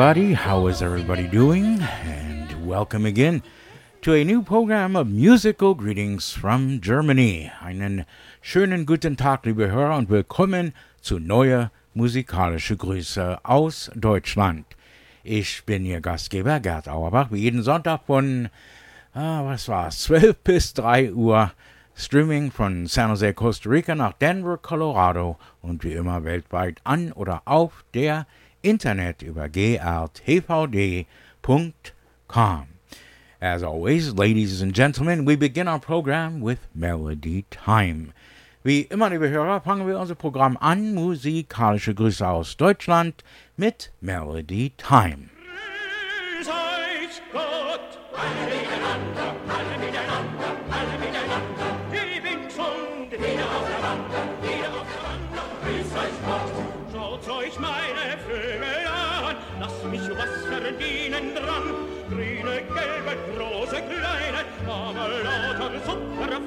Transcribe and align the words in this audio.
everybody. 0.00 0.32
How 0.32 0.66
is 0.66 0.80
everybody 0.80 1.26
doing? 1.28 1.78
And 1.82 2.66
welcome 2.66 3.04
again 3.04 3.42
to 4.00 4.14
a 4.14 4.24
new 4.24 4.40
program 4.40 4.96
of 4.96 5.08
musical 5.08 5.74
greetings 5.74 6.32
from 6.32 6.80
Germany. 6.80 7.52
Einen 7.60 8.06
schönen 8.40 8.86
guten 8.86 9.18
Tag, 9.18 9.44
liebe 9.44 9.70
Hörer, 9.70 9.98
und 9.98 10.08
willkommen 10.08 10.72
zu 11.02 11.18
neuer 11.18 11.70
musikalische 11.92 12.78
Grüße 12.78 13.40
aus 13.42 13.90
Deutschland. 13.94 14.64
Ich 15.22 15.64
bin 15.66 15.84
Ihr 15.84 16.00
Gastgeber 16.00 16.60
Gerd 16.60 16.88
Auerbach, 16.88 17.30
wie 17.30 17.40
jeden 17.40 17.62
Sonntag 17.62 18.06
von, 18.06 18.48
ah, 19.12 19.44
was 19.44 19.68
war's, 19.68 20.00
12 20.04 20.34
bis 20.38 20.72
3 20.72 21.12
Uhr. 21.12 21.52
Streaming 21.94 22.50
von 22.50 22.86
San 22.86 23.10
Jose, 23.10 23.34
Costa 23.34 23.68
Rica 23.68 23.94
nach 23.94 24.14
Denver, 24.14 24.56
Colorado 24.56 25.36
und 25.60 25.84
wie 25.84 25.92
immer 25.92 26.24
weltweit 26.24 26.80
an 26.84 27.12
oder 27.12 27.42
auf 27.44 27.84
der 27.92 28.26
Internet 28.62 29.22
über 29.22 29.48
grtvd.com. 29.48 31.06
As 33.40 33.62
always, 33.62 34.12
ladies 34.12 34.60
and 34.60 34.74
gentlemen, 34.74 35.24
we 35.24 35.34
begin 35.34 35.66
our 35.66 35.80
program 35.80 36.42
with 36.42 36.58
Melody 36.74 37.46
Time. 37.50 38.12
Wie 38.62 38.82
immer, 38.90 39.08
liebe 39.08 39.30
Hörer, 39.30 39.62
fangen 39.62 39.86
wir 39.86 39.98
unser 39.98 40.14
Programm 40.14 40.58
an. 40.58 40.92
Musikalische 40.94 41.94
Grüße 41.94 42.28
aus 42.28 42.58
Deutschland 42.58 43.24
mit 43.56 43.90
Melody 44.02 44.72
Time. 44.76 45.30
Seid 46.42 47.22
Gott, 47.32 47.98
aber 65.00 65.22
lauter 65.22 65.80
super 65.86 66.40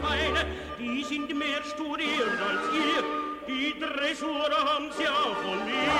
die 0.79 1.03
sind 1.03 1.29
mehr 1.37 1.63
studiert 1.63 2.39
als 2.47 2.65
ihr, 2.73 3.03
die 3.47 3.79
Dressur 3.79 4.49
haben 4.51 4.89
sie 4.97 5.07
auch 5.07 5.35
von 5.37 5.65
mir. 5.65 5.91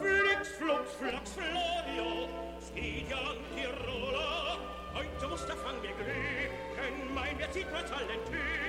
Flux, 0.00 0.48
flux, 0.58 0.92
flux, 0.98 1.32
Florio, 1.32 2.28
steht 2.66 3.10
ja 3.10 3.18
Tiroler, 3.54 4.58
heute 4.94 5.28
muss 5.28 5.46
der 5.46 5.56
Fang 5.56 5.76
der 5.82 5.92
Glühen, 5.92 7.14
mein, 7.14 7.34
wer 7.38 7.50
zieht 7.50 7.70
mir 7.70 7.84
Talent 7.84 8.28
hin? 8.30 8.59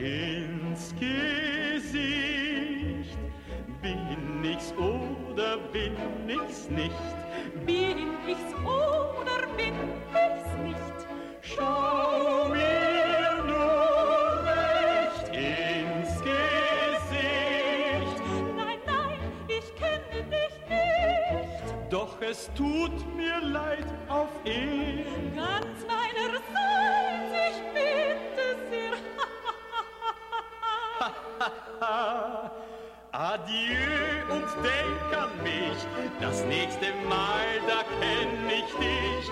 ins 0.00 0.94
Gesicht. 0.98 2.00
Bin 3.82 4.42
ich's 4.44 4.72
oder 4.76 5.56
bin 5.72 5.94
ich's 6.26 6.68
nicht? 6.70 6.94
Bin 7.66 8.14
ich's 8.26 8.54
oder 8.64 9.46
bin 9.56 9.74
ich's 10.12 10.56
nicht? 10.64 11.06
Schau 11.42 12.48
mir 12.48 13.42
nur 13.46 14.44
recht 14.46 15.28
ins 15.28 16.20
Gesicht. 16.20 18.22
Nein, 18.56 18.78
nein, 18.86 19.18
ich 19.48 19.74
kenne 19.74 20.22
dich 20.30 20.54
nicht. 20.68 21.64
Doch 21.90 22.20
es 22.22 22.50
tut 22.54 23.16
mir 23.16 23.19
Adieu 33.44 34.34
und 34.34 34.44
denk 34.62 35.18
an 35.18 35.30
mich. 35.42 35.86
Das 36.20 36.44
nächste 36.44 36.92
Mal, 37.08 37.46
da 37.66 37.82
kenn 38.00 38.48
ich 38.48 38.64
dich. 38.76 39.30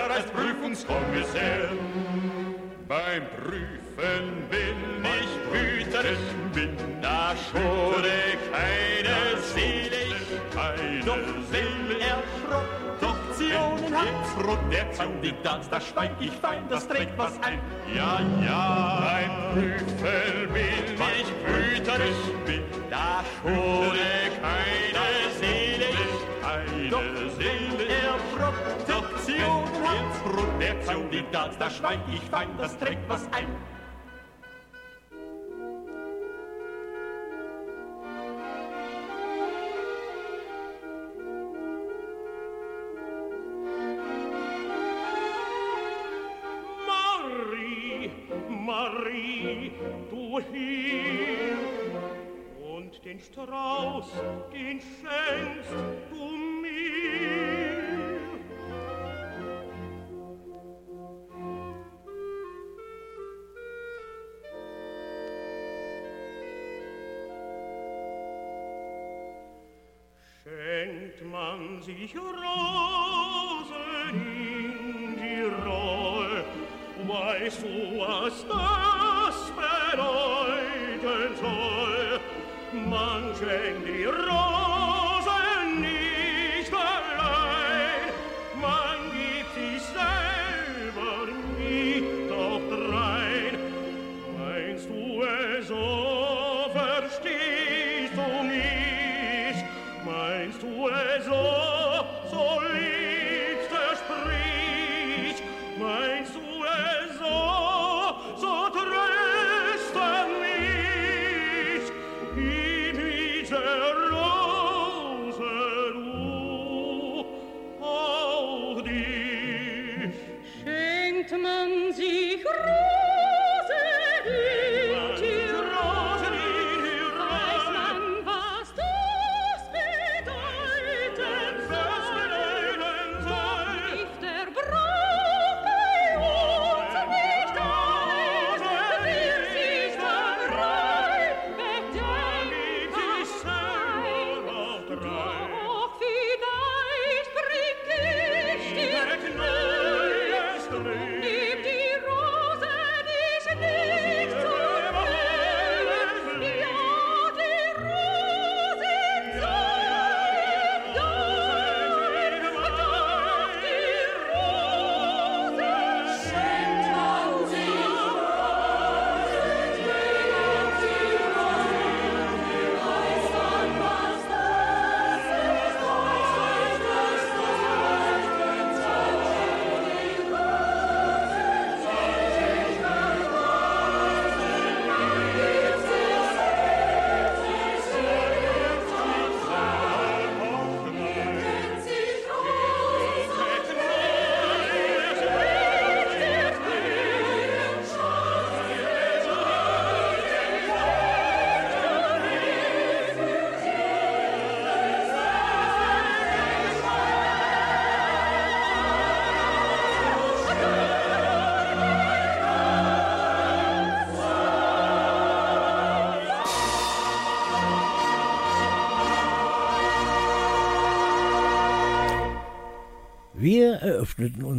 Kommissär, 0.00 0.10
als 0.10 0.26
Prüfungskommissär. 0.30 1.68
Beim 2.88 3.22
Prüfen 3.36 4.48
bin 4.50 5.04
ich 5.04 5.30
wütend, 5.52 6.54
bin 6.54 6.76
da 7.02 7.34
schwore 7.36 8.38
keine 8.50 9.40
Seele, 9.54 10.16
keine 10.54 11.04
doch 11.04 11.16
Seele 11.50 12.00
erschrocken. 12.00 12.90
Doktionen 13.00 13.96
hat 13.96 14.72
der 14.72 14.84
Kandidat, 14.96 15.60
da 15.70 15.80
schweig 15.80 16.12
ich 16.20 16.32
fein, 16.32 16.64
das 16.68 16.86
trägt 16.88 17.16
was 17.16 17.32
ein. 17.42 17.58
Ja, 17.94 18.20
ja, 18.44 18.79
Kandidat, 31.50 31.60
da 31.60 31.70
schweig 31.70 32.00
ich 32.12 32.20
fein, 32.30 32.48
das 32.58 32.78
trägt 32.78 33.08
was 33.08 33.26
ein. 33.32 33.46
Marie, 46.86 48.10
Marie, 48.48 49.72
du 50.10 50.40
hier 50.52 51.56
und 52.74 53.04
den 53.04 53.18
Strauß, 53.18 54.12
den 54.52 54.80
schenkst 54.80 55.72
du 56.10 56.39
man 71.30 71.80
sich 71.82 72.14
Rosen 72.16 73.24
in 74.14 75.16
die 75.16 75.42
Roll, 75.64 76.44
weißt 77.06 77.62
du, 77.62 77.98
was 77.98 78.44
das 78.48 79.52
bedeuten 79.92 81.36
soll? 81.40 82.20
Man 82.88 83.22
schenkt 83.36 83.86
die 83.86 84.04
Rosen 84.04 84.89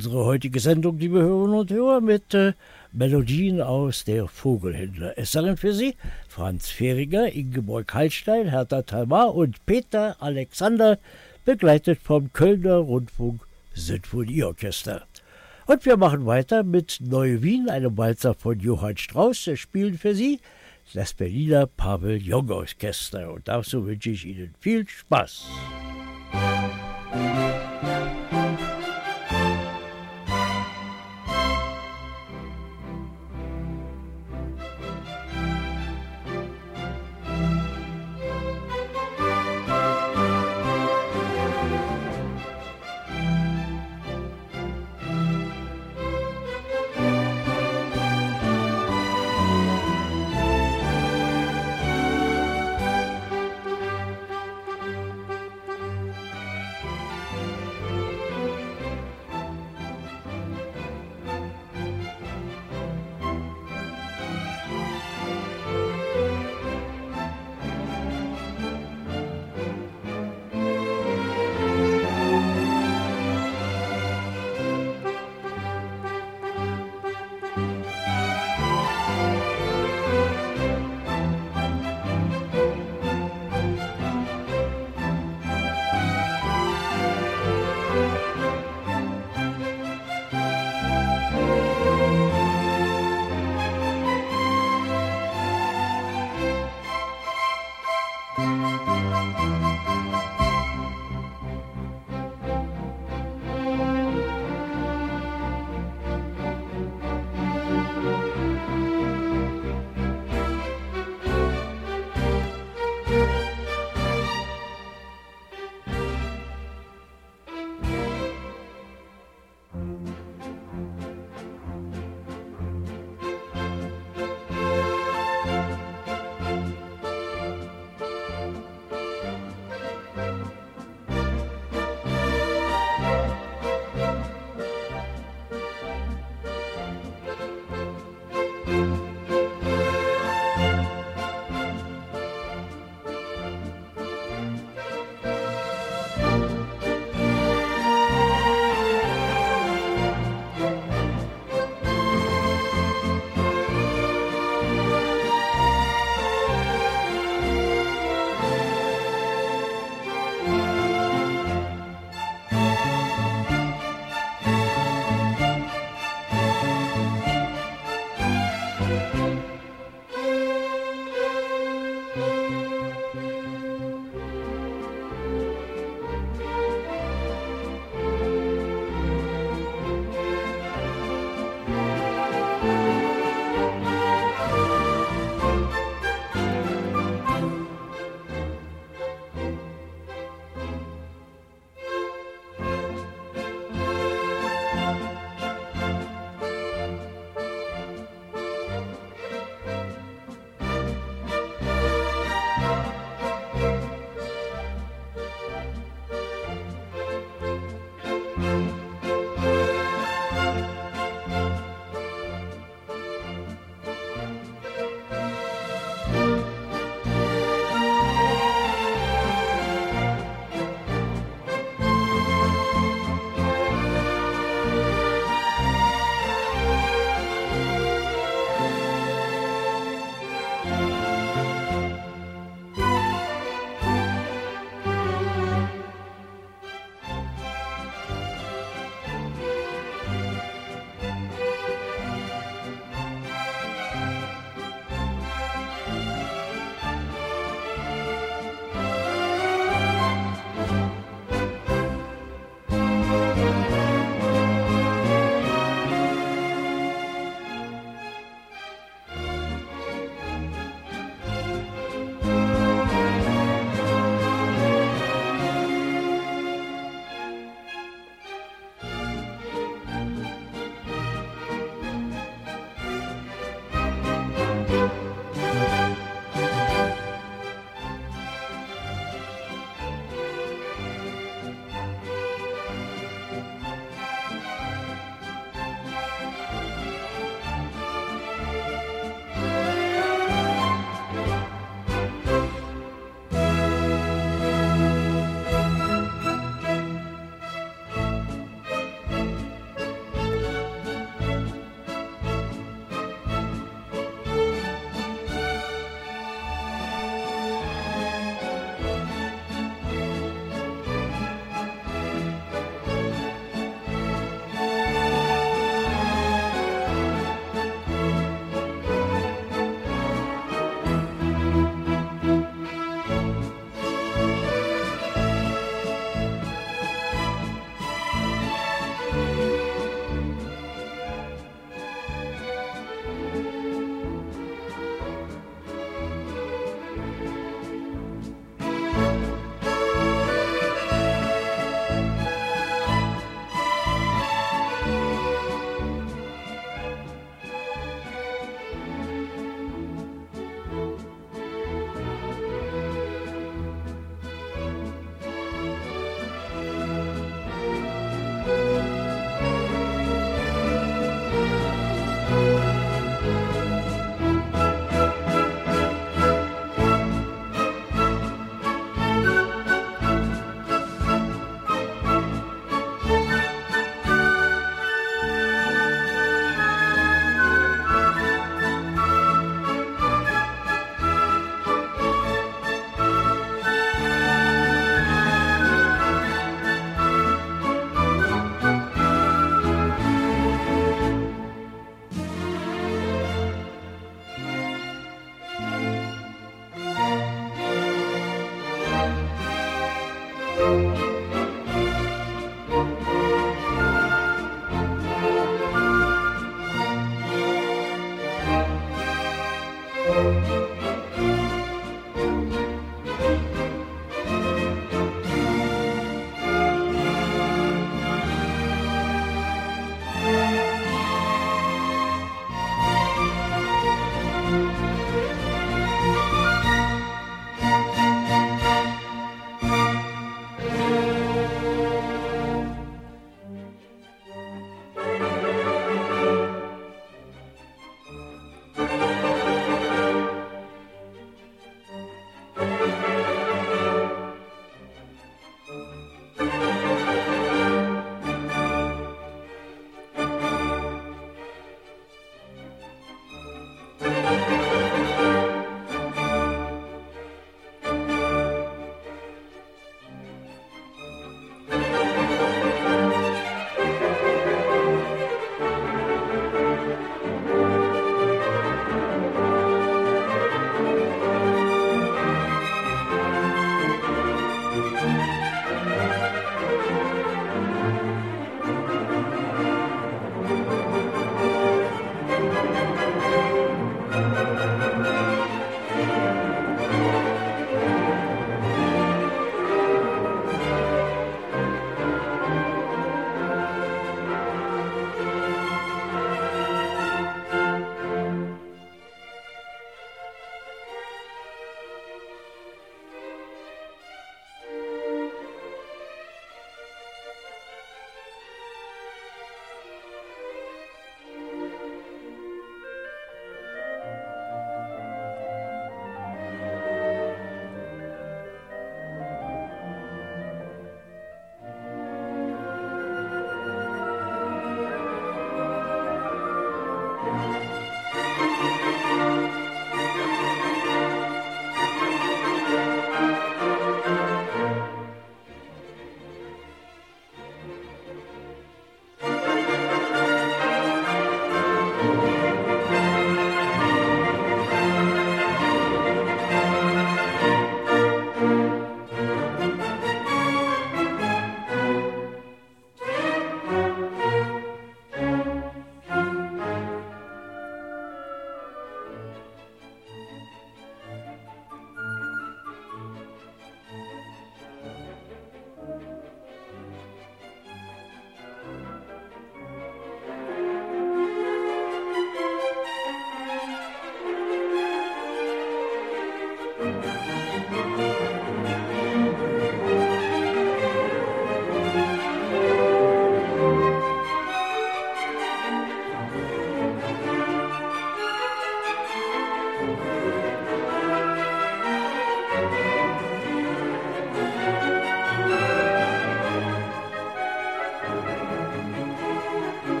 unsere 0.00 0.24
heutige 0.24 0.60
Sendung, 0.60 0.96
liebe 0.96 1.20
Hörerinnen 1.20 1.58
und 1.58 1.70
Hörer, 1.70 2.00
mit 2.00 2.32
äh, 2.32 2.54
Melodien 2.90 3.60
aus 3.60 4.02
der 4.04 4.28
Vogelhändler. 4.28 5.12
Es 5.18 5.32
sangen 5.32 5.58
für 5.58 5.74
Sie 5.74 5.94
Franz 6.26 6.70
Fehringer, 6.70 7.30
Ingeborg 7.34 7.92
Hallstein, 7.92 8.48
Hertha 8.48 8.80
Talmar 8.80 9.34
und 9.34 9.66
Peter 9.66 10.16
Alexander, 10.18 10.98
begleitet 11.44 11.98
vom 12.02 12.32
Kölner 12.32 12.76
Rundfunk 12.76 13.42
Sinfonieorchester. 13.74 15.02
Und 15.66 15.84
wir 15.84 15.98
machen 15.98 16.24
weiter 16.24 16.62
mit 16.62 16.96
Neu 17.02 17.42
Wien, 17.42 17.68
einem 17.68 17.98
Walzer 17.98 18.32
von 18.32 18.58
Johann 18.58 18.96
Strauss. 18.96 19.46
Wir 19.46 19.58
spielen 19.58 19.98
für 19.98 20.14
Sie 20.14 20.40
das 20.94 21.12
Berliner 21.12 21.66
Pavillon-Orchester. 21.66 23.34
Und 23.34 23.48
dazu 23.48 23.84
wünsche 23.84 24.08
ich 24.08 24.24
Ihnen 24.24 24.54
viel 24.60 24.88
Spaß. 24.88 25.44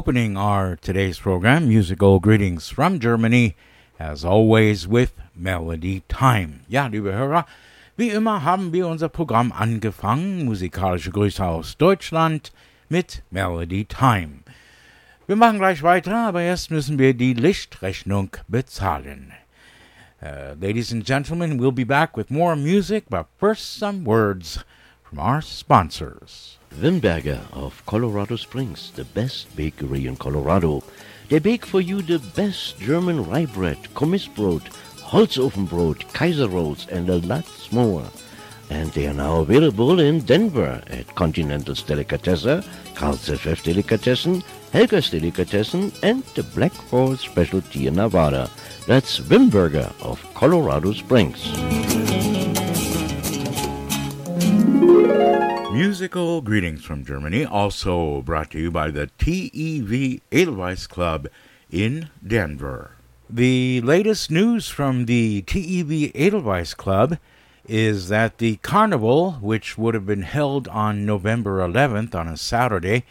Opening 0.00 0.34
our 0.34 0.76
today's 0.76 1.18
program, 1.18 1.68
musical 1.68 2.20
greetings 2.20 2.70
from 2.70 3.00
Germany, 3.00 3.54
as 3.98 4.24
always 4.24 4.88
with 4.88 5.12
Melody 5.36 6.02
Time. 6.08 6.60
Ja, 6.70 6.86
liebe 6.86 7.12
Hörer, 7.12 7.44
wie 7.98 8.08
immer 8.08 8.42
haben 8.42 8.72
wir 8.72 8.86
unser 8.88 9.10
Programm 9.10 9.52
angefangen, 9.52 10.46
musikalische 10.46 11.10
Grüße 11.10 11.44
aus 11.44 11.76
Deutschland 11.76 12.50
mit 12.88 13.20
Melody 13.30 13.84
Time. 13.84 14.42
Wir 15.26 15.36
machen 15.36 15.58
gleich 15.58 15.82
weiter, 15.82 16.28
aber 16.28 16.40
erst 16.40 16.70
müssen 16.70 16.98
wir 16.98 17.12
die 17.12 17.34
Lichtrechnung 17.34 18.30
bezahlen. 18.48 19.34
Uh, 20.22 20.54
ladies 20.58 20.90
and 20.94 21.04
gentlemen, 21.04 21.60
we'll 21.60 21.72
be 21.72 21.84
back 21.84 22.16
with 22.16 22.30
more 22.30 22.56
music, 22.56 23.04
but 23.10 23.26
first 23.38 23.78
some 23.78 24.06
words 24.06 24.64
from 25.02 25.18
our 25.18 25.42
sponsors. 25.42 26.59
Wimberger 26.76 27.40
of 27.52 27.84
Colorado 27.86 28.36
Springs, 28.36 28.92
the 28.92 29.04
best 29.04 29.54
bakery 29.56 30.06
in 30.06 30.16
Colorado. 30.16 30.82
They 31.28 31.38
bake 31.38 31.66
for 31.66 31.80
you 31.80 32.02
the 32.02 32.18
best 32.18 32.78
German 32.78 33.26
rye 33.28 33.46
bread, 33.46 33.78
Kommissbrot, 33.94 34.62
Holzofenbrot, 35.02 36.12
Kaiser 36.12 36.48
rolls, 36.48 36.86
and 36.88 37.08
a 37.08 37.18
lot 37.18 37.46
more. 37.72 38.04
And 38.70 38.90
they 38.92 39.08
are 39.08 39.14
now 39.14 39.40
available 39.40 39.98
in 39.98 40.20
Denver 40.20 40.80
at 40.86 41.14
Continental's 41.16 41.82
Delicatessen, 41.82 42.64
Carl's 42.94 43.28
FF 43.28 43.62
Delicatessen, 43.64 44.42
Helga's 44.72 45.10
Delicatessen, 45.10 45.92
and 46.04 46.22
the 46.36 46.44
Black 46.44 46.72
Forest 46.72 47.24
Specialty 47.24 47.88
in 47.88 47.96
Nevada. 47.96 48.48
That's 48.86 49.18
Wimberger 49.18 49.92
of 50.00 50.22
Colorado 50.34 50.92
Springs. 50.92 51.79
Musical 55.72 56.40
greetings 56.40 56.84
from 56.84 57.04
Germany, 57.04 57.44
also 57.44 58.22
brought 58.22 58.50
to 58.50 58.58
you 58.58 58.72
by 58.72 58.90
the 58.90 59.06
TEV 59.18 60.20
Edelweiss 60.32 60.88
Club 60.88 61.28
in 61.70 62.10
Denver. 62.26 62.96
The 63.30 63.80
latest 63.82 64.32
news 64.32 64.68
from 64.68 65.06
the 65.06 65.42
TEV 65.42 66.10
Edelweiss 66.12 66.74
Club 66.74 67.18
is 67.68 68.08
that 68.08 68.38
the 68.38 68.56
carnival, 68.56 69.34
which 69.34 69.78
would 69.78 69.94
have 69.94 70.06
been 70.06 70.22
held 70.22 70.66
on 70.68 71.06
November 71.06 71.60
11th 71.60 72.16
on 72.16 72.26
a 72.26 72.36
Saturday, 72.36 73.04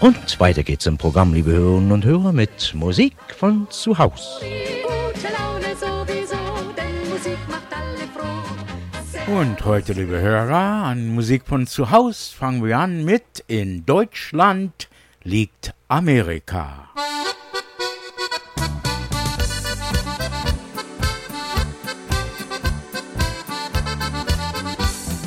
Und 0.00 0.40
weiter 0.40 0.64
geht's 0.64 0.86
im 0.86 0.98
Programm, 0.98 1.32
liebe 1.32 1.52
Hörerinnen 1.52 1.92
und 1.92 2.04
Hörer, 2.04 2.32
mit 2.32 2.74
Musik 2.74 3.14
von 3.36 3.70
zu 3.70 3.96
Haus. 3.96 4.40
Gute 4.82 5.32
Laune 5.32 5.76
sowieso, 5.76 6.72
denn 6.76 7.08
Musik 7.08 7.38
macht 7.48 7.72
alle 7.72 8.08
froh. 8.16 9.32
Und 9.32 9.64
heute, 9.64 9.92
liebe 9.92 10.20
Hörer, 10.20 10.86
an 10.86 11.14
Musik 11.14 11.44
von 11.46 11.68
zu 11.68 11.92
Haus 11.92 12.30
fangen 12.30 12.64
wir 12.64 12.80
an 12.80 13.04
mit 13.04 13.44
In 13.46 13.86
Deutschland 13.86 14.88
liegt 15.28 15.74
Amerika. 15.88 16.88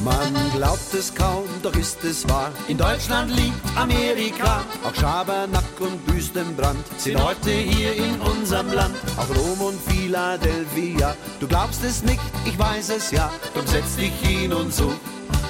Man 0.03 0.33
glaubt 0.55 0.91
es 0.95 1.13
kaum, 1.13 1.45
doch 1.61 1.75
ist 1.75 2.03
es 2.03 2.27
wahr. 2.27 2.51
In 2.67 2.79
Deutschland 2.79 3.29
liegt 3.29 3.53
Amerika. 3.77 4.63
Auch 4.83 4.95
Schabernack 4.95 5.79
und 5.79 5.99
Wüstenbrand 6.11 6.83
sind 6.97 7.23
heute 7.23 7.51
hier 7.51 7.93
in 7.93 8.19
unserem 8.21 8.73
Land. 8.73 8.95
Auch 9.17 9.29
Rom 9.37 9.61
und 9.61 9.79
Philadelphia. 9.81 11.15
Du 11.39 11.47
glaubst 11.47 11.83
es 11.83 12.01
nicht, 12.01 12.21
ich 12.45 12.57
weiß 12.57 12.89
es 12.89 13.11
ja. 13.11 13.31
Drum 13.53 13.67
setz 13.67 13.97
dich 13.97 14.13
hin 14.19 14.51
und 14.51 14.73
such 14.73 14.95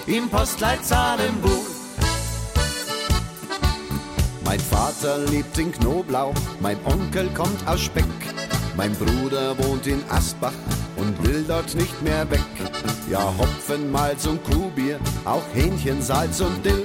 im 0.07 0.29
Postleitzahlenbuch. 0.29 1.70
Mein 4.45 4.59
Vater 4.59 5.19
lebt 5.29 5.57
in 5.57 5.71
Knoblauch, 5.71 6.33
mein 6.59 6.77
Onkel 6.85 7.29
kommt 7.33 7.67
aus 7.67 7.81
Speck. 7.81 8.05
Mein 8.75 8.93
Bruder 8.95 9.57
wohnt 9.57 9.87
in 9.87 10.01
Asbach 10.09 10.53
und 10.95 11.21
will 11.23 11.43
dort 11.47 11.75
nicht 11.75 12.01
mehr 12.01 12.29
weg. 12.29 12.39
Ja, 13.09 13.33
Hopfen, 13.37 13.91
Malz 13.91 14.25
und 14.25 14.43
Kuhbier, 14.43 14.99
auch 15.25 15.43
Hähnchen, 15.53 16.01
Salz 16.01 16.39
und 16.41 16.65
Dill 16.65 16.83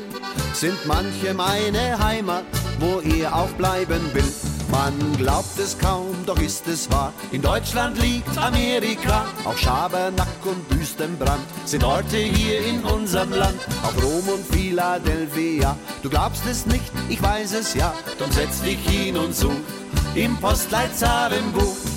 sind 0.53 0.87
manche 0.87 1.35
meine 1.35 1.99
Heimat, 1.99 2.45
wo 2.81 3.01
er 3.01 3.35
auch 3.35 3.51
bleiben 3.51 4.01
will. 4.15 4.56
Man 4.71 5.17
glaubt 5.17 5.59
es 5.59 5.79
kaum, 5.79 6.15
doch 6.27 6.39
ist 6.41 6.67
es 6.67 6.91
wahr. 6.91 7.13
In 7.31 7.43
Deutschland 7.43 7.99
liegt 7.99 8.37
Amerika, 8.39 9.27
auch 9.45 9.57
Schabernack 9.57 10.45
und 10.45 10.79
Wüstenbrand 10.79 11.43
sind 11.65 11.85
Orte 11.85 12.17
hier 12.17 12.67
in 12.67 12.83
unserem 12.83 13.31
Land. 13.31 13.59
Auch 13.83 14.03
Rom 14.03 14.29
und 14.29 14.45
Philadelphia, 14.47 15.77
du 16.03 16.11
glaubst 16.11 16.45
es 16.47 16.67
nicht, 16.67 16.93
ich 17.09 17.23
weiß 17.23 17.55
es 17.55 17.75
ja. 17.75 17.95
Drum 18.19 18.31
setz 18.33 18.61
dich 18.63 18.79
hin 18.89 19.17
und 19.17 19.35
such 19.35 19.53
im 20.15 20.37
Postleitzahlenbuch. 20.39 21.96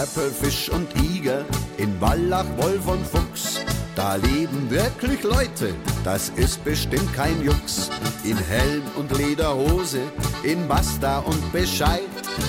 Erpel, 0.00 0.30
Fisch 0.30 0.70
und 0.70 0.88
Iger, 0.96 1.44
in 1.76 2.00
Wallach, 2.00 2.46
Wolf 2.56 2.86
und 2.86 3.06
Fuchs. 3.06 3.60
Da 3.94 4.14
leben 4.14 4.70
wirklich 4.70 5.22
Leute, 5.22 5.74
das 6.04 6.30
ist 6.36 6.64
bestimmt 6.64 7.12
kein 7.12 7.42
Jux. 7.42 7.90
In 8.24 8.38
Helm 8.38 8.82
und 8.96 9.14
Lederhose, 9.14 10.00
in 10.42 10.66
Basta 10.66 11.18
und 11.18 11.52
Bescheid, 11.52 12.08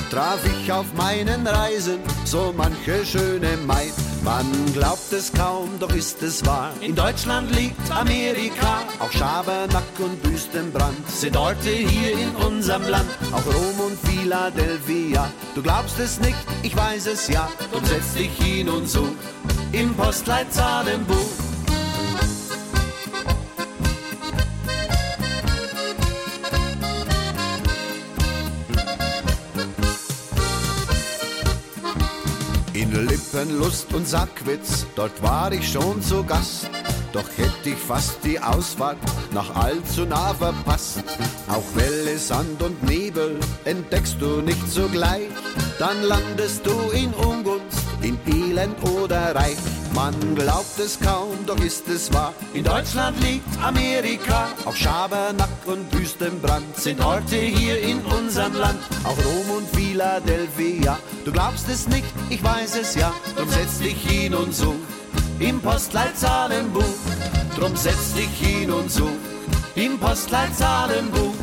traf 0.10 0.40
ich 0.46 0.72
auf 0.72 0.86
meinen 0.94 1.46
Reisen 1.46 2.00
so 2.24 2.54
manche 2.56 3.06
schöne 3.06 3.58
Maid. 3.68 4.11
Man 4.24 4.46
glaubt 4.74 5.12
es 5.12 5.32
kaum, 5.34 5.80
doch 5.80 5.94
ist 5.94 6.22
es 6.22 6.46
wahr. 6.46 6.72
In 6.82 6.94
Deutschland 6.94 7.54
liegt 7.56 7.92
Amerika, 7.92 8.84
auch 9.00 9.12
Schabernack 9.12 9.84
und 9.98 10.24
Wüstenbrand 10.24 11.10
sind 11.10 11.36
Orte 11.36 11.70
hier 11.70 12.12
in 12.14 12.36
unserem 12.36 12.88
Land. 12.88 13.10
Auch 13.32 13.46
Rom 13.46 13.88
und 13.88 13.98
Philadelphia, 14.00 15.28
du 15.56 15.64
glaubst 15.64 16.00
es 16.00 16.20
nicht, 16.20 16.38
ich 16.62 16.76
weiß 16.76 17.08
es 17.08 17.28
ja. 17.30 17.50
Drum 17.72 17.84
setz 17.84 18.14
dich 18.14 18.32
hin 18.38 18.70
und 18.70 18.88
such 18.88 19.10
im 19.72 19.94
Postleitzahlenbuch. 19.96 21.51
In 33.34 33.39
Lippen, 33.39 33.60
Lust 33.60 33.94
und 33.94 34.08
Sackwitz, 34.08 34.86
dort 34.96 35.22
war 35.22 35.52
ich 35.54 35.72
schon 35.72 36.02
zu 36.02 36.24
Gast. 36.24 36.70
doch 37.13 37.28
hätte 37.38 37.70
ich 37.70 37.78
fast 37.78 38.17
die 38.24 38.39
Ausfahrt 38.39 38.98
nach 39.34 39.56
allzu 39.56 40.06
nah 40.06 40.34
verpasst. 40.34 41.04
Auch 41.48 41.63
Welle, 41.76 42.17
Sand 42.17 42.62
und 42.62 42.84
Nebel 42.84 43.38
entdeckst 43.65 44.17
du 44.20 44.41
nicht 44.41 44.67
sogleich, 44.70 45.28
dann 45.80 46.02
landest 46.04 46.65
du 46.65 46.72
in 46.91 47.13
Ungunst, 47.13 47.81
in 48.02 48.18
Elend 48.28 48.76
oder 48.84 49.36
Reich. 49.36 49.58
Man 49.94 50.14
glaubt 50.36 50.80
es 50.80 51.00
kaum, 51.00 51.38
doch 51.46 51.60
ist 51.60 51.88
es 51.88 52.12
wahr. 52.14 52.34
In 52.54 52.64
Deutschland 52.64 53.22
liegt 53.24 53.46
Amerika, 53.62 54.50
auch 54.66 54.76
Schabernack 54.76 55.50
und 55.66 55.92
Wüstenbrand 55.94 56.76
sind 56.78 57.04
Orte 57.04 57.36
hier 57.36 57.80
in 57.82 58.00
unserem 58.02 58.56
Land. 58.56 58.80
Auch 59.04 59.18
Rom 59.18 59.58
und 59.58 59.70
Philadelphia, 59.76 60.98
du 61.26 61.32
glaubst 61.32 61.70
es 61.70 61.88
nicht, 61.88 62.08
ich 62.30 62.44
weiß 62.44 62.78
es 62.78 62.96
ja. 62.96 63.14
Drum 63.36 63.50
setz 63.50 63.80
dich 63.80 63.98
hin 64.02 64.34
und 64.34 64.54
such 64.54 64.76
im 65.40 65.60
Postleitzahlenbuch. 65.60 66.84
Drum 67.58 67.76
setz 67.76 68.14
dich 68.14 68.30
hin 68.40 68.72
und 68.72 68.90
such 68.92 69.10
im 69.76 70.00
Postleitzahlenbuch. 70.00 71.36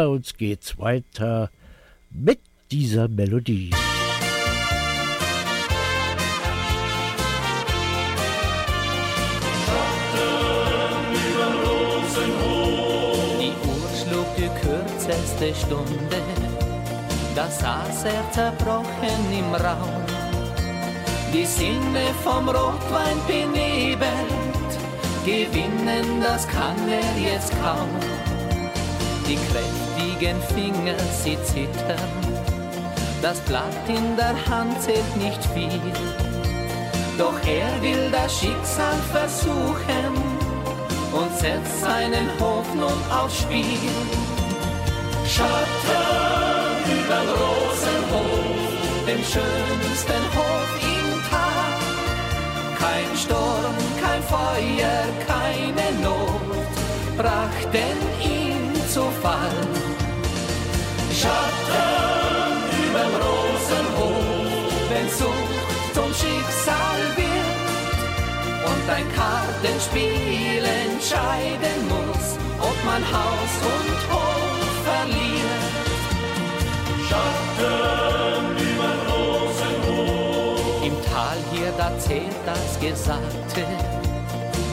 Bei 0.00 0.06
uns 0.06 0.34
geht's 0.34 0.78
weiter 0.78 1.50
mit 2.10 2.40
dieser 2.70 3.06
Melodie. 3.06 3.70
Kürzeste 14.62 15.54
Stunde, 15.54 16.22
da 17.34 17.46
saß 17.48 18.04
er 18.04 18.30
zerbrochen 18.32 19.22
im 19.38 19.54
Raum. 19.54 20.04
Die 21.34 21.44
Sinne 21.44 22.06
vom 22.24 22.48
Rotwein 22.48 23.18
benebelt, 23.26 24.70
gewinnen, 25.26 26.22
das 26.22 26.48
kann 26.48 26.76
er 26.88 27.32
jetzt 27.32 27.52
kaum. 27.62 27.88
Die 29.26 29.36
kräftigen 30.20 30.42
Finger, 30.54 30.98
sie 31.22 31.38
zittern, 31.44 31.98
das 33.22 33.38
Blatt 33.40 33.64
in 33.88 34.16
der 34.16 34.34
Hand 34.48 34.80
zählt 34.82 35.16
nicht 35.16 35.42
viel. 35.54 35.80
Doch 37.18 37.38
er 37.46 37.82
will 37.82 38.10
das 38.10 38.38
Schicksal 38.38 38.96
versuchen 39.12 40.14
und 41.12 41.38
setzt 41.38 41.80
seinen 41.80 42.28
Hoffnung 42.38 42.98
aufs 43.10 43.40
Spiel. 43.40 43.64
Schatten 45.26 45.60
überm 46.86 47.28
Rosenhof, 47.28 49.06
dem 49.06 49.22
schönsten 49.24 50.24
Hof 50.34 50.70
im 50.82 51.30
Tal. 51.30 51.80
Kein 52.78 53.16
Sturm, 53.16 53.76
kein 54.02 54.22
Feuer, 54.22 55.04
keine 55.26 56.00
Not 56.02 56.40
brachten 57.16 57.98
ihn 58.22 58.74
zu 58.88 59.02
Fall. 59.22 59.99
Schatten 61.20 62.64
überm 62.82 63.14
Rosenhof, 63.24 64.72
wenn 64.88 65.08
Sucht 65.10 65.94
zum 65.94 66.10
Schicksal 66.14 67.00
wird 67.14 67.60
und 68.64 68.84
ein 68.88 69.06
Kartenspiel 69.14 70.64
entscheiden 70.64 71.80
muss, 71.90 72.38
ob 72.58 72.76
man 72.86 73.02
Haus 73.04 73.52
und 73.74 73.98
Hof 74.10 74.72
verliert. 74.88 75.74
Schatten 77.06 78.56
überm 78.56 79.00
Rosenhof. 79.12 80.86
Im 80.86 80.96
Tal 81.12 81.38
hier, 81.52 81.72
da 81.76 81.88
zählt 81.98 82.40
das 82.46 82.80
Gesagte 82.80 83.66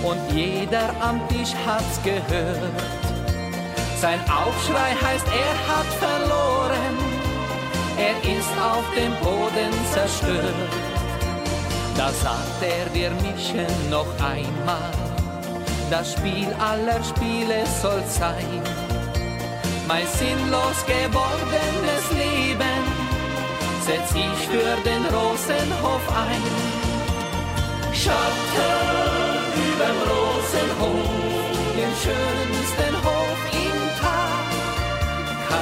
und 0.01 0.19
jeder 0.33 0.95
am 1.01 1.19
Tisch 1.27 1.53
hat's 1.65 2.01
gehört 2.03 2.76
sein 3.99 4.19
Aufschrei 4.29 4.91
heißt, 5.03 5.25
er 5.25 5.55
hat 5.67 5.87
verloren, 5.99 6.97
er 7.97 8.17
ist 8.31 8.53
auf 8.61 8.85
dem 8.95 9.11
Boden 9.23 9.73
zerstört. 9.91 10.53
Da 11.97 12.11
sagt 12.11 12.61
er, 12.61 12.93
wir 12.93 13.09
mischen 13.09 13.89
noch 13.89 14.05
einmal, 14.19 14.91
das 15.89 16.13
Spiel 16.13 16.47
aller 16.59 17.03
Spiele 17.03 17.65
soll 17.81 18.03
sein. 18.07 18.61
Mein 19.87 20.05
sinnlos 20.05 20.85
gewordenes 20.85 22.05
Leben 22.11 22.83
setz 23.83 24.11
ich 24.13 24.47
für 24.47 24.75
den 24.87 25.05
Rosenhof 25.05 26.03
ein. 26.15 26.43
Schatten 27.93 28.77
überm 29.73 29.99
Rosenhof, 30.11 31.09
den 31.75 31.93
schönsten 32.03 33.03
Hof. 33.03 33.16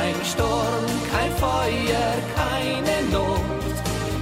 Kein 0.06 0.24
Sturm, 0.24 0.86
kein 1.12 1.32
Feuer, 1.32 2.14
keine 2.36 2.98
Not 3.12 3.42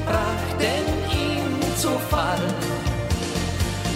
brachten 0.05 0.85
ihn 1.11 1.75
zu 1.75 1.89
Fall. 2.09 2.47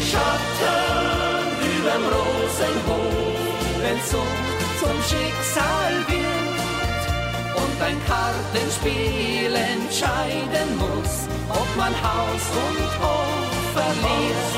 Schatten 0.09 1.47
überm 1.77 2.03
Rosenhof, 2.13 3.39
wenn 3.81 3.99
Sucht 4.01 4.59
zum 4.81 4.97
Schicksal 5.09 5.93
wird 6.09 7.01
und 7.55 7.81
ein 7.81 7.97
Kartenspiel 8.05 9.55
entscheiden 9.55 10.69
muss, 10.77 11.13
ob 11.47 11.69
man 11.77 11.93
Haus 12.03 12.45
und 12.67 12.91
Hof 13.01 13.47
verliert. 13.73 14.55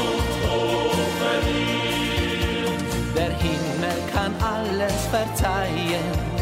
Der 3.15 3.31
Himmel 3.37 3.99
kann 4.15 4.33
alles 4.41 5.05
verzeihen 5.11 6.38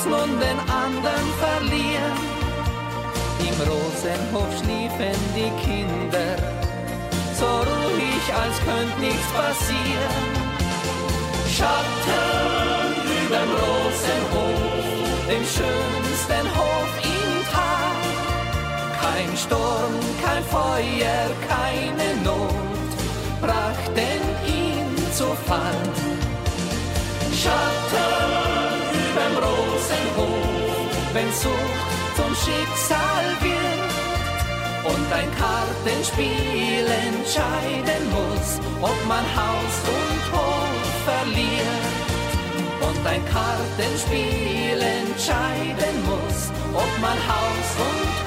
ließ 0.00 0.06
nun 0.06 0.38
den 0.40 0.58
anderen 0.60 1.26
verlieren. 1.38 2.18
Im 3.40 3.56
Rosenhof 3.68 4.50
schliefen 4.58 5.20
die 5.34 5.50
Kinder, 5.64 6.36
so 7.38 7.46
ruhig, 7.46 8.24
als 8.34 8.56
könnte 8.64 9.00
nichts 9.00 9.30
passieren. 9.32 10.26
Schatten 11.50 12.94
überm 13.26 13.50
Rosenhof, 13.50 14.72
dem 15.28 15.44
schönsten 15.44 16.46
Hof 16.56 16.90
im 17.02 17.32
Tag. 17.52 17.98
Kein 19.00 19.36
Sturm, 19.36 19.94
kein 20.24 20.44
Feuer, 20.44 21.30
keine 21.48 22.22
Not 22.24 22.90
brachten 23.40 24.22
ihn 24.46 25.12
zu 25.12 25.26
Fall. 25.46 25.74
Schatten 27.42 27.79
überm 29.80 30.16
Rosenhof, 30.16 31.14
wenn 31.14 31.32
Sucht 31.32 31.90
zum 32.16 32.34
Schicksal 32.34 33.24
wird 33.40 34.94
und 34.94 35.12
ein 35.12 35.30
Kartenspiel 35.36 36.86
entscheiden 37.08 38.10
muss, 38.10 38.60
ob 38.80 38.96
man 39.08 39.24
Haus 39.36 39.76
und 39.86 40.22
Hof 40.32 40.90
verliert. 41.04 41.98
Und 42.80 43.06
ein 43.06 43.22
Kartenspiel 43.26 44.80
entscheiden 44.80 45.96
muss, 46.04 46.50
ob 46.74 47.00
man 47.00 47.16
Haus 47.28 47.68
und 47.78 48.19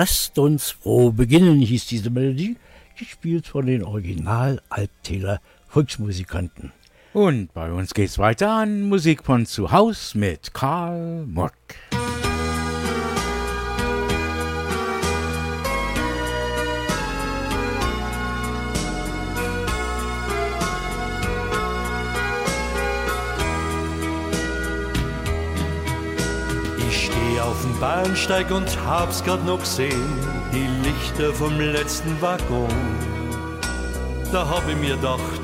Lasst 0.00 0.38
uns 0.38 0.70
froh 0.70 1.12
beginnen, 1.12 1.60
hieß 1.60 1.86
diese 1.88 2.08
Melodie, 2.08 2.56
gespielt 2.98 3.46
von 3.46 3.66
den 3.66 3.84
Original 3.84 4.62
Alptäler 4.70 5.42
Volksmusikanten. 5.68 6.72
Und 7.12 7.52
bei 7.52 7.70
uns 7.70 7.92
geht's 7.92 8.18
weiter 8.18 8.50
an 8.50 8.88
Musik 8.88 9.22
von 9.22 9.44
zu 9.44 9.72
Haus 9.72 10.14
mit 10.14 10.54
Karl 10.54 11.26
Mock. 11.26 11.52
Bahnsteig 27.80 28.50
und 28.50 28.68
hab's 28.86 29.24
grad 29.24 29.42
noch 29.46 29.60
gesehen, 29.60 30.12
die 30.52 30.68
Lichter 30.86 31.32
vom 31.32 31.58
letzten 31.58 32.20
Waggon. 32.20 32.68
Da 34.30 34.46
hab 34.46 34.68
ich 34.68 34.76
mir 34.76 34.96
gedacht, 34.96 35.40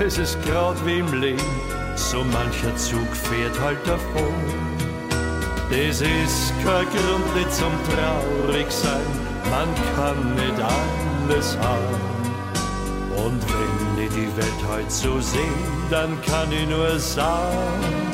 das 0.00 0.16
ist 0.16 0.38
grad 0.46 0.76
wie 0.86 1.00
im 1.00 1.20
Leben, 1.20 1.60
so 1.94 2.24
mancher 2.24 2.74
Zug 2.76 3.06
fährt 3.14 3.60
halt 3.60 3.86
davon. 3.86 4.34
Das 5.68 6.00
ist 6.00 6.54
kein 6.64 6.86
Grund 6.86 7.36
nicht 7.36 7.52
zum 7.52 7.72
traurig 7.92 8.70
sein, 8.70 9.06
man 9.50 9.68
kann 9.94 10.34
nicht 10.36 10.58
alles 10.60 11.58
haben. 11.58 12.14
Und 13.14 13.42
wenn 13.42 14.04
ich 14.04 14.10
die 14.10 14.36
Welt 14.38 14.68
heute 14.70 14.90
so 14.90 15.20
seh, 15.20 15.38
dann 15.90 16.18
kann 16.22 16.50
ich 16.50 16.66
nur 16.66 16.98
sagen, 16.98 18.13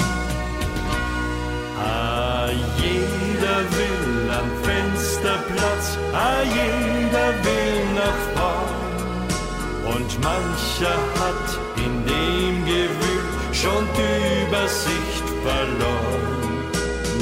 jeder 3.61 3.77
will 3.77 4.31
am 4.31 4.51
Fensterplatz, 4.63 5.99
ah, 6.13 6.43
jeder 6.43 7.33
will 7.45 7.85
nach 7.95 8.23
vorn. 8.35 9.95
Und 9.95 10.11
mancher 10.23 10.99
hat 11.21 11.59
in 11.77 12.05
dem 12.07 12.65
Gewühl 12.65 13.25
schon 13.53 13.87
die 13.97 14.47
Übersicht 14.47 15.27
verloren. 15.45 16.41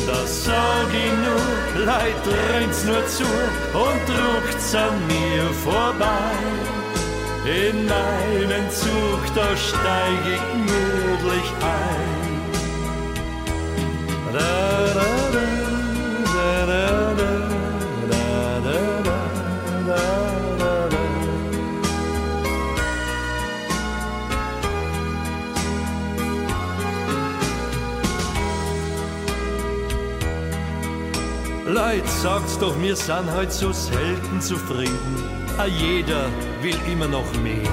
Das 0.06 0.44
sag 0.44 0.88
ich 0.92 1.12
nur, 1.26 1.84
Leid 1.84 2.24
rennt's 2.52 2.84
nur 2.84 3.06
zu 3.06 3.24
und 3.74 4.00
druckt's 4.08 4.74
an 4.74 4.94
mir 5.06 5.44
vorbei. 5.64 6.34
In 7.44 7.86
meinen 7.86 8.70
Zug, 8.70 9.20
da 9.34 9.56
steig 9.56 10.22
ich 10.34 10.42
gemütlich 10.52 11.48
ein. 11.62 12.28
Da, 14.32 14.38
da, 14.94 15.06
da, 15.32 15.47
Leid, 31.88 32.06
sagt's 32.06 32.58
doch, 32.58 32.78
wir 32.82 32.94
sind 32.94 33.32
heut 33.34 33.50
so 33.50 33.72
selten 33.72 34.42
zufrieden. 34.42 35.16
Ah, 35.56 35.64
jeder 35.64 36.26
will 36.60 36.76
immer 36.92 37.08
noch 37.08 37.32
mehr. 37.42 37.72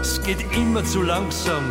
Es 0.00 0.20
geht 0.24 0.44
immer 0.56 0.82
zu 0.82 1.02
langsam 1.02 1.62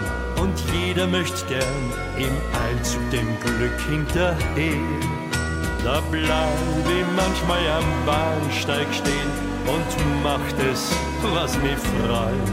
und 0.41 0.53
jeder 0.73 1.07
möchte 1.07 1.45
gern 1.47 1.83
im 2.17 2.33
Eilzug 2.63 3.01
dem 3.11 3.27
Glück 3.41 3.77
hinterher. 3.89 4.79
Da 5.83 6.01
bleib 6.09 6.87
ich 6.87 7.05
manchmal 7.17 7.67
am 7.67 7.89
Bahnsteig 8.05 8.87
stehen 8.93 9.31
und 9.67 10.23
macht 10.23 10.55
es, 10.71 10.89
was 11.33 11.57
mich 11.57 11.79
freut. 11.97 12.49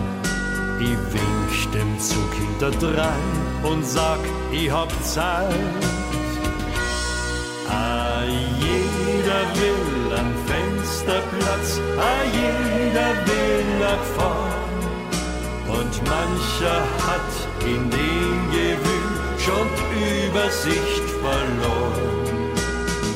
Ich 0.80 0.98
wink 1.14 1.72
dem 1.72 2.00
Zug 2.00 2.34
hinterdrein 2.34 3.32
und 3.62 3.86
sag, 3.86 4.18
ich 4.50 4.68
hab 4.72 4.90
Zeit. 5.04 5.54
Ah, 7.70 8.05
jeder 9.36 9.60
will 9.60 10.18
am 10.18 10.32
Fensterplatz, 10.46 11.80
ah, 11.98 12.22
jeder 12.32 13.12
will 13.26 13.64
nach 13.80 14.04
vorn. 14.16 14.66
Und 15.68 15.94
mancher 16.04 16.80
hat 17.06 17.32
in 17.64 17.90
dem 17.90 18.50
Gewühl 18.50 19.16
schon 19.38 19.68
Übersicht 20.26 21.06
verloren. 21.22 22.52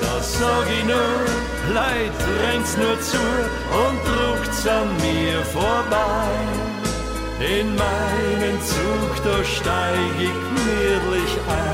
Das 0.01 0.39
sag 0.39 0.67
ich 0.79 0.85
nur, 0.85 1.75
Leid 1.75 2.13
rennt's 2.43 2.77
nur 2.77 3.01
zu 3.01 3.19
und 3.83 3.99
druckt's 4.09 4.67
an 4.67 4.89
mir 4.97 5.43
vorbei. 5.45 6.31
In 7.41 7.75
meinen 7.77 8.61
Zug, 8.63 9.25
da 9.25 9.45
steig 9.45 10.17
ich 10.19 10.29
gemütlich 10.29 11.33
ein. 11.49 11.70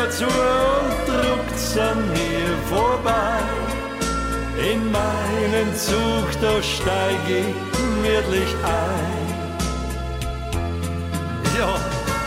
Nur 0.00 0.10
zu 0.10 0.24
und 0.24 1.08
druckt's 1.08 1.76
an 1.76 1.98
mir 2.12 2.56
vorbei. 2.68 3.40
In 4.72 4.90
meinen 4.90 5.74
Zug, 5.76 6.28
da 6.40 6.62
steig 6.62 7.24
ich 7.28 7.54
gemütlich 7.76 8.54
ein. 8.64 9.26
Ja, 11.58 11.74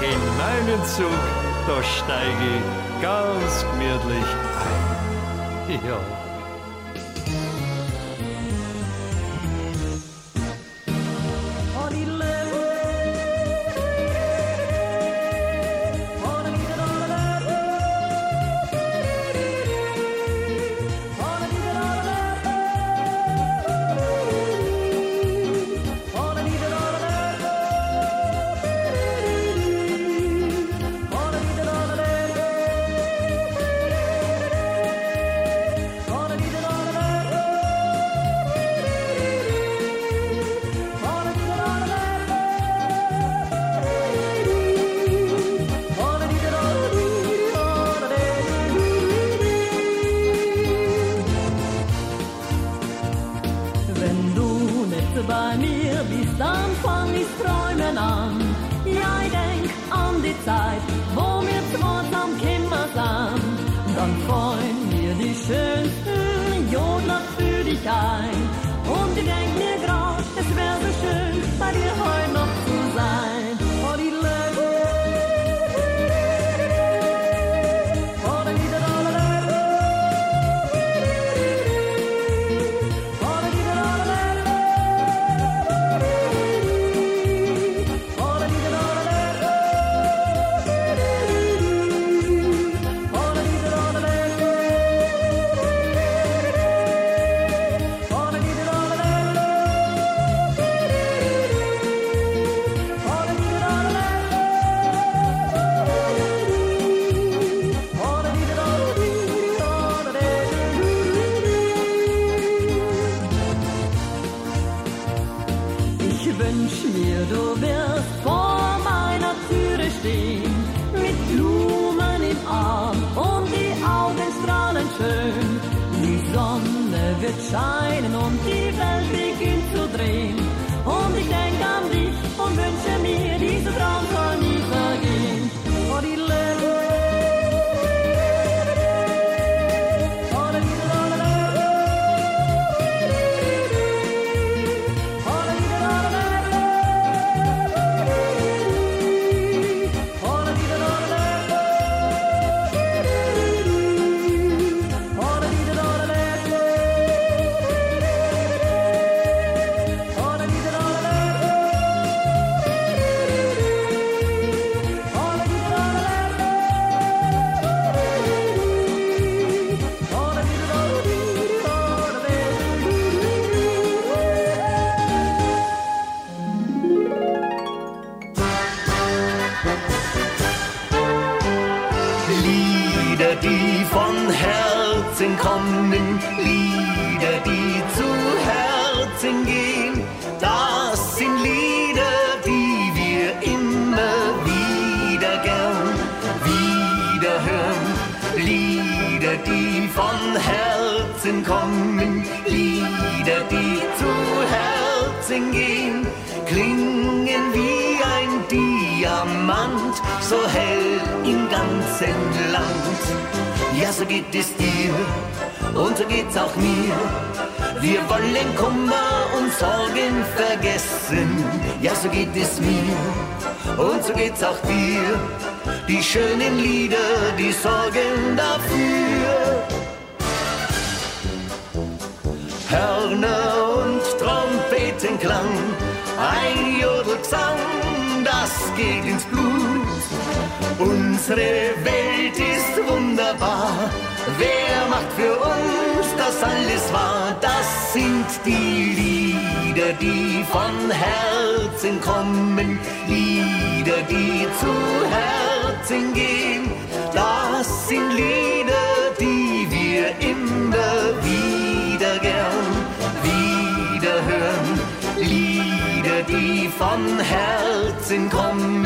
in 0.02 0.22
meinen 0.38 0.86
Zug, 0.86 1.24
da 1.68 1.84
steige 1.84 2.48
ich 2.58 3.02
ganz 3.02 3.66
gemütlich 3.72 4.30
ein. 4.68 5.80
Ja. 5.88 6.33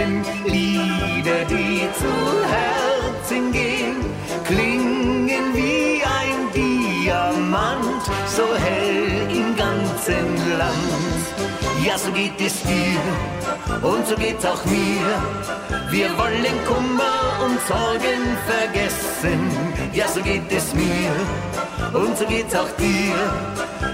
sind 0.08 0.26
Lieder, 0.46 1.44
die 1.50 1.88
zu 2.00 2.14
Herzen 2.56 3.52
gehen, 3.52 3.98
klingen 4.46 5.46
wie 5.54 6.02
ein 6.20 6.40
Diamant, 6.56 8.04
so 8.26 8.46
hell 8.66 9.28
im 9.30 9.56
ganzen 9.56 10.28
Land. 10.58 11.24
Ja, 11.86 11.98
so 11.98 12.12
geht 12.12 12.40
es 12.40 12.56
dir 12.64 13.02
und 13.82 14.08
so 14.08 14.16
geht's 14.16 14.46
auch 14.46 14.64
mir. 14.66 15.08
Wir 15.90 16.10
wollen 16.18 16.58
Kummer 16.66 17.20
und 17.46 17.60
Sorgen 17.68 18.24
vergessen. 18.52 19.40
Ja, 19.94 20.08
so 20.08 20.22
geht 20.22 20.52
es 20.52 20.74
mir 20.74 22.02
und 22.02 22.18
so 22.18 22.26
geht's 22.26 22.56
auch 22.56 22.72
dir. 22.78 23.18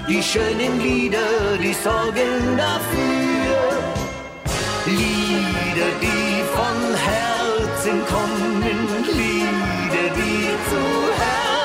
Die 0.08 0.22
schönen 0.22 0.82
Lieder, 0.82 1.58
die 1.62 1.74
sorgen 1.74 2.58
dafür. 2.58 3.23
Lieder, 4.86 5.92
die 6.02 6.44
von 6.54 6.94
Herzen 6.94 8.06
kommen, 8.06 8.62
Lieder, 9.08 10.10
die 10.14 10.50
zu 10.70 10.78
Herzen 10.78 11.22
kommen. 11.24 11.63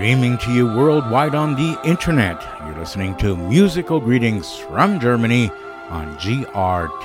Streaming 0.00 0.38
to 0.38 0.50
you 0.50 0.66
worldwide 0.66 1.34
on 1.34 1.54
the 1.56 1.78
internet, 1.84 2.42
you're 2.64 2.78
listening 2.78 3.14
to 3.16 3.36
Musical 3.36 4.00
Greetings 4.00 4.56
from 4.56 4.98
Germany 4.98 5.50
on 5.90 6.16
grtvd.com. 6.16 7.00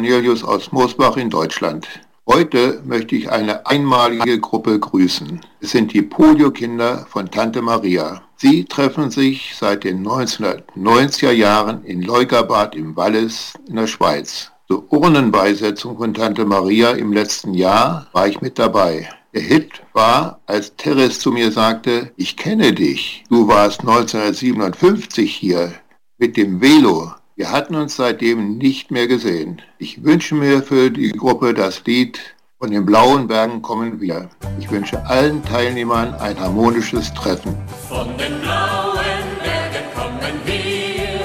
Cornelius 0.00 0.42
aus 0.42 0.72
Moosbach 0.72 1.18
in 1.18 1.28
Deutschland. 1.28 1.86
Heute 2.26 2.80
möchte 2.86 3.16
ich 3.16 3.30
eine 3.30 3.66
einmalige 3.66 4.40
Gruppe 4.40 4.80
grüßen. 4.80 5.42
Es 5.60 5.72
sind 5.72 5.92
die 5.92 6.00
Polio-Kinder 6.00 7.04
von 7.06 7.30
Tante 7.30 7.60
Maria. 7.60 8.22
Sie 8.36 8.64
treffen 8.64 9.10
sich 9.10 9.54
seit 9.54 9.84
den 9.84 10.02
1990er 10.02 11.32
Jahren 11.32 11.84
in 11.84 12.00
Leukerbad 12.00 12.74
im 12.76 12.96
Wallis 12.96 13.52
in 13.68 13.76
der 13.76 13.86
Schweiz. 13.86 14.50
Zur 14.68 14.90
Urnenbeisetzung 14.90 15.98
von 15.98 16.14
Tante 16.14 16.46
Maria 16.46 16.92
im 16.92 17.12
letzten 17.12 17.52
Jahr 17.52 18.06
war 18.14 18.26
ich 18.26 18.40
mit 18.40 18.58
dabei. 18.58 19.06
Der 19.34 19.42
Hit 19.42 19.82
war, 19.92 20.40
als 20.46 20.74
Teres 20.76 21.20
zu 21.20 21.30
mir 21.30 21.52
sagte, 21.52 22.10
ich 22.16 22.38
kenne 22.38 22.72
dich. 22.72 23.24
Du 23.28 23.46
warst 23.48 23.80
1957 23.80 25.30
hier 25.30 25.74
mit 26.16 26.38
dem 26.38 26.62
Velo. 26.62 27.12
Wir 27.40 27.50
hatten 27.50 27.74
uns 27.74 27.96
seitdem 27.96 28.58
nicht 28.58 28.90
mehr 28.90 29.06
gesehen. 29.06 29.62
Ich 29.78 30.04
wünsche 30.04 30.34
mir 30.34 30.62
für 30.62 30.90
die 30.90 31.10
Gruppe 31.12 31.54
das 31.54 31.82
Lied 31.86 32.20
Von 32.58 32.70
den 32.70 32.84
blauen 32.84 33.28
Bergen 33.28 33.62
kommen 33.62 33.98
wir. 33.98 34.28
Ich 34.58 34.70
wünsche 34.70 35.02
allen 35.06 35.42
Teilnehmern 35.42 36.12
ein 36.16 36.38
harmonisches 36.38 37.14
Treffen. 37.14 37.56
Von 37.88 38.08
den 38.18 38.38
blauen 38.42 39.24
Bergen 39.42 39.86
kommen 39.96 40.36
wir, 40.44 41.18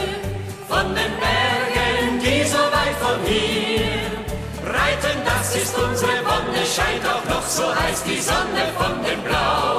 von 0.70 0.88
den 0.96 1.14
Bergen, 1.20 2.22
die 2.24 2.48
so 2.48 2.60
weit 2.60 2.96
von 3.02 3.20
hier 3.26 4.72
reiten, 4.72 5.20
das 5.26 5.54
ist 5.54 5.76
unsere 5.78 6.14
Wonne, 6.24 6.64
scheint 6.66 7.06
auch 7.06 7.26
noch 7.30 7.46
so 7.46 7.76
heiß 7.76 8.04
die 8.06 8.22
Sonne. 8.22 8.64
Von 8.78 9.04
den 9.04 9.22
blauen 9.22 9.75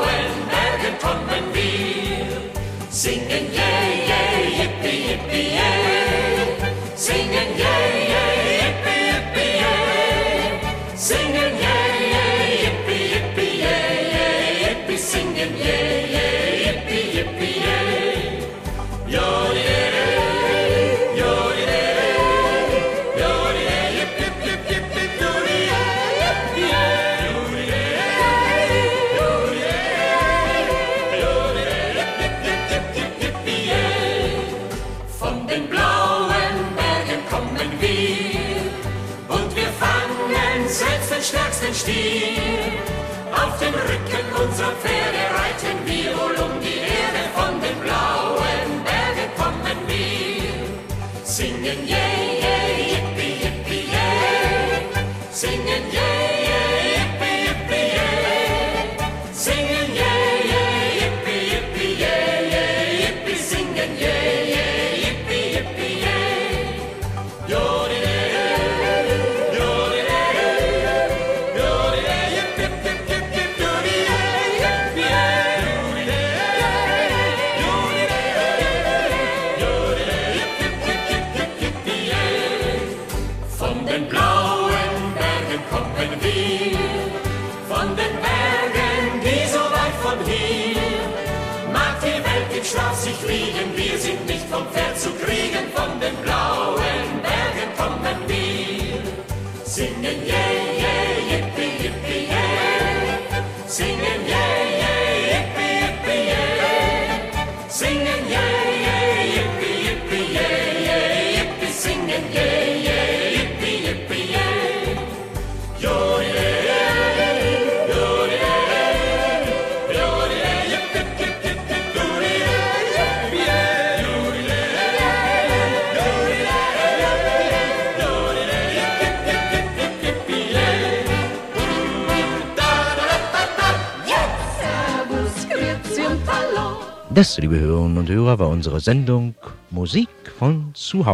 Das, 137.17 137.39
liebe 137.39 137.59
Hörerinnen 137.59 137.97
und 137.97 138.11
Hörer, 138.11 138.39
war 138.39 138.51
unsere 138.51 138.79
Sendung 138.79 139.35
Musik 139.71 140.11
von 140.39 140.73
zu 140.75 141.07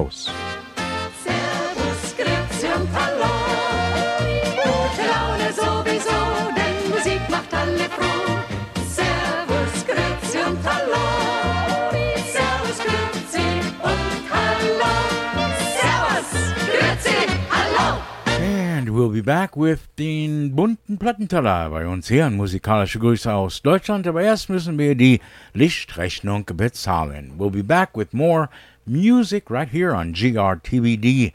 be 19.12 19.20
back 19.20 19.56
with 19.56 19.88
den 19.98 20.56
bunten 20.56 20.98
Plattenteller 20.98 21.70
bei 21.70 21.86
uns 21.86 22.08
hier. 22.08 22.30
Musikalische 22.30 22.98
Grüße 22.98 23.32
aus 23.32 23.60
Deutschland. 23.60 24.06
Aber 24.06 24.22
erst 24.22 24.48
müssen 24.48 24.78
wir 24.78 24.94
die 24.94 25.20
Lichtrechnung 25.54 26.46
bezahlen. 26.46 27.32
We'll 27.38 27.50
be 27.50 27.62
back 27.62 27.96
with 27.96 28.12
more 28.12 28.48
music 28.86 29.50
right 29.50 29.68
here 29.68 29.94
on 29.94 30.14
grtvd.com. 30.14 31.32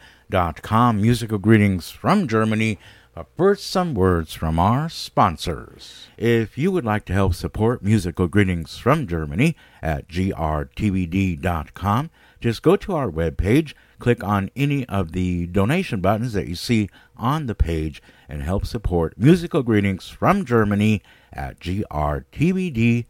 Musical 1.00 1.38
greetings 1.38 1.92
from 1.92 2.28
Germany. 2.28 2.80
But 3.14 3.28
first, 3.36 3.72
some 3.72 3.96
words 3.96 4.34
from 4.34 4.60
our 4.60 4.90
sponsors. 4.90 6.08
If 6.18 6.58
you 6.58 6.72
would 6.72 6.86
like 6.86 7.06
to 7.06 7.14
help 7.14 7.34
support 7.34 7.82
Musical 7.82 8.28
Greetings 8.28 8.78
from 8.78 9.08
Germany 9.08 9.56
at 9.82 10.08
grtvd.com, 10.08 12.10
just 12.40 12.62
go 12.62 12.76
to 12.76 12.96
our 12.96 13.10
webpage, 13.10 13.74
click 14.00 14.24
on 14.24 14.50
any 14.56 14.86
of 14.88 15.12
the 15.12 15.48
donation 15.48 16.02
buttons 16.02 16.34
that 16.34 16.48
you 16.48 16.56
see 16.56 16.90
on 17.16 17.48
the 17.48 17.56
page, 17.56 18.02
and 18.30 18.44
help 18.44 18.66
support 18.66 19.18
Musical 19.18 19.64
Greetings 19.64 20.08
from 20.10 20.46
Germany 20.46 21.02
at 21.34 21.60
grtvd.com. 21.60 23.04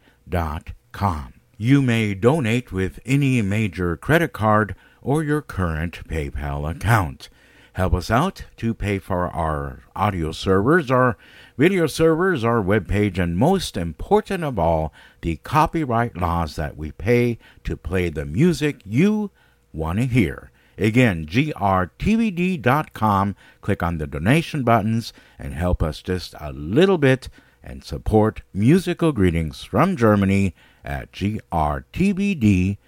You 1.56 1.82
may 1.82 2.14
donate 2.14 2.72
with 2.72 3.00
any 3.04 3.42
major 3.42 3.96
credit 3.96 4.32
card 4.32 4.76
or 5.02 5.22
your 5.22 5.42
current 5.42 6.06
PayPal 6.08 6.70
account. 6.70 7.28
Help 7.72 7.94
us 7.94 8.10
out 8.10 8.44
to 8.56 8.74
pay 8.74 8.98
for 8.98 9.28
our 9.28 9.84
audio 9.94 10.32
servers, 10.32 10.90
our 10.90 11.16
video 11.56 11.86
servers, 11.86 12.42
our 12.42 12.60
webpage, 12.62 13.18
and 13.18 13.36
most 13.36 13.76
important 13.76 14.42
of 14.42 14.58
all, 14.58 14.92
the 15.20 15.36
copyright 15.36 16.16
laws 16.16 16.56
that 16.56 16.76
we 16.76 16.90
pay 16.90 17.38
to 17.62 17.76
play 17.76 18.08
the 18.08 18.24
music 18.24 18.80
you 18.84 19.30
want 19.72 19.98
to 19.98 20.06
hear. 20.06 20.47
Again, 20.78 21.26
grtvd.com. 21.26 23.36
Click 23.60 23.82
on 23.82 23.98
the 23.98 24.06
donation 24.06 24.62
buttons 24.62 25.12
and 25.38 25.52
help 25.54 25.82
us 25.82 26.00
just 26.00 26.34
a 26.40 26.52
little 26.52 26.98
bit 26.98 27.28
and 27.62 27.84
support 27.84 28.40
musical 28.54 29.12
greetings 29.12 29.62
from 29.64 29.96
Germany 29.96 30.54
at 30.84 31.12
grtvd.com. 31.12 32.78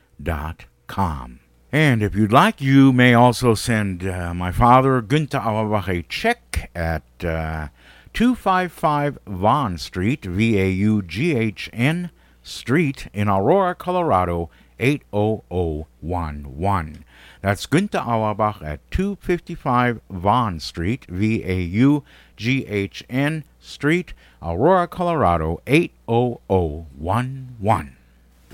And 1.72 2.03
if 2.03 2.16
you'd 2.16 2.32
like, 2.32 2.61
you 2.61 2.93
may 2.93 3.14
also 3.14 3.55
send 3.55 4.05
uh, 4.05 4.34
my 4.34 4.51
father, 4.51 5.01
Günther 5.01 5.45
Auerbach, 5.45 5.88
a 5.88 6.03
check 6.03 6.68
at 6.74 7.05
uh, 7.24 7.68
255 8.12 9.20
Vaughn 9.26 9.78
Street, 9.78 10.24
V 10.24 10.59
A 10.59 10.68
U 10.68 11.01
G 11.03 11.36
H 11.36 11.70
N 11.72 12.11
Street 12.43 13.07
in 13.12 13.28
Aurora, 13.28 13.76
Colorado, 13.76 14.51
80011. 14.80 17.05
That's 17.41 17.66
Günther 17.66 18.07
Auerbach 18.07 18.62
at 18.62 18.80
255 18.91 20.01
Vaughn 20.11 20.61
Street, 20.61 21.07
V 21.09 21.43
A 21.45 21.61
U 21.61 22.05
G 22.36 22.66
H 22.66 23.03
N 23.09 23.45
Street, 23.61 24.12
Aurora, 24.43 24.86
Colorado 24.86 25.61
80011. 25.66 27.97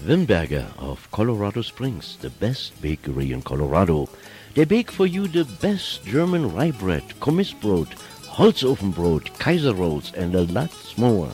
Wimberger 0.05 0.67
of 0.79 1.11
Colorado 1.11 1.63
Springs, 1.63 2.17
the 2.21 2.31
best 2.31 2.81
bakery 2.81 3.33
in 3.33 3.43
Colorado. 3.43 4.09
They 4.55 4.65
bake 4.65 4.91
for 4.91 5.07
you 5.07 5.27
the 5.27 5.45
best 5.45 6.05
German 6.05 6.55
rye 6.55 6.71
bread, 6.71 7.03
Kommissbrot, 7.21 7.89
Holzofenbrot, 8.37 9.39
Kaiser 9.39 9.75
rolls, 9.75 10.13
and 10.15 10.35
a 10.35 10.43
lot 10.43 10.71
more. 10.97 11.31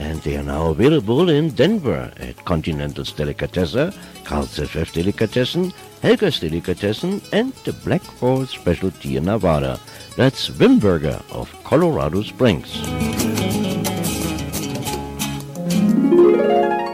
And 0.00 0.20
they 0.22 0.36
are 0.38 0.42
now 0.42 0.70
available 0.70 1.28
in 1.28 1.50
Denver 1.50 2.10
at 2.16 2.44
Continental's 2.46 3.12
Delicatessen, 3.12 3.92
Carl's 4.24 4.58
FF 4.58 4.92
Delicatessen, 4.92 5.72
Helga's 6.02 6.40
Delicatessen, 6.40 7.20
and 7.32 7.52
the 7.64 7.74
Black 7.74 8.02
Horse 8.18 8.50
Specialty 8.50 9.18
in 9.18 9.26
Nevada. 9.26 9.78
That's 10.16 10.48
Wimberger 10.48 11.22
of 11.30 11.52
Colorado 11.64 12.22
Springs. 12.22 12.80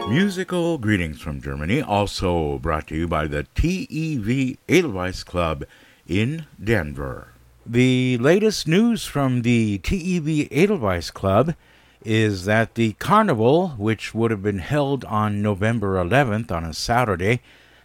Musical 0.09 0.77
greetings 0.77 1.21
from 1.21 1.41
Germany, 1.41 1.81
also 1.81 2.57
brought 2.59 2.87
to 2.87 2.95
you 2.95 3.07
by 3.07 3.27
the 3.27 3.45
TEV 3.55 4.57
Edelweiss 4.67 5.23
Club 5.23 5.63
in 6.05 6.45
Denver. 6.61 7.29
The 7.65 8.17
latest 8.17 8.67
news 8.67 9.05
from 9.05 9.43
the 9.43 9.79
TEV 9.79 10.49
Edelweiss 10.51 11.11
Club 11.11 11.55
is 12.03 12.45
that 12.45 12.75
the 12.75 12.93
carnival, 12.93 13.69
which 13.69 14.13
would 14.13 14.31
have 14.31 14.43
been 14.43 14.59
held 14.59 15.03
on 15.05 15.41
November 15.41 15.95
11th 15.95 16.51
on 16.51 16.63
a 16.63 16.73
Saturday, 16.73 17.41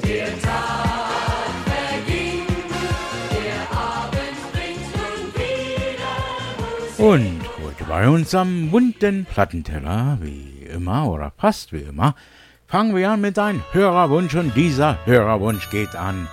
Der 0.05 0.27
Tag 0.41 1.53
verging, 1.65 2.47
der 3.31 3.79
Abend 3.79 4.53
bringt 4.53 4.91
nun 4.97 5.23
wieder 5.37 7.15
Und 7.15 7.41
heute 7.65 7.85
bei 7.89 8.09
uns 8.09 8.35
am 8.35 8.73
bunten 8.73 9.25
Plattenteller, 9.25 10.19
wie 10.21 10.65
immer 10.65 11.09
oder 11.09 11.33
fast 11.39 11.73
wie 11.73 11.83
immer, 11.83 12.17
fangen 12.67 12.97
wir 12.97 13.09
an 13.09 13.21
mit 13.21 13.39
einem 13.39 13.63
Hörerwunsch 13.71 14.35
und 14.35 14.57
dieser 14.57 14.99
Hörerwunsch 15.07 15.71
geht 15.71 15.95
an 15.95 16.27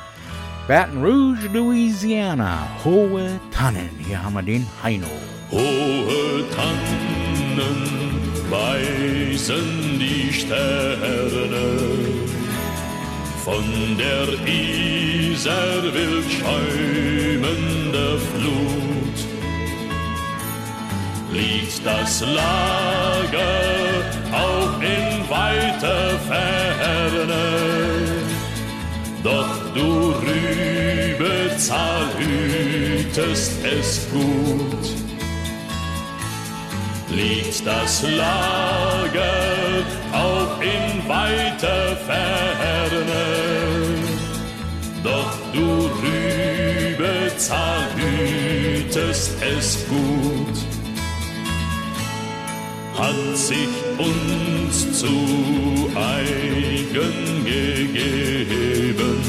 Baton 0.70 1.02
Rouge, 1.04 1.48
Louisiana. 1.52 2.68
Hohe 2.86 3.40
Tannen. 3.50 3.90
Hier 4.06 4.22
haben 4.22 4.36
wir 4.36 4.44
den 4.44 4.68
Heino. 4.84 5.08
Hohe 5.50 6.46
Tannen 6.56 7.82
weisen 8.52 9.98
die 9.98 10.32
Sterne 10.32 11.80
von 13.44 13.64
der 13.98 14.28
Isar 14.46 15.82
wild 15.92 16.30
schäumende 16.38 18.20
Flut. 18.30 19.18
Liegt 21.34 21.84
das 21.84 22.22
Lager 22.22 23.58
auch 24.32 24.80
in 24.82 25.28
weiter 25.32 26.20
Ferne, 26.28 27.48
doch 29.24 29.59
du 29.80 30.14
Rübezahl 30.28 32.08
hütest 32.18 33.54
es 33.64 34.08
gut. 34.12 34.86
Liegt 37.10 37.66
das 37.66 38.04
Lager 38.04 39.84
auch 40.14 40.60
in 40.62 41.08
weiter 41.08 41.98
Ferne, 42.08 43.26
doch 45.04 45.34
du 45.54 45.90
Rübezahl 46.04 47.86
hütest 47.96 49.32
es 49.42 49.86
gut. 49.88 50.79
Hat 53.00 53.38
sich 53.38 53.70
uns 53.98 55.00
zu 55.00 55.90
eigen 55.96 57.46
gegeben, 57.46 59.22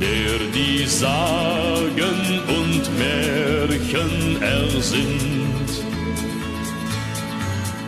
der 0.00 0.38
die 0.54 0.86
Sagen 0.86 2.40
und 2.46 2.88
Märchen 2.96 4.40
ersinnt 4.40 5.82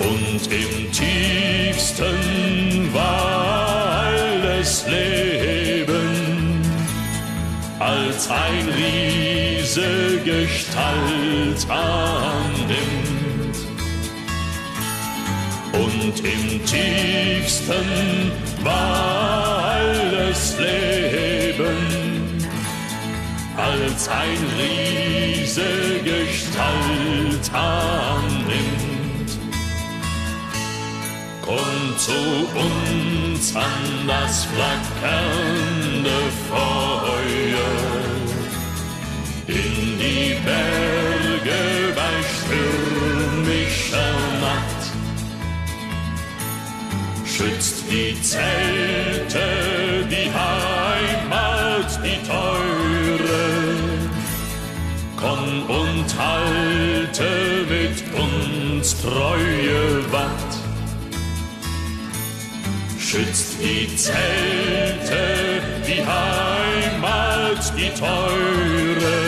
und 0.00 0.52
im 0.52 0.92
tiefsten 0.92 2.92
war 2.92 3.68
Leben 4.88 6.62
als 7.78 8.28
ein 8.30 8.68
Riese 8.68 10.18
Gestalt 10.24 11.70
annimmt 11.70 12.57
und 15.78 16.18
im 16.20 16.64
tiefsten 16.64 18.32
war 18.62 19.64
alles 19.64 20.56
Leben 20.58 21.76
als 23.56 24.08
ein 24.08 24.38
Riese 24.58 26.00
Gestalt 26.04 27.50
annimmt. 27.52 28.88
und 31.48 31.98
zu 31.98 32.12
uns 32.12 33.56
an 33.56 34.06
das 34.06 34.44
flackernde 34.44 36.18
Feuer 36.48 37.74
in 39.46 39.98
die 39.98 40.36
Berge 40.44 41.60
bei 41.94 42.14
stürmischer 42.34 44.27
Schützt 47.39 47.84
die 47.89 48.20
Zelte, 48.20 49.39
die 50.11 50.28
Heimat, 50.28 52.01
die 52.05 52.18
teure. 52.26 53.47
Komm 55.16 55.62
und 55.70 56.18
halte 56.18 57.64
mit 57.68 58.03
uns 58.20 59.01
treue 59.01 60.12
Wacht 60.12 60.59
schützt 63.09 63.55
die 63.62 63.97
Zelte, 63.97 65.62
die 65.86 66.05
Heimat, 66.05 67.72
die 67.74 67.89
teure. 67.99 69.18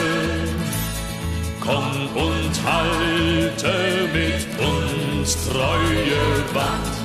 Komm 1.61 2.09
und 2.15 2.55
halte 2.67 4.09
mit 4.13 4.47
uns 4.59 5.37
treue 5.47 6.55
Wacht. 6.55 7.00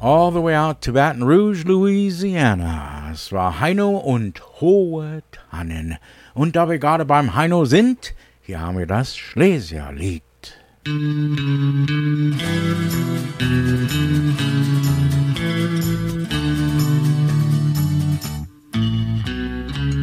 All 0.00 0.30
the 0.30 0.40
way 0.40 0.54
out 0.54 0.80
to 0.82 0.92
Baton 0.92 1.24
Rouge, 1.24 1.64
Louisiana. 1.64 3.10
Es 3.12 3.32
war 3.32 3.60
Heino 3.60 3.96
und 3.96 4.40
hohe 4.60 5.22
Tannen. 5.32 5.98
Und 6.34 6.56
da 6.56 6.68
wir 6.68 6.78
gerade 6.78 7.04
beim 7.04 7.34
Heino 7.34 7.64
sind, 7.64 8.14
hier 8.42 8.60
haben 8.60 8.78
wir 8.78 8.86
das 8.86 9.16
Schlesierlied. 9.16 10.22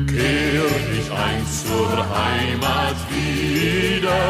Kehr 0.07 0.65
ich 0.93 1.11
einst 1.11 1.67
zur 1.67 1.97
Heimat 1.97 2.95
wieder, 3.09 4.21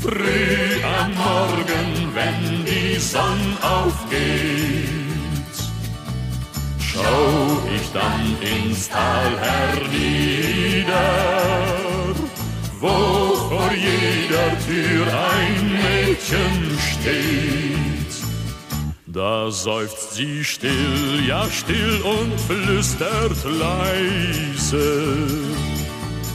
früh 0.00 0.82
am 0.84 1.14
Morgen, 1.14 1.97
wenn 2.18 2.64
die 2.64 2.98
Sonne 2.98 3.56
aufgeht, 3.62 5.56
schau 6.80 7.62
ich 7.76 7.86
dann 7.92 8.24
ins 8.54 8.88
Tal 8.88 9.30
hernieder, 9.46 10.94
wo 12.80 12.96
vor 13.48 13.70
jeder 13.72 14.48
Tür 14.66 15.06
ein 15.36 15.56
Mädchen 15.78 16.78
steht. 16.90 18.14
Da 19.06 19.50
seufzt 19.50 20.14
sie 20.14 20.44
still, 20.44 21.24
ja 21.26 21.44
still 21.50 22.00
und 22.02 22.40
flüstert 22.40 23.38
leise. 23.44 24.86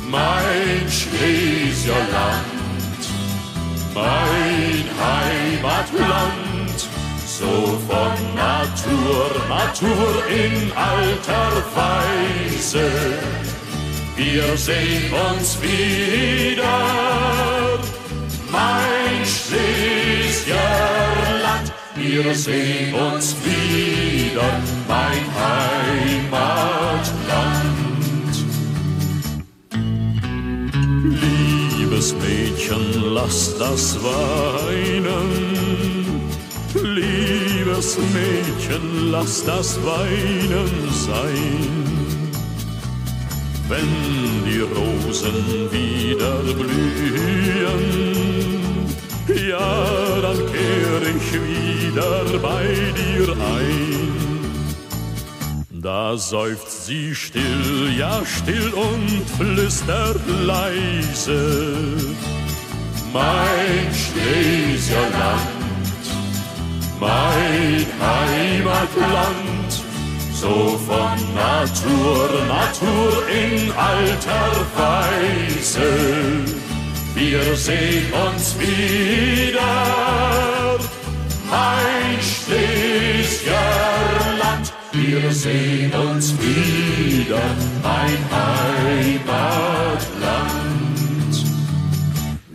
Mein 0.09 0.83
Schlesierland, 0.89 2.62
mein 3.93 4.85
Heimatland, 4.99 6.79
so 7.25 7.79
von 7.87 8.13
Natur, 8.35 9.29
Natur 9.47 10.13
in 10.29 10.71
alter 10.73 11.51
Weise. 11.75 12.87
Wir 14.15 14.57
sehen 14.57 15.11
uns 15.31 15.61
wieder, 15.61 16.79
mein 18.51 19.25
Schlesierland. 19.25 20.53
Wir 21.95 22.33
sehen 22.35 22.93
uns 22.93 23.35
wieder, 23.43 24.61
mein 24.87 25.25
Heimatland. 25.39 26.83
Liebes 31.93 32.15
Mädchen, 32.15 33.13
lass 33.13 33.55
das 33.59 33.95
weinen. 34.03 35.29
Liebes 36.73 37.99
Mädchen, 38.11 39.11
lass 39.11 39.45
das 39.45 39.77
Weinen 39.85 40.89
sein. 40.89 41.85
Wenn 43.69 43.91
die 44.43 44.61
Rosen 44.61 45.69
wieder 45.71 46.41
blühen, 46.55 47.83
ja, 49.47 50.19
dann 50.19 50.37
kehr 50.51 51.01
ich 51.15 51.27
wieder 51.31 52.39
bei 52.39 52.65
dir 52.97 53.33
ein. 53.33 54.22
Da 55.83 56.17
seufzt 56.17 56.85
sie 56.85 57.13
still, 57.13 57.93
ja 57.97 58.21
still 58.25 58.71
und 58.73 59.25
flüstert 59.37 60.21
leise. 60.45 62.15
Mein 63.11 63.93
Schlesierland, 63.93 65.41
mein 66.99 67.85
Heimatland, 67.99 69.83
so 70.33 70.79
von 70.87 71.19
Natur, 71.35 72.29
Natur 72.47 73.27
in 73.27 73.69
alter 73.73 74.65
Weise 74.77 76.53
wir 77.15 77.55
sehen 77.55 78.11
uns 78.11 78.59
wieder, 78.59 79.61
mein 81.49 82.21
Schlesierland. 82.21 84.22
Wir 84.95 85.31
sehen 85.31 85.91
uns 85.91 86.35
wieder, 86.39 87.41
mein 87.81 88.19
Heimatland. 88.31 89.33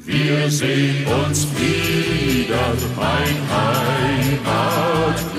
Wir 0.07 0.49
sehen 0.49 1.05
uns 1.27 1.49
wieder, 1.59 2.75
mein 2.97 3.37
Heimatland. 3.51 5.38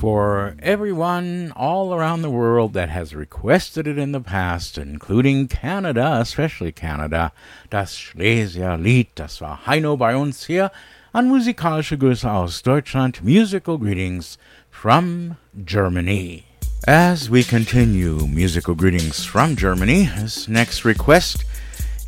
For 0.00 0.54
everyone 0.62 1.52
all 1.54 1.92
around 1.92 2.22
the 2.22 2.30
world 2.30 2.72
that 2.72 2.88
has 2.88 3.14
requested 3.14 3.86
it 3.86 3.98
in 3.98 4.12
the 4.12 4.20
past, 4.20 4.78
including 4.78 5.46
Canada, 5.46 6.16
especially 6.18 6.72
Canada. 6.72 7.32
Das 7.68 7.98
Schlesierlied, 7.98 9.08
das 9.14 9.42
war 9.42 9.66
Heino 9.66 9.98
bei 9.98 10.16
uns 10.16 10.46
hier 10.46 10.70
an 11.12 11.28
musikalische 11.28 11.98
Grüße 11.98 12.24
aus 12.24 12.62
Deutschland, 12.62 13.22
musical 13.22 13.76
greetings 13.76 14.38
from 14.70 15.36
Germany. 15.66 16.44
As 16.86 17.28
we 17.28 17.42
continue 17.42 18.26
musical 18.26 18.74
greetings 18.74 19.26
from 19.26 19.54
Germany, 19.54 20.08
this 20.16 20.48
next 20.48 20.86
request 20.86 21.44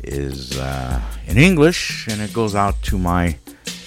is 0.03 0.57
uh, 0.57 0.99
in 1.27 1.37
English 1.37 2.07
and 2.09 2.23
it 2.23 2.33
goes 2.33 2.55
out 2.55 2.81
to 2.81 2.97
my 2.97 3.37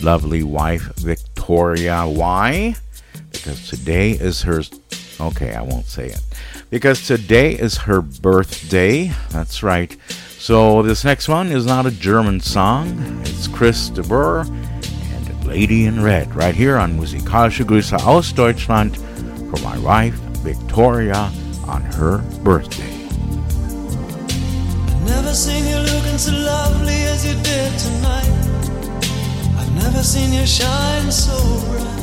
lovely 0.01 0.45
wife, 0.45 0.95
Victoria. 0.95 2.05
Why? 2.07 2.77
Because 3.37 3.69
today 3.69 4.13
is 4.13 4.43
her 4.43 4.63
okay 5.21 5.55
i 5.55 5.63
won't 5.63 5.87
say 5.87 6.07
it. 6.09 6.21
Because 6.71 7.07
today 7.07 7.53
is 7.53 7.77
her 7.79 8.03
birthday. 8.03 9.13
That's 9.31 9.63
right. 9.63 9.97
So 10.39 10.83
this 10.83 11.05
next 11.05 11.29
one 11.29 11.49
is 11.49 11.65
not 11.65 11.87
a 11.87 11.91
german 11.91 12.41
song. 12.41 13.21
It's 13.25 13.47
chris 13.49 13.89
de 13.89 14.03
burr 14.03 14.41
and 14.41 15.47
lady 15.47 15.87
in 15.87 16.03
red 16.03 16.35
right 16.35 16.55
here 16.55 16.77
on 16.77 16.99
musikalische 16.99 17.65
grüße 17.65 17.99
aus 18.05 18.33
deutschland 18.33 18.97
for 19.51 19.61
my 19.63 19.79
wife 19.79 20.15
victoria 20.43 21.31
on 21.67 21.83
her 21.83 22.19
birthday. 22.43 22.93
I've 24.87 25.05
Never 25.07 25.35
seen 25.35 25.65
you 25.67 25.77
looking 25.77 26.19
so 26.19 26.33
lovely 26.33 27.03
as 27.13 27.25
you 27.27 27.35
did 27.43 27.79
tonight. 27.79 28.33
I've 29.59 29.75
never 29.75 30.03
seen 30.03 30.33
you 30.33 30.47
shine 30.47 31.11
so 31.11 31.37
bright. 31.71 31.96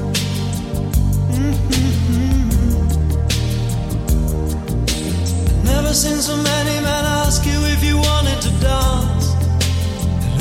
Never 5.94 6.08
seen 6.08 6.22
so 6.24 6.36
many 6.36 6.82
men 6.82 7.06
ask 7.06 7.46
you 7.46 7.60
if 7.66 7.84
you 7.84 7.98
wanted 7.98 8.42
to 8.42 8.50
dance. 8.60 9.28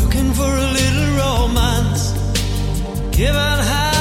Looking 0.02 0.32
for 0.32 0.48
a 0.48 0.68
little 0.78 1.08
romance, 1.18 2.12
given 3.14 3.58
half 3.68 3.91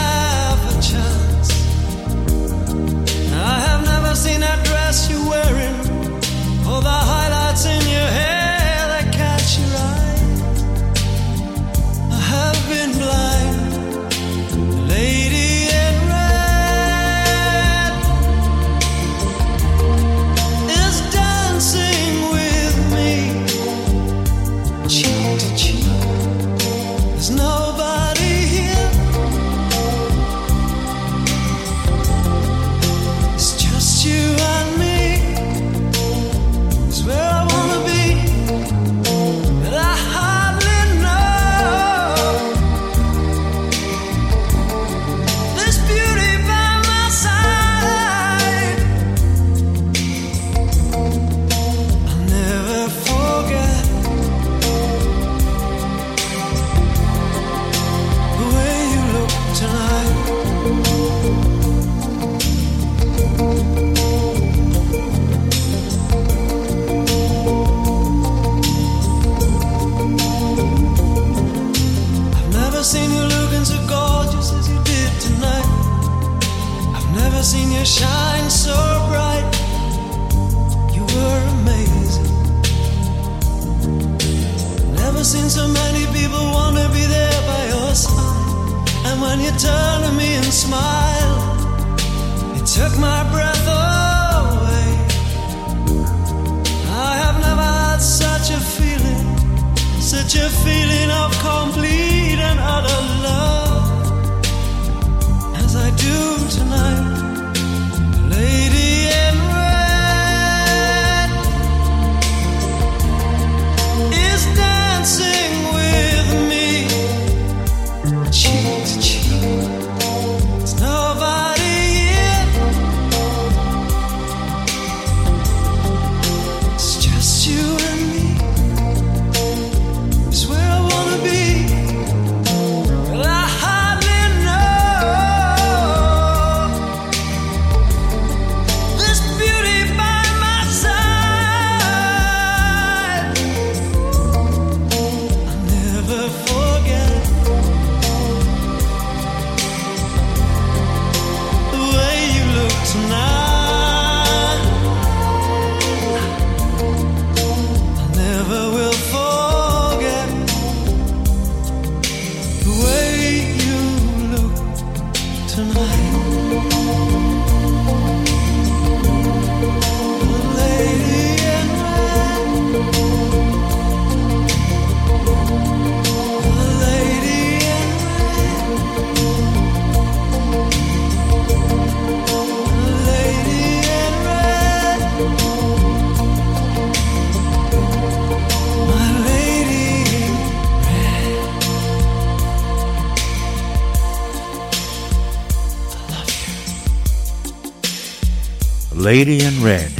Lady 199.11 199.43
in 199.43 199.61
Red. 199.61 199.91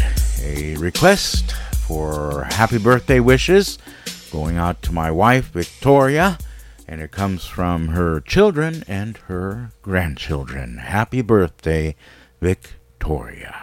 A 0.41 0.77
request 0.77 1.51
for 1.85 2.45
happy 2.45 2.77
birthday 2.77 3.19
wishes 3.19 3.77
going 4.31 4.55
out 4.55 4.81
to 4.83 4.93
my 4.93 5.11
wife, 5.11 5.51
Victoria, 5.51 6.37
and 6.87 7.01
it 7.01 7.11
comes 7.11 7.43
from 7.45 7.89
her 7.89 8.21
children 8.21 8.85
and 8.87 9.17
her 9.27 9.73
grandchildren. 9.81 10.77
Happy 10.77 11.21
birthday, 11.21 11.93
Victoria. 12.39 13.53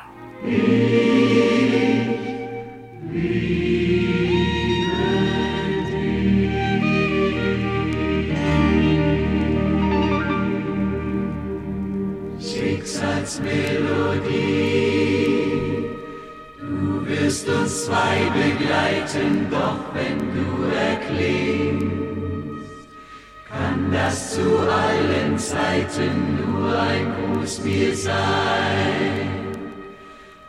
Schicksalsmelodie. 12.39 13.88
Wirst 17.29 17.47
uns 17.47 17.85
zwei 17.85 18.17
begleiten, 18.33 19.49
doch 19.51 19.81
wenn 19.93 20.19
du 20.33 20.47
erklingst, 20.75 21.85
kann 23.47 23.93
das 23.93 24.35
zu 24.35 24.59
allen 24.61 25.37
Zeiten 25.37 26.39
nur 26.41 26.73
ein 26.81 27.13
Gruß 27.17 27.65
mir 27.65 27.95
sein. 27.95 29.29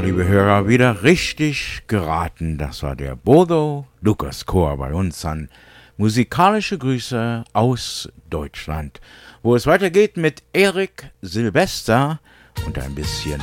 Liebe 0.00 0.26
Hörer, 0.26 0.68
wieder 0.68 1.02
richtig 1.02 1.82
geraten. 1.86 2.56
Das 2.56 2.82
war 2.82 2.96
der 2.96 3.14
Bodo 3.14 3.86
Lukas 4.00 4.46
Chor 4.46 4.78
bei 4.78 4.94
uns 4.94 5.24
an 5.24 5.48
musikalische 5.96 6.78
Grüße 6.78 7.44
aus 7.52 8.08
Deutschland, 8.30 9.00
wo 9.42 9.54
es 9.54 9.66
weitergeht 9.66 10.16
mit 10.16 10.42
Erik 10.52 11.10
Silvester 11.20 12.20
und 12.66 12.78
ein 12.78 12.94
bisschen 12.94 13.40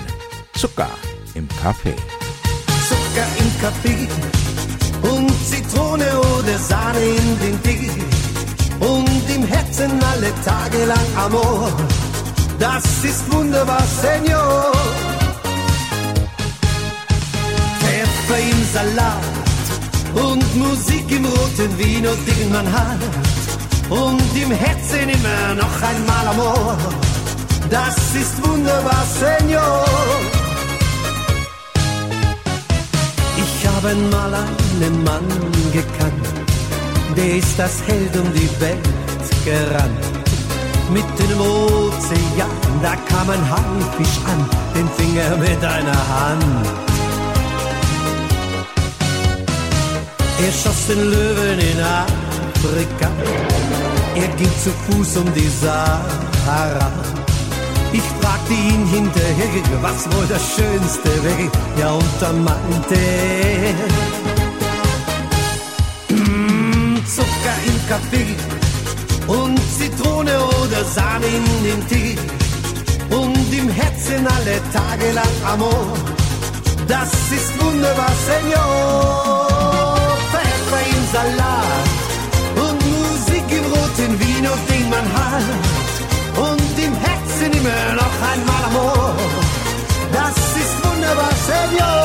Zucker 0.54 0.90
im 1.36 1.48
Kaffee. 1.62 1.96
Zucker 2.88 3.28
im 3.38 3.62
Kaffee 3.62 4.08
und 5.14 5.32
Zitrone 5.46 6.20
oder 6.20 6.58
Sahne 6.58 7.00
in 7.00 7.40
den 7.40 7.64
Tee 7.64 7.92
und 8.80 9.36
im 9.36 9.46
Herzen 9.46 9.92
alle 10.04 10.34
Tage 10.44 10.86
lang 10.86 11.16
Amor. 11.16 11.72
Das 12.60 13.04
ist 13.04 13.32
wunderbar, 13.32 13.84
Senor. 13.84 15.19
Pfeffer 18.30 18.41
im 18.41 18.64
Salat 18.73 19.23
und 20.14 20.56
Musik 20.56 21.11
im 21.11 21.26
roten 21.26 21.77
Vino, 21.77 22.11
den 22.27 22.51
man 22.51 22.72
hat. 22.72 22.99
Und 23.89 24.22
im 24.35 24.51
Herzen 24.51 25.10
immer 25.10 25.56
noch 25.56 25.81
einmal 25.81 26.27
Amor. 26.27 26.77
Das 27.69 27.95
ist 28.14 28.47
wunderbar, 28.47 29.03
Senor. 29.19 29.85
Ich 33.38 33.68
habe 33.68 33.89
einmal 33.89 34.34
einen 34.35 35.03
Mann 35.03 35.27
gekannt, 35.73 36.27
der 37.18 37.38
ist 37.38 37.57
das 37.57 37.81
Held 37.88 38.15
um 38.15 38.31
die 38.34 38.49
Welt 38.61 38.80
gerannt. 39.45 40.06
Mitten 40.91 41.31
im 41.31 41.41
Ozean, 41.41 42.49
da 42.81 42.95
kam 43.10 43.30
ein 43.30 43.49
Haifisch 43.49 44.18
an, 44.26 44.49
den 44.76 44.89
fing 44.97 45.18
er 45.18 45.38
mit 45.38 45.64
einer 45.64 46.10
Hand. 46.10 46.89
Er 50.45 50.53
schoss 50.53 50.88
den 50.88 51.11
Löwen 51.11 51.60
in 51.60 51.80
Afrika, 51.82 53.10
er 54.16 54.28
ging 54.38 54.52
zu 54.64 54.72
Fuß 54.86 55.18
um 55.18 55.34
die 55.34 55.52
Sahara. 55.61 56.91
Ich 57.91 58.07
fragte 58.22 58.53
ihn 58.53 58.86
hinterher, 58.88 59.64
was 59.82 60.06
wohl 60.11 60.26
das 60.30 60.41
Schönste 60.56 61.10
wäre, 61.24 61.52
ja 61.80 61.91
und 61.91 62.14
da 62.22 62.32
meinte 62.32 62.99
"Mm, 66.10 66.95
Zucker 67.06 67.57
im 67.70 67.78
Kaffee 67.90 68.36
und 69.28 69.60
Zitrone 69.78 70.40
oder 70.61 70.86
Sahne 70.86 71.26
in 71.26 71.64
den 71.64 71.88
Tee 71.88 72.18
und 73.10 73.53
im 73.53 73.70
Herzen 73.70 74.26
alle 74.36 74.57
Tage 74.72 75.11
lang 75.14 75.36
Amor. 75.53 75.94
Das 76.88 77.11
ist 77.38 77.52
wunderbar, 77.61 78.14
Senor. 78.28 79.49
Salat 81.11 81.90
und 82.56 82.80
Musik 82.86 83.45
im 83.49 83.65
roten 83.73 84.19
Vino, 84.19 84.52
den 84.69 84.90
man 84.90 85.06
hat. 85.14 85.44
Und 86.38 86.84
im 86.86 86.94
Herzen 86.94 87.52
immer 87.52 87.95
noch 87.95 88.15
einmal 88.31 88.64
Amor. 88.68 89.15
Das 90.14 90.38
ist 90.61 90.86
wunderbar, 90.86 91.31
Senior. 91.48 91.99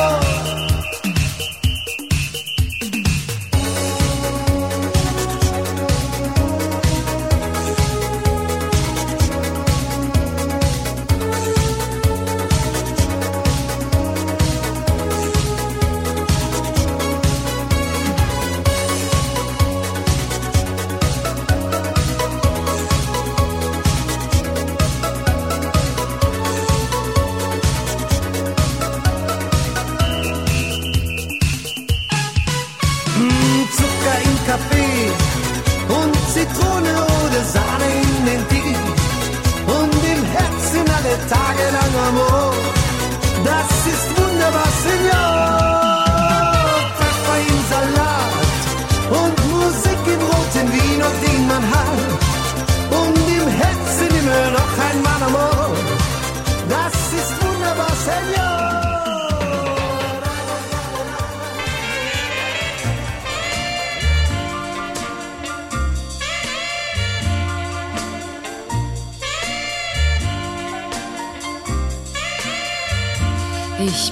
Senor. 44.45 44.94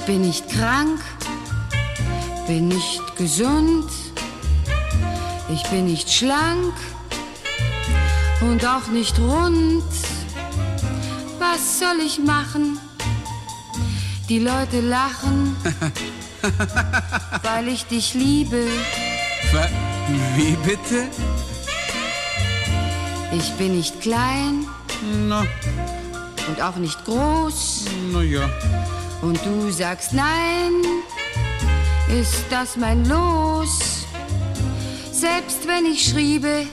Bin 0.06 0.22
nicht 0.22 0.48
krank, 0.50 1.00
bin 2.46 2.68
nicht 2.68 3.16
gesund, 3.16 3.90
ich 5.48 5.62
bin 5.70 5.86
nicht 5.86 6.10
schlank 6.12 6.74
und 8.40 8.64
auch 8.66 8.88
nicht 8.88 9.18
rund. 9.18 9.82
Was 11.38 11.78
soll 11.78 12.00
ich 12.04 12.18
machen? 12.18 12.78
Die 14.28 14.38
Leute 14.38 14.80
lachen, 14.80 15.56
weil 17.42 17.68
ich 17.68 17.84
dich 17.86 18.14
liebe. 18.14 18.66
Wie 20.36 20.56
bitte? 20.66 21.08
Ich 23.32 23.52
bin 23.54 23.76
nicht 23.76 24.00
klein 24.00 24.66
Na, 25.28 25.44
und 26.48 26.60
auch 26.62 26.76
nicht 26.76 27.04
groß. 27.04 27.84
na 28.12 28.22
ja. 28.22 28.48
Und 29.24 29.40
du 29.42 29.70
sagst 29.70 30.12
nein, 30.12 30.82
ist 32.10 32.44
das 32.50 32.76
mein 32.76 33.08
Los? 33.08 34.04
Selbst 35.10 35.66
wenn 35.66 35.86
ich 35.86 36.10
schriebe, 36.10 36.66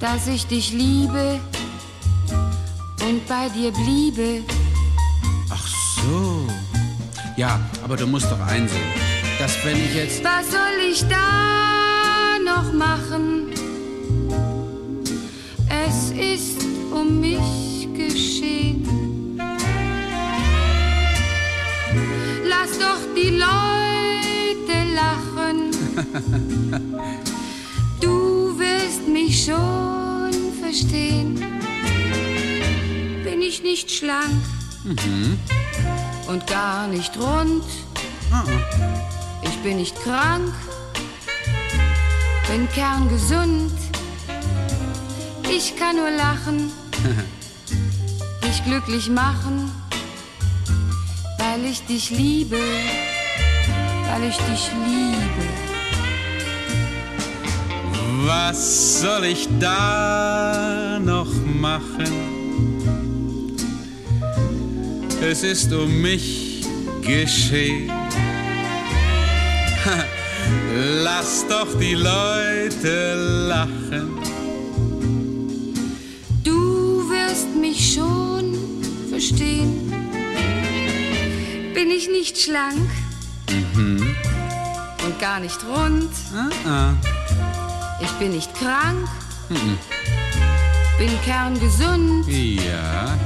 dass 0.00 0.26
ich 0.28 0.46
dich 0.46 0.72
liebe 0.72 1.38
und 3.06 3.28
bei 3.28 3.50
dir 3.50 3.70
bliebe. 3.72 4.44
Ach 5.50 5.68
so. 5.96 6.46
Ja, 7.36 7.60
aber 7.84 7.98
du 7.98 8.06
musst 8.06 8.32
doch 8.32 8.40
einsehen, 8.40 8.88
dass 9.38 9.62
wenn 9.62 9.76
ich 9.76 9.94
jetzt... 9.94 10.24
Was 10.24 10.50
soll 10.50 10.90
ich 10.90 11.04
da 11.06 12.38
noch 12.42 12.72
machen? 12.72 13.52
Es 15.68 16.12
ist 16.12 16.64
um 16.90 17.20
mich 17.20 17.63
Lass 22.74 22.78
doch 22.78 23.14
die 23.16 23.30
Leute 23.30 24.76
lachen. 24.94 25.70
Du 28.00 28.58
wirst 28.58 29.06
mich 29.08 29.44
schon 29.44 30.32
verstehen. 30.60 31.34
Bin 33.24 33.40
ich 33.42 33.62
nicht 33.62 33.90
schlank 33.90 34.42
Mhm. 34.84 35.38
und 36.28 36.46
gar 36.46 36.86
nicht 36.88 37.16
rund. 37.18 37.64
Ich 39.42 39.56
bin 39.62 39.76
nicht 39.78 39.96
krank, 40.02 40.52
bin 42.50 42.68
kerngesund. 42.74 43.72
Ich 45.48 45.74
kann 45.76 45.96
nur 45.96 46.10
lachen, 46.10 46.70
dich 48.44 48.62
glücklich 48.64 49.08
machen, 49.08 49.70
weil 51.64 51.70
ich 51.70 51.80
dich 51.86 52.10
liebe, 52.10 52.58
weil 52.58 54.28
ich 54.28 54.36
dich 54.36 54.70
liebe. 54.86 55.44
Was 58.26 59.00
soll 59.00 59.24
ich 59.24 59.48
da 59.58 60.98
noch 61.02 61.32
machen? 61.58 62.12
Es 65.22 65.42
ist 65.42 65.72
um 65.72 66.02
mich 66.02 66.66
geschehen. 67.00 67.90
Lass 71.02 71.46
doch 71.48 71.78
die 71.78 71.94
Leute 71.94 73.14
lachen. 73.48 74.18
Du 76.42 77.08
wirst 77.08 77.56
mich 77.58 77.94
schon 77.94 78.54
verstehen. 79.08 79.83
Bin 81.74 81.90
ich 81.90 82.08
nicht 82.08 82.38
schlank 82.38 82.88
Mhm. 83.74 84.16
und 85.04 85.18
gar 85.20 85.38
nicht 85.40 85.58
rund. 85.64 86.10
Ah, 86.66 86.92
Ich 88.00 88.10
bin 88.12 88.32
nicht 88.32 88.52
krank, 88.54 89.08
mhm. 89.48 89.78
bin 90.98 91.10
kerngesund. 91.24 92.26
Ja. 92.28 93.16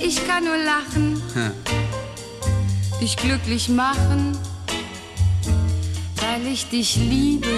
Ich 0.00 0.26
kann 0.26 0.44
nur 0.44 0.56
lachen, 0.56 1.20
Ha. 1.34 1.50
dich 3.00 3.16
glücklich 3.16 3.68
machen, 3.68 4.36
weil 6.16 6.46
ich 6.52 6.68
dich 6.68 6.96
liebe, 6.96 7.48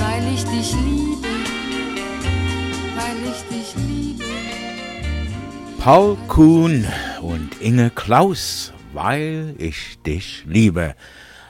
weil 0.00 0.24
ich 0.34 0.44
dich 0.44 0.72
liebe, 0.72 1.28
weil 2.98 3.18
ich 3.32 3.40
dich 3.54 3.74
liebe. 3.76 4.24
Paul 5.78 6.16
Kuhn 6.28 6.86
und 7.26 7.60
Inge 7.60 7.90
Klaus, 7.90 8.72
weil 8.92 9.54
ich 9.58 9.98
dich 10.06 10.44
liebe. 10.46 10.94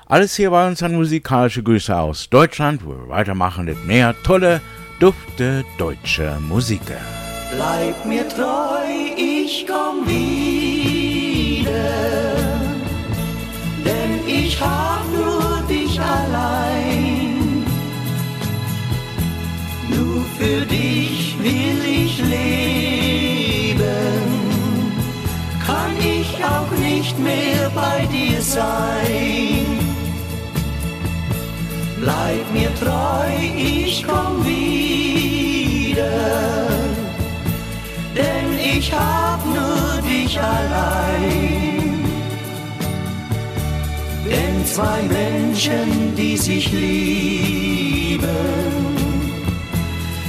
Alles 0.06 0.36
hier 0.36 0.50
bei 0.50 0.66
uns 0.66 0.82
an 0.82 0.94
musikalische 0.94 1.62
Grüße 1.62 1.94
aus 1.94 2.30
Deutschland, 2.30 2.84
wo 2.84 2.90
wir 2.90 3.08
weitermachen 3.08 3.66
mit 3.66 3.84
mehr 3.86 4.14
tolle, 4.22 4.60
dufte 5.00 5.64
deutsche 5.78 6.38
Musik. 6.48 6.80
Bleib 7.52 8.06
mir 8.06 8.26
treu, 8.28 8.86
ich 9.16 9.66
komm 9.66 10.06
wieder, 10.06 11.70
denn 13.84 14.20
ich 14.26 14.58
hab 14.60 15.04
nur 15.12 15.62
dich 15.68 16.00
allein. 16.00 17.64
Nur 19.90 20.24
für 20.38 20.64
dich 20.66 21.36
will 21.40 21.85
nicht 27.16 27.18
mehr 27.18 27.70
bei 27.74 28.06
dir 28.06 28.40
sein. 28.40 29.66
Bleib 32.00 32.52
mir 32.52 32.74
treu, 32.80 33.30
ich 33.56 34.04
komm 34.06 34.44
wieder 34.44 34.96
denn 38.16 38.78
ich 38.78 38.92
hab 38.92 39.44
nur 39.44 40.02
dich 40.02 40.38
allein. 40.40 42.04
Denn 44.24 44.66
zwei 44.66 45.02
Menschen, 45.02 46.14
die 46.16 46.36
sich 46.36 46.72
lieben, 46.72 48.26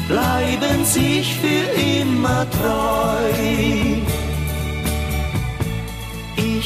bleiben 0.08 0.86
sich 0.86 1.36
für 1.42 1.66
immer 2.00 2.46
treu. 2.52 4.27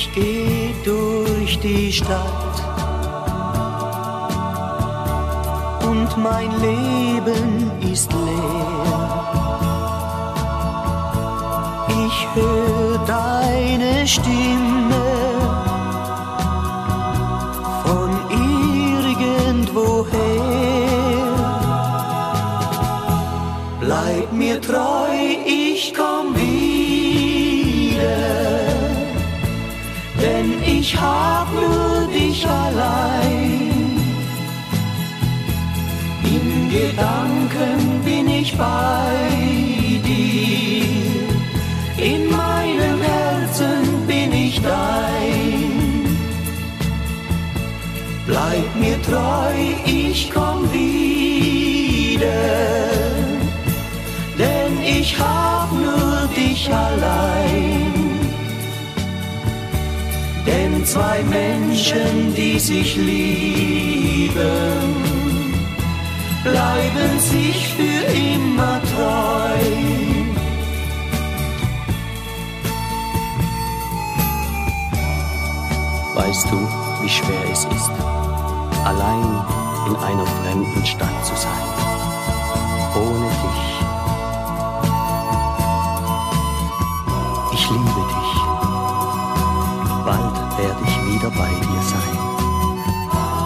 Ich 0.01 0.09
geh 0.15 0.73
durch 0.83 1.59
die 1.59 1.93
Stadt 1.93 2.55
und 5.87 6.17
mein 6.17 6.49
Leben 6.59 7.69
ist 7.93 8.11
leer. 8.11 9.21
Ich 12.03 12.27
höre 12.33 12.97
deine 13.05 14.07
Stimme 14.07 15.05
von 17.85 18.09
irgendwoher. 19.29 20.07
Bleib 23.79 24.33
mir 24.33 24.59
treu, 24.59 25.13
ich 25.45 25.93
komm 25.93 26.40
hab 31.01 31.47
nur 31.53 32.07
dich 32.13 32.47
allein. 32.47 33.71
In 36.35 36.69
Gedanken 36.69 38.01
bin 38.05 38.27
ich 38.29 38.55
bei 38.57 39.11
dir, 40.07 41.25
in 42.11 42.29
meinem 42.29 42.99
Herzen 43.01 43.83
bin 44.07 44.31
ich 44.31 44.61
dein. 44.61 45.71
Bleib 48.27 48.75
mir 48.79 49.01
treu, 49.01 49.53
ich 49.85 50.31
komm 50.31 50.71
wieder, 50.71 52.27
denn 54.37 54.73
ich 54.97 55.19
hab 55.19 55.69
nur 55.73 56.29
dich 56.35 56.69
allein. 56.71 58.00
Zwei 60.91 61.23
Menschen, 61.23 62.35
die 62.35 62.59
sich 62.59 62.97
lieben, 62.97 64.35
bleiben 66.43 67.19
sich 67.19 67.67
für 67.75 68.03
immer 68.13 68.81
treu. 68.91 69.61
Weißt 76.15 76.47
du, 76.51 76.57
wie 77.01 77.09
schwer 77.09 77.43
es 77.51 77.63
ist, 77.65 77.91
allein 78.83 79.45
in 79.87 79.95
einer 79.95 80.25
fremden 80.25 80.85
Stadt 80.85 81.25
zu 81.25 81.35
sein, 81.35 81.67
ohne 82.95 83.40
wieder 91.21 91.31
bei 91.31 91.49
dir 91.49 91.81
sein. 91.81 92.17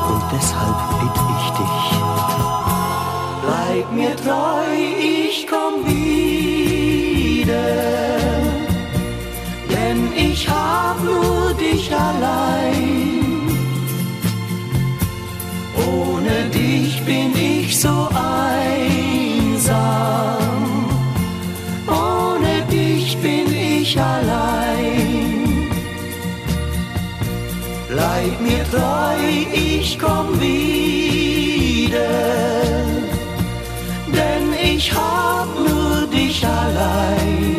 Und 0.09 0.23
deshalb 0.31 0.77
bitte 0.99 1.23
ich 1.35 1.47
dich. 1.59 1.85
Bleib 3.43 3.87
mir 3.91 4.15
treu, 4.15 4.63
ich 4.99 5.45
komm 5.47 5.85
wieder. 5.85 7.67
Denn 9.69 9.99
ich 10.15 10.47
hab 10.49 11.03
nur 11.03 11.53
dich 11.53 11.91
allein. 11.93 13.49
Ohne 15.75 16.49
dich 16.53 17.03
bin 17.05 17.35
ich 17.35 17.77
so 17.77 18.07
einsam. 18.13 19.65
Ohne 21.87 22.61
dich 22.71 23.17
bin 23.17 23.53
ich 23.53 23.99
allein. 23.99 24.94
Bleib 27.95 28.35
mir 28.41 28.65
treu, 28.71 29.21
ich 29.53 29.97
komm 29.97 30.37
wieder. 30.37 31.99
Denn 34.17 34.45
ich 34.73 34.93
hab 34.93 35.47
nur 35.57 36.05
dich 36.07 36.45
allein. 36.45 37.55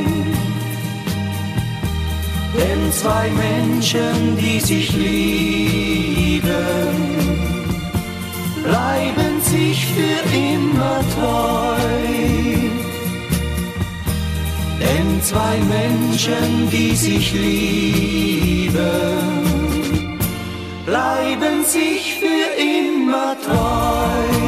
Denn 2.55 2.93
zwei 2.93 3.31
Menschen, 3.31 4.37
die 4.37 4.61
sich 4.61 4.93
lieben, 4.93 6.45
bleiben 8.63 9.41
sich 9.41 9.87
für 9.87 10.21
immer 10.37 11.01
treu. 11.15 11.79
Denn 14.85 15.23
zwei 15.23 15.57
Menschen, 15.77 16.69
die 16.71 16.95
sich 16.95 17.33
lieben, 17.33 19.46
bleiben 20.87 21.65
sich 21.65 22.15
für 22.15 22.55
immer 22.57 23.37
treu. 23.43 24.47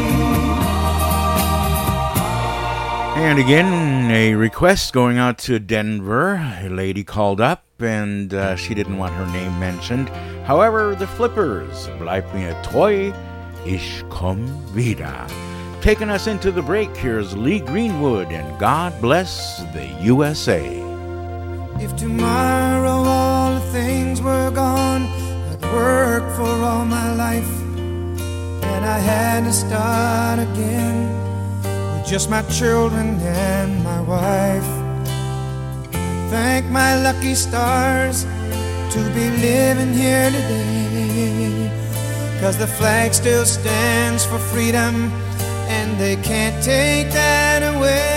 And 3.18 3.40
again, 3.40 4.10
a 4.12 4.34
request 4.36 4.92
going 4.92 5.18
out 5.18 5.38
to 5.38 5.58
Denver. 5.58 6.36
A 6.62 6.68
lady 6.68 7.02
called 7.02 7.40
up 7.40 7.64
and 7.80 8.32
uh, 8.32 8.54
she 8.54 8.74
didn't 8.74 8.96
want 8.96 9.12
her 9.14 9.26
name 9.32 9.58
mentioned. 9.58 10.08
However, 10.46 10.94
the 10.94 11.06
Flippers, 11.06 11.88
Bleib 11.98 12.32
mir 12.32 12.54
treu, 12.62 13.12
ich 13.66 14.04
komm 14.08 14.46
wieder. 14.72 15.26
Taking 15.80 16.10
us 16.10 16.26
into 16.28 16.52
the 16.52 16.62
break, 16.62 16.96
here's 16.96 17.36
Lee 17.36 17.60
Greenwood 17.60 18.32
and 18.32 18.58
God 18.58 18.92
Bless 19.00 19.58
the 19.74 19.86
USA. 20.00 20.64
If 21.80 21.96
tomorrow 21.96 23.02
all 23.04 23.54
the 23.54 23.66
things 23.72 24.20
were 24.22 24.50
gone, 24.50 25.06
I'd 25.06 25.27
work 25.72 26.24
for 26.36 26.64
all 26.64 26.84
my 26.84 27.12
life, 27.14 27.50
and 28.72 28.84
I 28.84 28.98
had 28.98 29.44
to 29.44 29.52
start 29.52 30.38
again 30.38 31.08
with 31.92 32.06
just 32.06 32.30
my 32.30 32.42
children 32.42 33.20
and 33.20 33.82
my 33.84 34.00
wife. 34.00 34.68
Thank 36.30 36.66
my 36.66 37.00
lucky 37.02 37.34
stars 37.34 38.26
to 38.92 39.00
be 39.14 39.30
living 39.48 39.92
here 39.94 40.30
today, 40.30 41.70
cause 42.40 42.56
the 42.58 42.66
flag 42.66 43.14
still 43.14 43.44
stands 43.44 44.24
for 44.24 44.38
freedom, 44.38 45.10
and 45.68 45.98
they 45.98 46.16
can't 46.16 46.62
take 46.62 47.10
that 47.12 47.62
away. 47.62 48.16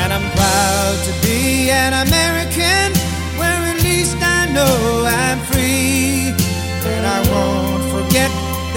And 0.00 0.12
I'm 0.12 0.30
proud 0.36 0.96
to 1.06 1.12
be 1.26 1.70
an 1.70 1.92
American, 1.92 2.21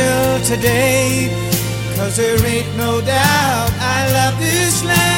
still 0.00 0.56
today. 0.56 1.28
Cause 1.96 2.16
there 2.16 2.40
ain't 2.46 2.76
no 2.76 3.00
doubt 3.00 3.70
I 3.78 3.98
love 4.12 4.40
this 4.40 4.84
land. 4.84 5.09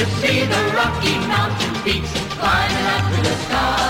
you 0.00 0.06
see 0.06 0.46
the 0.46 0.72
Rocky 0.74 1.14
Mountain 1.28 1.74
peaks 1.84 2.10
climbing 2.38 2.86
up 2.86 3.04
to 3.12 3.20
the 3.20 3.36
sky, 3.44 3.89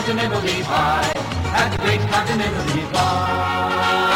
continental 0.00 0.40
divide. 0.40 1.12
At 1.52 1.76
the 1.76 1.82
great 1.82 2.00
continental 2.00 2.64
divide. 2.74 4.09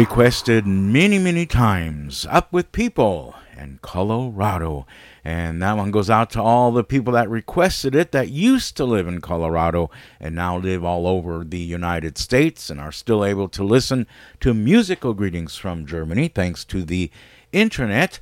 Requested 0.00 0.66
many, 0.66 1.18
many 1.18 1.44
times. 1.44 2.26
Up 2.30 2.50
with 2.54 2.72
People 2.72 3.34
and 3.54 3.82
Colorado. 3.82 4.86
And 5.22 5.62
that 5.62 5.76
one 5.76 5.90
goes 5.90 6.08
out 6.08 6.30
to 6.30 6.42
all 6.42 6.72
the 6.72 6.82
people 6.82 7.12
that 7.12 7.28
requested 7.28 7.94
it 7.94 8.10
that 8.12 8.30
used 8.30 8.78
to 8.78 8.86
live 8.86 9.06
in 9.06 9.20
Colorado 9.20 9.90
and 10.18 10.34
now 10.34 10.56
live 10.56 10.82
all 10.82 11.06
over 11.06 11.44
the 11.44 11.58
United 11.58 12.16
States 12.16 12.70
and 12.70 12.80
are 12.80 12.90
still 12.90 13.22
able 13.22 13.46
to 13.50 13.62
listen 13.62 14.06
to 14.40 14.54
musical 14.54 15.12
greetings 15.12 15.56
from 15.56 15.84
Germany 15.84 16.28
thanks 16.28 16.64
to 16.64 16.82
the 16.82 17.10
internet. 17.52 18.20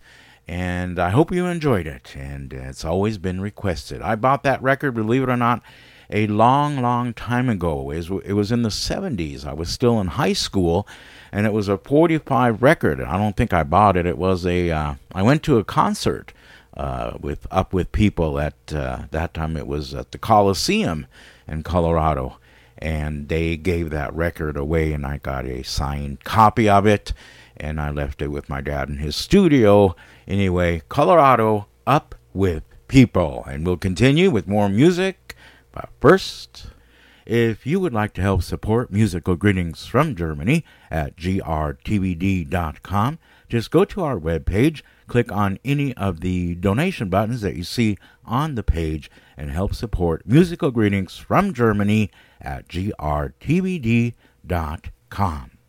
And 0.48 0.98
I 0.98 1.10
hope 1.10 1.30
you 1.30 1.46
enjoyed 1.46 1.86
it. 1.86 2.16
And 2.16 2.52
it's 2.52 2.84
always 2.84 3.18
been 3.18 3.40
requested. 3.40 4.02
I 4.02 4.16
bought 4.16 4.42
that 4.42 4.60
record, 4.60 4.96
believe 4.96 5.22
it 5.22 5.30
or 5.30 5.36
not, 5.36 5.62
a 6.10 6.26
long, 6.26 6.80
long 6.80 7.12
time 7.12 7.48
ago. 7.48 7.90
It 7.90 8.32
was, 8.32 8.50
in 8.50 8.62
the 8.62 8.68
70s. 8.68 9.44
I 9.44 9.52
was 9.52 9.68
still 9.68 10.00
in 10.00 10.06
high 10.08 10.32
school 10.32 10.86
and 11.32 11.46
it 11.46 11.52
was 11.52 11.68
a 11.68 11.78
45 11.78 12.62
record. 12.62 13.00
I 13.00 13.18
don't 13.18 13.36
think 13.36 13.52
I 13.52 13.62
bought 13.62 13.96
it. 13.96 14.06
It 14.06 14.18
was 14.18 14.46
a. 14.46 14.70
Uh, 14.70 14.94
I 15.14 15.22
went 15.22 15.42
to 15.44 15.58
a 15.58 15.64
concert 15.64 16.32
uh, 16.76 17.18
with 17.20 17.46
up 17.50 17.72
with 17.72 17.92
people 17.92 18.38
at 18.38 18.54
uh, 18.72 19.02
that 19.10 19.34
time. 19.34 19.56
It 19.56 19.66
was 19.66 19.94
at 19.94 20.12
the 20.12 20.18
Coliseum 20.18 21.06
in 21.46 21.62
Colorado, 21.62 22.38
and 22.78 23.28
they 23.28 23.56
gave 23.56 23.90
that 23.90 24.14
record 24.14 24.56
away, 24.56 24.92
and 24.92 25.04
I 25.04 25.18
got 25.18 25.44
a 25.44 25.62
signed 25.62 26.24
copy 26.24 26.68
of 26.68 26.86
it, 26.86 27.12
and 27.56 27.80
I 27.80 27.90
left 27.90 28.22
it 28.22 28.28
with 28.28 28.48
my 28.48 28.60
dad 28.60 28.88
in 28.88 28.96
his 28.96 29.16
studio. 29.16 29.94
Anyway, 30.26 30.82
Colorado 30.88 31.66
up 31.86 32.14
with 32.32 32.62
people, 32.86 33.44
and 33.46 33.66
we'll 33.66 33.76
continue 33.76 34.30
with 34.30 34.48
more 34.48 34.68
music. 34.68 35.27
But 35.78 35.90
first. 36.00 36.66
If 37.24 37.64
you 37.66 37.80
would 37.80 37.92
like 37.92 38.14
to 38.14 38.22
help 38.22 38.42
support 38.42 38.90
Musical 38.90 39.36
Greetings 39.36 39.84
from 39.84 40.16
Germany 40.16 40.64
at 40.90 41.14
grtvd.com, 41.14 43.18
just 43.50 43.70
go 43.70 43.84
to 43.84 44.02
our 44.02 44.18
webpage, 44.18 44.80
click 45.06 45.30
on 45.30 45.58
any 45.62 45.92
of 45.92 46.20
the 46.20 46.54
donation 46.54 47.10
buttons 47.10 47.42
that 47.42 47.54
you 47.54 47.64
see 47.64 47.98
on 48.24 48.54
the 48.54 48.62
page, 48.62 49.10
and 49.36 49.50
help 49.50 49.74
support 49.74 50.26
Musical 50.26 50.70
Greetings 50.70 51.18
from 51.18 51.52
Germany 51.52 52.10
at 52.40 52.66
grtvd.com. 52.66 54.14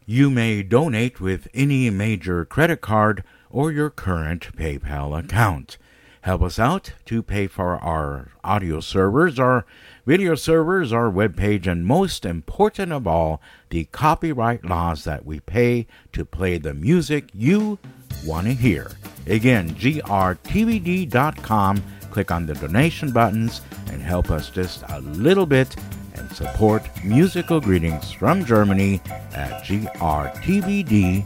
You 0.06 0.30
may 0.30 0.64
donate 0.64 1.19
with 1.19 1.49
any 1.53 1.90
major 1.90 2.45
credit 2.45 2.80
card 2.80 3.26
or 3.49 3.73
your 3.73 3.90
current 3.90 4.56
PayPal 4.56 5.19
account. 5.19 5.77
Help 6.22 6.41
us 6.41 6.60
out 6.60 6.94
to 7.06 7.23
pay 7.23 7.48
for 7.48 7.77
our 7.77 8.31
audio 8.44 8.81
servers, 8.81 9.40
our 9.40 9.65
video 10.10 10.34
servers, 10.34 10.91
our 10.91 11.11
webpage, 11.11 11.68
and 11.68 11.86
most 11.86 12.26
important 12.26 12.91
of 12.91 13.06
all, 13.06 13.40
the 13.69 13.84
copyright 13.91 14.65
laws 14.65 15.03
that 15.03 15.23
we 15.23 15.40
pay 15.40 15.86
to 16.11 16.26
play 16.26 16.57
the 16.57 16.73
music 16.73 17.30
you 17.31 17.77
want 18.26 18.48
to 18.48 18.53
hear. 18.53 18.90
Again, 19.27 19.69
grtvd.com. 19.76 20.34
Click 22.10 22.31
on 22.31 22.48
the 22.48 22.56
donation 22.56 23.11
buttons 23.11 23.61
and 23.91 24.02
help 24.02 24.31
us 24.31 24.49
just 24.49 24.84
a 24.90 24.99
little 25.02 25.45
bit 25.45 25.76
and 26.15 26.31
support 26.31 26.90
musical 27.03 27.61
greetings 27.61 28.11
from 28.11 28.44
Germany 28.44 28.99
at 29.36 29.64
grtvd.com. 29.64 31.19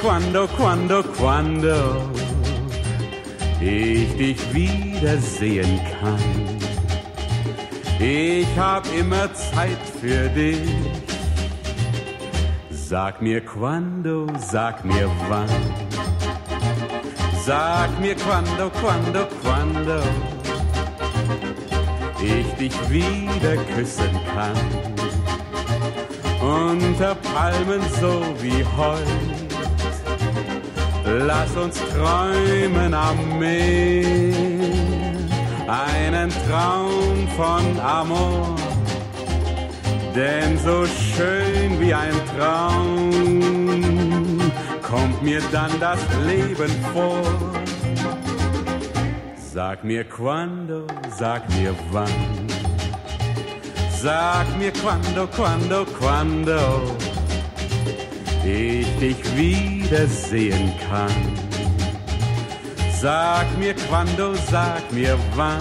quando, 0.00 0.48
quando, 0.56 1.02
quando 1.18 2.10
ich 3.60 4.16
dich 4.16 4.54
wiedersehen 4.54 5.80
kann. 6.00 6.18
Ich 7.98 8.46
hab 8.58 8.84
immer 8.98 9.32
Zeit 9.34 9.78
für 10.00 10.28
dich. 10.30 10.70
Sag 12.70 13.20
mir 13.20 13.44
quando, 13.44 14.26
sag 14.38 14.84
mir 14.84 15.08
wann. 15.28 15.48
Sag 17.44 17.90
mir 18.00 18.16
quando, 18.16 18.70
quando, 18.80 19.26
quando 19.42 20.00
ich 22.22 22.46
dich 22.54 22.90
wieder 22.90 23.56
küssen 23.74 24.10
kann. 24.34 24.56
Unter 26.40 27.14
Palmen 27.16 27.82
so 28.00 28.22
wie 28.40 28.64
heut. 28.76 29.29
Lass 31.18 31.56
uns 31.56 31.76
träumen 31.92 32.94
am 32.94 33.38
Meer. 33.38 34.06
Einen 35.66 36.30
Traum 36.48 37.26
von 37.36 37.80
Amor. 37.80 38.54
Denn 40.14 40.56
so 40.58 40.86
schön 40.86 41.80
wie 41.80 41.92
ein 41.92 42.14
Traum 42.36 43.10
kommt 44.82 45.22
mir 45.22 45.40
dann 45.50 45.72
das 45.80 45.98
Leben 46.26 46.70
vor. 46.92 47.22
Sag 49.52 49.82
mir 49.82 50.04
quando, 50.04 50.86
sag 51.18 51.48
mir 51.56 51.74
wann. 51.90 52.08
Sag 54.00 54.46
mir 54.58 54.72
quando, 54.72 55.26
quando, 55.26 55.84
quando 55.98 56.96
ich 58.44 58.86
dich 58.98 59.36
wiedersehen 59.36 60.72
kann. 60.90 61.10
Sag 63.00 63.46
mir 63.58 63.74
quando, 63.88 64.34
sag 64.50 64.92
mir 64.92 65.16
wann. 65.34 65.60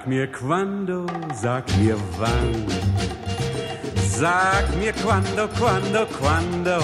Sag 0.00 0.08
mir 0.08 0.28
quando, 0.28 1.04
sag 1.34 1.64
mir 1.76 1.96
wann. 2.18 2.66
Sag 4.08 4.74
mir 4.78 4.94
quando, 4.94 5.46
quando, 5.58 6.06
quando 6.18 6.80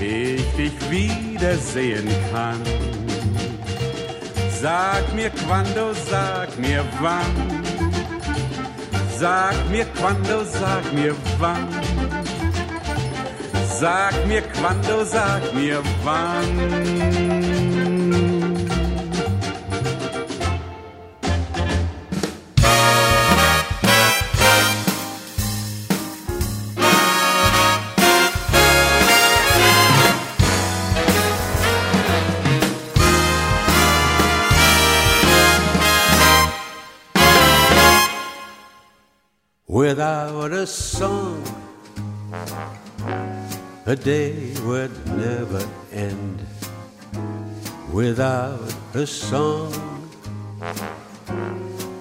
ich 0.00 0.42
dich 0.56 0.90
wiedersehen 0.90 2.08
kann. 2.32 2.60
Sag 4.60 5.14
mir 5.14 5.30
quando, 5.46 5.94
sag 6.10 6.58
mir 6.58 6.84
wann. 7.00 7.62
Sag 9.16 9.54
mir 9.70 9.86
quando, 10.00 10.44
sag 10.44 10.92
mir 10.92 11.14
wann. 11.38 11.68
Sag 13.78 14.26
mir 14.26 14.42
quando, 14.58 15.04
sag 15.04 15.54
mir 15.54 15.80
wann. 16.02 17.69
A 43.90 43.96
day 43.96 44.54
would 44.62 44.94
never 45.16 45.68
end. 45.90 46.38
Without 47.92 48.72
a 48.94 49.04
song, 49.04 49.72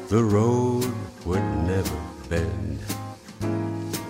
the 0.08 0.24
road 0.24 0.86
would 1.26 1.48
never 1.66 2.00
bend. 2.30 2.80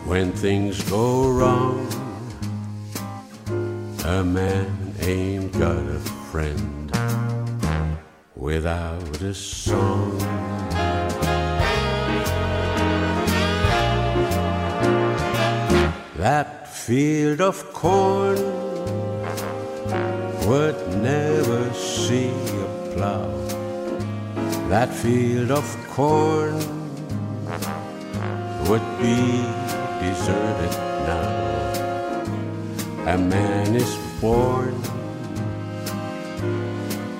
When 0.04 0.34
things 0.34 0.84
go 0.90 1.30
wrong, 1.30 1.89
field 17.00 17.40
of 17.40 17.58
corn 17.72 18.40
would 20.48 20.80
never 21.02 21.62
see 21.74 22.32
a 22.64 22.68
plow. 22.94 23.30
That 24.74 24.90
field 25.02 25.50
of 25.60 25.66
corn 25.96 26.58
would 28.68 28.88
be 29.04 29.22
deserted 30.04 30.74
now. 31.12 31.30
A 33.14 33.18
man 33.18 33.70
is 33.84 33.94
born, 34.20 34.76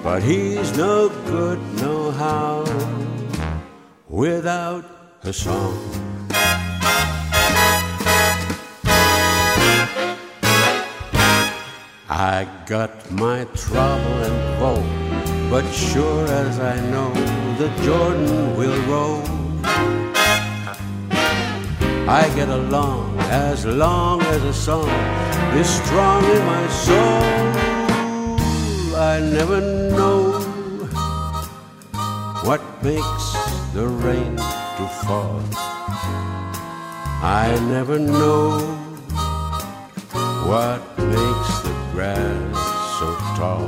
but 0.04 0.22
he's 0.22 0.76
no 0.76 1.08
good, 1.32 1.60
no 1.86 2.12
how, 2.12 2.66
without 4.10 4.86
a 5.24 5.32
song. 5.32 6.09
I 12.22 12.46
got 12.66 12.92
my 13.12 13.46
trouble 13.56 14.18
and 14.28 14.62
woe, 14.62 14.84
but 15.50 15.64
sure 15.72 16.26
as 16.26 16.60
I 16.60 16.76
know 16.92 17.14
the 17.58 17.70
Jordan 17.82 18.58
will 18.58 18.78
roll. 18.92 19.24
I 22.10 22.30
get 22.36 22.50
along 22.50 23.18
as 23.30 23.66
long 23.66 24.22
as 24.24 24.44
a 24.44 24.54
song 24.54 24.90
is 25.56 25.70
strong 25.70 26.26
in 26.26 26.46
my 26.46 26.68
soul. 26.68 27.24
I 29.00 29.22
never 29.22 29.62
know 29.96 30.42
what 32.44 32.62
makes 32.84 33.28
the 33.74 33.88
rain 33.88 34.36
to 34.36 34.86
fall. 35.06 35.40
I 37.24 37.58
never 37.70 37.98
know 37.98 38.60
what 40.52 40.82
makes 40.98 41.60
the 41.64 41.79
grass 42.00 42.98
so 42.98 43.08
tall. 43.36 43.68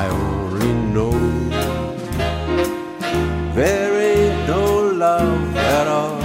I 0.00 0.06
only 0.08 0.72
know 0.94 1.18
there 3.58 3.92
ain't 4.10 4.46
no 4.46 4.64
love 5.04 5.56
at 5.56 5.86
all 5.98 6.22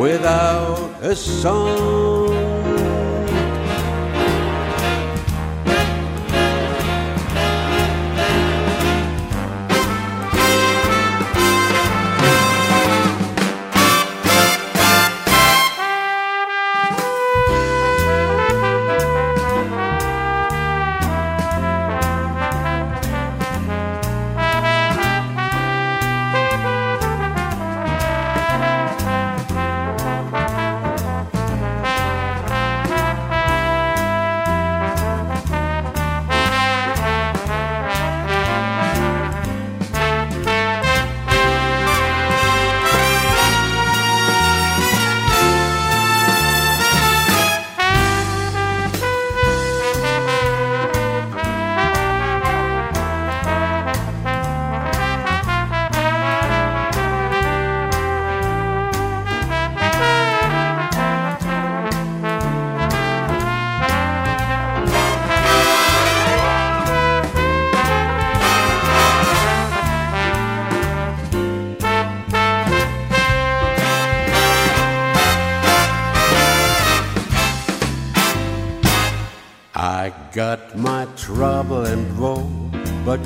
without 0.00 0.90
a 1.02 1.14
song. 1.14 2.57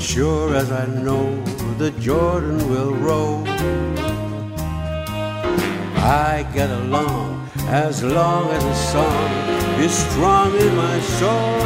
Sure 0.03 0.57
as 0.57 0.73
I 0.73 0.87
know 0.87 1.41
the 1.79 1.93
Jordan 1.93 2.59
will 2.69 2.93
roll. 2.95 3.47
I 5.97 6.45
get 6.53 6.71
along 6.71 7.49
as 7.69 8.03
long 8.03 8.51
as 8.51 8.65
the 8.65 8.75
song 8.75 9.31
is 9.79 9.93
strong 9.93 10.55
in 10.57 10.75
my 10.75 10.99
soul. 11.01 11.61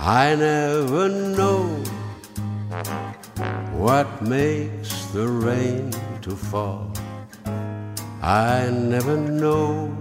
I 0.00 0.34
never 0.34 1.08
know 1.08 1.62
what 3.72 4.20
makes 4.20 5.06
the 5.12 5.28
rain 5.28 5.92
to 6.22 6.34
fall. 6.34 6.90
I 8.20 8.68
never 8.70 9.16
know 9.16 9.96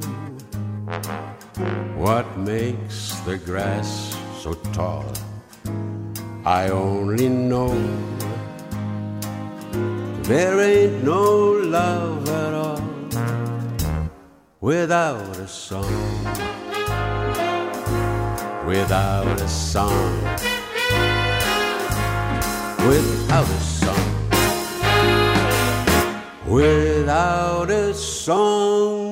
the 3.26 3.38
grass 3.38 4.18
so 4.39 4.53
tall. 4.73 5.06
I 6.43 6.69
only 6.69 7.30
know 7.30 7.72
there 10.23 10.60
ain't 10.60 11.03
no 11.03 11.52
love 11.52 12.27
at 12.27 12.53
all 12.53 12.81
without 14.60 15.38
a 15.38 15.48
song. 15.48 15.85
Without 18.65 19.39
a 19.39 19.48
song. 19.48 20.23
Without 22.88 23.48
a 23.48 23.60
song. 23.61 24.07
Without 26.48 27.69
a 27.69 27.93
song. 27.93 29.11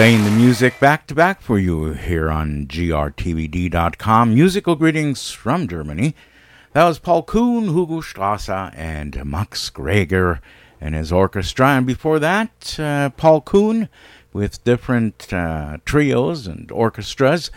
Playing 0.00 0.24
the 0.24 0.30
music 0.30 0.80
back 0.80 1.06
to 1.08 1.14
back 1.14 1.42
for 1.42 1.58
you 1.58 1.92
here 1.92 2.30
on 2.30 2.66
grtvd.com. 2.66 4.32
Musical 4.32 4.74
greetings 4.74 5.30
from 5.30 5.68
Germany. 5.68 6.14
That 6.72 6.86
was 6.86 6.98
Paul 6.98 7.22
Kuhn, 7.22 7.64
Hugo 7.64 8.00
Strasser, 8.00 8.72
and 8.74 9.22
Max 9.26 9.68
Greger 9.68 10.40
and 10.80 10.94
his 10.94 11.12
orchestra. 11.12 11.66
And 11.76 11.86
before 11.86 12.18
that, 12.18 12.80
uh, 12.80 13.10
Paul 13.10 13.42
Kuhn 13.42 13.90
with 14.32 14.64
different 14.64 15.30
uh, 15.34 15.76
trios 15.84 16.46
and 16.46 16.72
orchestras. 16.72 17.50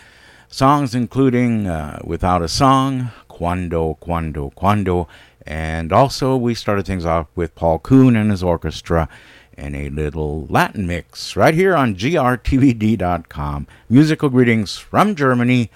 Songs 0.46 0.94
including 0.94 1.66
uh, 1.66 2.02
Without 2.04 2.42
a 2.42 2.48
Song, 2.48 3.10
Quando, 3.26 3.94
Quando, 3.94 4.50
Quando. 4.50 5.08
And 5.46 5.94
also, 5.94 6.36
we 6.36 6.54
started 6.54 6.84
things 6.84 7.06
off 7.06 7.26
with 7.34 7.54
Paul 7.54 7.78
Kuhn 7.78 8.16
and 8.16 8.30
his 8.30 8.42
orchestra 8.42 9.08
and 9.56 9.74
a 9.74 9.90
little 9.90 10.46
Latin 10.48 10.86
mix 10.86 11.36
right 11.36 11.54
here 11.54 11.74
on 11.74 11.94
grtvd.com. 11.96 13.66
Musical 13.88 14.28
greetings 14.28 14.76
from 14.76 15.14
Germany. 15.14 15.70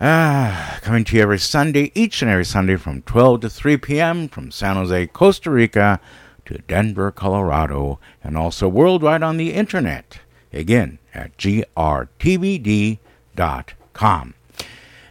Ah, 0.00 0.78
coming 0.82 1.04
to 1.04 1.16
you 1.16 1.22
every 1.22 1.38
Sunday, 1.38 1.92
each 1.94 2.20
and 2.20 2.30
every 2.30 2.44
Sunday 2.44 2.76
from 2.76 3.02
12 3.02 3.42
to 3.42 3.50
3 3.50 3.76
p.m. 3.78 4.28
from 4.28 4.50
San 4.50 4.76
Jose, 4.76 5.06
Costa 5.08 5.50
Rica 5.50 6.00
to 6.44 6.58
Denver, 6.58 7.10
Colorado, 7.10 7.98
and 8.22 8.36
also 8.36 8.68
worldwide 8.68 9.22
on 9.22 9.36
the 9.36 9.52
internet. 9.52 10.18
Again, 10.52 10.98
at 11.14 11.36
grtvd.com. 11.38 12.98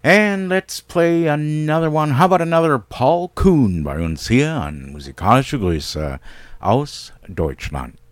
And 0.06 0.50
let's 0.50 0.82
play 0.82 1.28
another 1.28 1.90
one. 1.90 2.12
How 2.12 2.26
about 2.26 2.42
another 2.42 2.78
Paul 2.78 3.30
Kuhn 3.36 3.86
bei 3.86 4.04
uns 4.04 4.28
hier 4.28 4.52
an 4.52 4.92
Musikalische 4.92 5.58
Grüße 5.58 6.20
aus 6.60 7.14
Deutschland. 7.30 8.03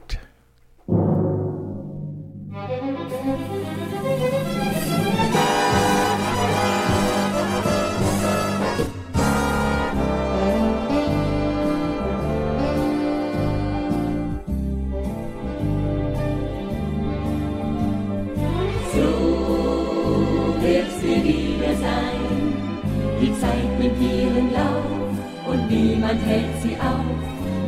Nimmt 23.81 23.99
ihren 23.99 24.53
Lauf 24.53 25.47
und 25.47 25.69
niemand 25.69 26.21
hält 26.23 26.61
sie 26.61 26.75
auf. 26.75 27.19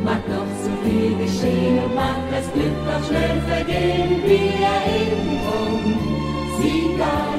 Mag 0.04 0.22
noch 0.30 0.52
so 0.64 0.72
viel 0.84 1.16
geschehen 1.18 1.80
und 1.84 1.96
mag 1.96 2.18
das 2.30 2.52
Glück 2.54 2.78
auch 2.88 3.04
schnell 3.08 3.42
vergehen, 3.48 4.22
wie 4.26 4.64
Erinnerung 4.64 5.98
sie 6.60 6.98
galt. 6.98 7.33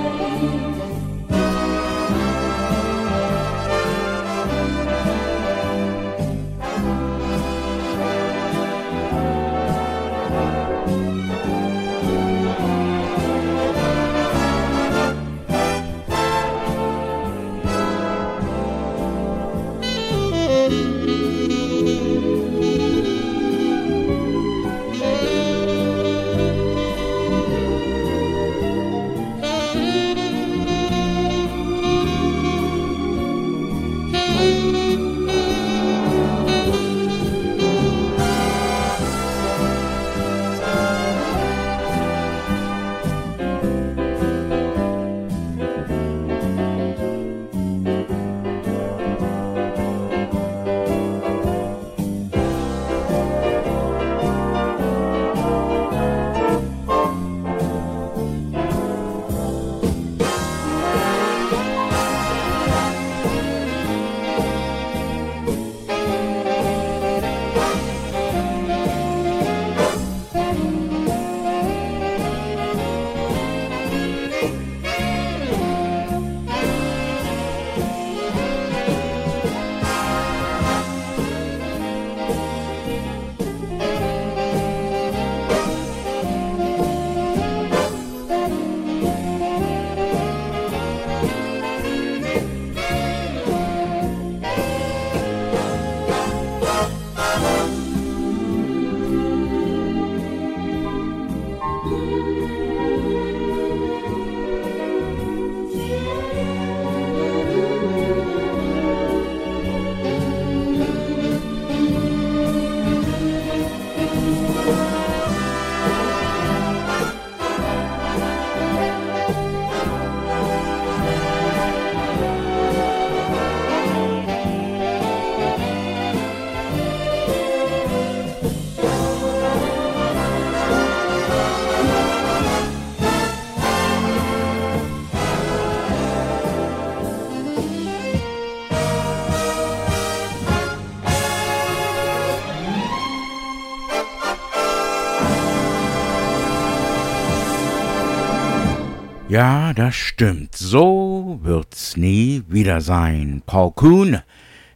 Ja, 149.35 149.73
das 149.73 149.97
stimmt. 149.97 150.55
So 150.55 151.41
wird's 151.43 151.97
nie 151.97 152.45
wieder 152.47 152.81
sein. 152.81 153.43
Paul 153.47 153.73
Kuhn 153.73 154.23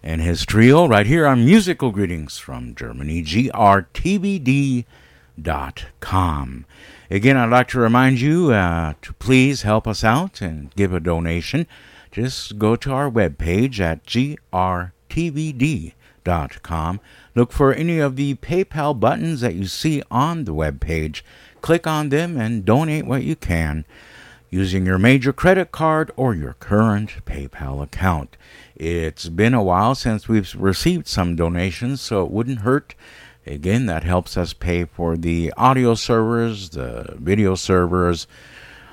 and 0.02 0.20
his 0.20 0.44
trio 0.44 0.84
right 0.88 1.06
here 1.06 1.28
on 1.28 1.44
Musical 1.44 1.92
Greetings 1.92 2.38
from 2.38 2.74
Germany, 2.74 3.22
grtvd.com. 3.22 4.84
Again, 7.08 7.36
I'd 7.36 7.50
like 7.50 7.68
to 7.68 7.78
remind 7.78 8.20
you 8.20 8.50
uh, 8.50 8.94
to 9.00 9.12
please 9.20 9.62
help 9.62 9.86
us 9.86 10.02
out 10.02 10.42
and 10.42 10.74
give 10.74 10.92
a 10.92 10.98
donation. 10.98 11.68
Just 12.10 12.58
go 12.58 12.74
to 12.74 12.90
our 12.90 13.08
webpage 13.08 13.78
at 13.78 14.04
grtvd.com. 14.06 14.90
Look 17.36 17.52
for 17.52 17.72
any 17.72 18.00
of 18.00 18.16
the 18.16 18.34
PayPal 18.34 18.98
buttons 18.98 19.40
that 19.40 19.54
you 19.54 19.66
see 19.66 20.02
on 20.10 20.46
the 20.46 20.54
webpage. 20.54 21.22
Click 21.60 21.86
on 21.86 22.08
them 22.08 22.36
and 22.36 22.64
donate 22.64 23.06
what 23.06 23.22
you 23.22 23.36
can 23.36 23.84
using 24.50 24.86
your 24.86 24.98
major 24.98 25.32
credit 25.32 25.72
card 25.72 26.10
or 26.16 26.34
your 26.34 26.54
current 26.54 27.24
PayPal 27.26 27.82
account. 27.82 28.36
It's 28.74 29.28
been 29.28 29.54
a 29.54 29.62
while 29.62 29.94
since 29.94 30.28
we've 30.28 30.54
received 30.54 31.06
some 31.06 31.36
donations, 31.36 32.00
so 32.00 32.24
it 32.24 32.30
wouldn't 32.30 32.60
hurt. 32.60 32.94
Again, 33.46 33.86
that 33.86 34.04
helps 34.04 34.36
us 34.36 34.52
pay 34.52 34.84
for 34.84 35.16
the 35.16 35.52
audio 35.56 35.94
servers, 35.94 36.70
the 36.70 37.16
video 37.18 37.54
servers, 37.54 38.26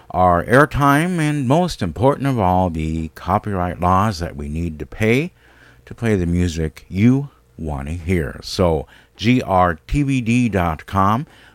our 0.09 0.43
airtime, 0.45 1.19
and 1.19 1.47
most 1.47 1.81
important 1.81 2.27
of 2.27 2.39
all, 2.39 2.69
the 2.69 3.09
copyright 3.09 3.79
laws 3.79 4.19
that 4.19 4.35
we 4.35 4.47
need 4.49 4.79
to 4.79 4.85
pay 4.85 5.31
to 5.85 5.93
play 5.93 6.15
the 6.15 6.25
music 6.25 6.85
you 6.89 7.29
want 7.57 7.87
to 7.87 7.93
hear. 7.93 8.39
So, 8.43 8.87
grtvd.com 9.17 9.67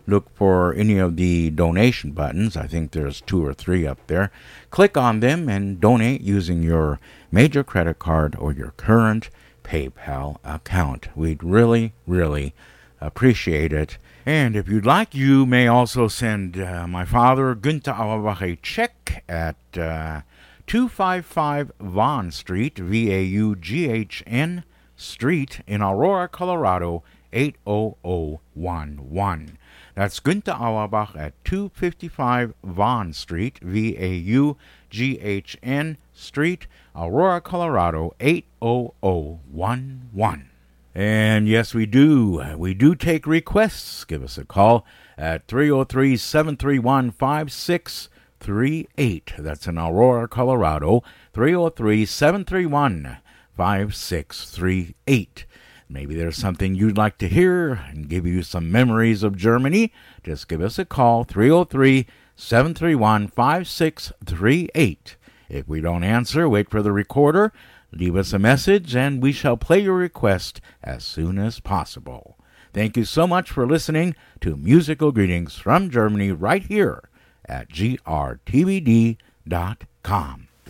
look 0.07 0.35
for 0.35 0.75
any 0.75 0.99
of 0.99 1.17
the 1.17 1.51
donation 1.51 2.13
buttons. 2.13 2.57
I 2.57 2.67
think 2.67 2.93
there's 2.93 3.21
two 3.21 3.45
or 3.45 3.55
three 3.55 3.87
up 3.87 3.99
there. 4.07 4.31
Click 4.71 4.97
on 4.97 5.21
them 5.21 5.49
and 5.49 5.81
donate 5.81 6.21
using 6.21 6.63
your 6.63 6.99
major 7.31 7.63
credit 7.63 7.99
card 7.99 8.37
or 8.39 8.53
your 8.53 8.73
current 8.77 9.31
PayPal 9.63 10.39
account. 10.45 11.09
We'd 11.17 11.43
really, 11.43 11.93
really 12.07 12.55
appreciate 13.01 13.73
it. 13.73 13.99
And 14.27 14.55
if 14.55 14.69
you'd 14.69 14.87
like, 14.87 15.15
you 15.15 15.47
may 15.47 15.67
also 15.67 16.09
send 16.09 16.61
uh, 16.61 16.87
my 16.87 17.05
father, 17.05 17.55
Günther 17.55 17.99
Auerbach, 17.99 18.43
a 18.43 18.57
check 18.57 19.25
at 19.29 19.57
uh, 19.77 20.23
255 20.67 21.73
Vaughn 21.81 22.31
Street, 22.31 22.79
V 22.79 23.13
A 23.13 23.23
U 23.23 23.57
G 23.57 23.89
H 23.89 24.23
N 24.27 24.65
Street, 24.97 25.61
in 25.67 25.83
Aurora, 25.83 26.29
Colorado, 26.29 27.03
80011. 27.33 29.59
That's 30.01 30.19
Günther 30.19 30.59
Auerbach 30.59 31.15
at 31.15 31.35
255 31.45 32.55
Vaughn 32.65 33.13
Street, 33.13 33.59
V 33.61 33.99
A 33.99 34.15
U 34.15 34.57
G 34.89 35.21
H 35.21 35.59
N 35.63 35.99
Street, 36.15 36.67
Aurora, 36.97 37.43
Colorado 37.43 38.15
80011. 38.19 40.49
And 40.95 41.47
yes, 41.47 41.75
we 41.75 41.85
do. 41.85 42.43
We 42.57 42.73
do 42.73 42.95
take 42.95 43.27
requests. 43.27 44.07
Give 44.07 44.23
us 44.23 44.39
a 44.39 44.47
call 44.47 44.87
at 45.19 45.47
303 45.49 46.17
731 46.17 47.11
5638. 47.11 49.33
That's 49.39 49.67
in 49.67 49.77
Aurora, 49.77 50.29
Colorado 50.29 51.03
303 51.35 52.07
731 52.07 53.19
5638. 53.55 55.45
Maybe 55.93 56.15
there's 56.15 56.37
something 56.37 56.77
you'd 56.77 56.97
like 56.97 57.19
to 57.19 57.27
hear 57.27 57.73
and 57.73 58.09
give 58.09 58.25
you 58.25 58.45
some 58.45 58.71
memories 58.71 59.25
of 59.25 59.37
Germany. 59.37 59.93
Just 60.23 60.47
give 60.47 60.63
us 60.63 60.79
a 60.79 60.85
call 60.85 61.25
303 61.25 62.07
731 62.37 63.27
5638. 63.27 65.17
If 65.49 65.67
we 65.67 65.81
don't 65.81 66.05
answer, 66.05 66.49
wait 66.49 66.71
for 66.71 66.81
the 66.81 66.93
recorder, 66.93 67.53
leave 67.91 68.15
us 68.15 68.33
a 68.33 68.39
message, 68.39 68.95
and 68.95 69.21
we 69.21 69.33
shall 69.33 69.57
play 69.57 69.81
your 69.81 69.97
request 69.97 70.61
as 70.81 71.03
soon 71.05 71.39
as 71.39 71.59
possible. 71.59 72.39
Thank 72.73 72.97
you 72.97 73.05
so 73.05 73.27
much 73.27 73.51
for 73.51 73.67
listening 73.67 74.15
to 74.43 74.57
Musical 74.57 75.11
Greetings 75.11 75.57
from 75.57 75.91
Germany 75.91 76.31
right 76.31 76.63
here 76.63 77.11
at 77.47 77.69
grtvd.com. 77.69 79.17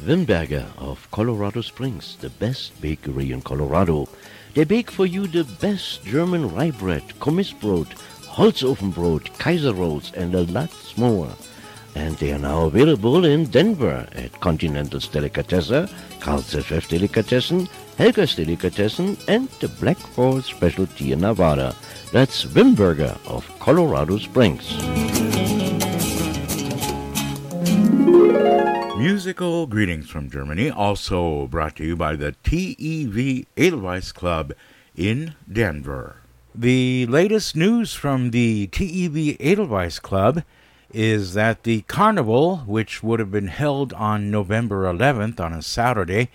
Wimberger 0.00 0.66
of 0.78 1.10
Colorado 1.10 1.60
Springs, 1.60 2.16
the 2.16 2.30
best 2.30 2.80
bakery 2.80 3.32
in 3.32 3.42
Colorado. 3.42 4.08
They 4.54 4.64
bake 4.64 4.90
for 4.90 5.06
you 5.06 5.26
the 5.26 5.44
best 5.44 6.04
German 6.04 6.52
rye 6.52 6.72
bread, 6.72 7.02
Kommissbrot, 7.20 7.86
Holzofenbrot, 8.34 9.38
Kaiser 9.38 9.72
rolls, 9.72 10.12
and 10.14 10.34
a 10.34 10.42
lot 10.42 10.70
more. 10.96 11.30
And 11.94 12.16
they 12.16 12.32
are 12.32 12.38
now 12.38 12.64
available 12.66 13.24
in 13.24 13.46
Denver 13.46 14.06
at 14.12 14.40
Continental's 14.40 15.08
Delicatessen, 15.08 15.88
Carl's 16.20 16.54
FF 16.54 16.88
Delicatessen, 16.88 17.68
Helga's 17.96 18.34
Delicatessen, 18.34 19.16
and 19.28 19.48
the 19.60 19.68
Black 19.68 19.98
Forest 19.98 20.50
Specialty 20.50 21.12
in 21.12 21.20
Nevada. 21.20 21.74
That's 22.12 22.44
Wimberger 22.44 23.18
of 23.26 23.46
Colorado 23.60 24.18
Springs. 24.18 24.76
Musical 29.00 29.66
greetings 29.66 30.10
from 30.10 30.28
Germany, 30.28 30.68
also 30.68 31.46
brought 31.46 31.74
to 31.76 31.84
you 31.86 31.96
by 31.96 32.14
the 32.16 32.32
TEV 32.44 33.46
Edelweiss 33.56 34.12
Club 34.12 34.52
in 34.94 35.34
Denver. 35.50 36.16
The 36.54 37.06
latest 37.06 37.56
news 37.56 37.94
from 37.94 38.30
the 38.30 38.66
TEV 38.66 39.38
Edelweiss 39.40 40.00
Club 40.00 40.42
is 40.92 41.32
that 41.32 41.62
the 41.62 41.80
carnival, 41.88 42.58
which 42.66 43.02
would 43.02 43.20
have 43.20 43.30
been 43.30 43.46
held 43.46 43.94
on 43.94 44.30
November 44.30 44.84
11th 44.84 45.40
on 45.40 45.54
a 45.54 45.62
Saturday, 45.62 46.28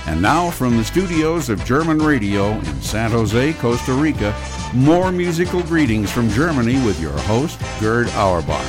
And 0.07 0.21
now 0.21 0.51
from 0.51 0.77
the 0.77 0.85
studios 0.85 1.49
of 1.49 1.65
German 1.65 1.99
Radio 1.99 2.51
in 2.53 2.83
San 2.83 3.11
Jose, 3.13 3.55
Costa 3.55 3.93
Rica, 3.93 4.35
more 4.75 5.11
musical 5.13 5.63
greetings 5.63 6.11
from 6.11 6.29
Germany 6.31 6.85
with 6.85 7.01
your 7.01 7.17
host, 7.21 7.59
Gerd 7.81 8.09
Auerbach. 8.17 8.61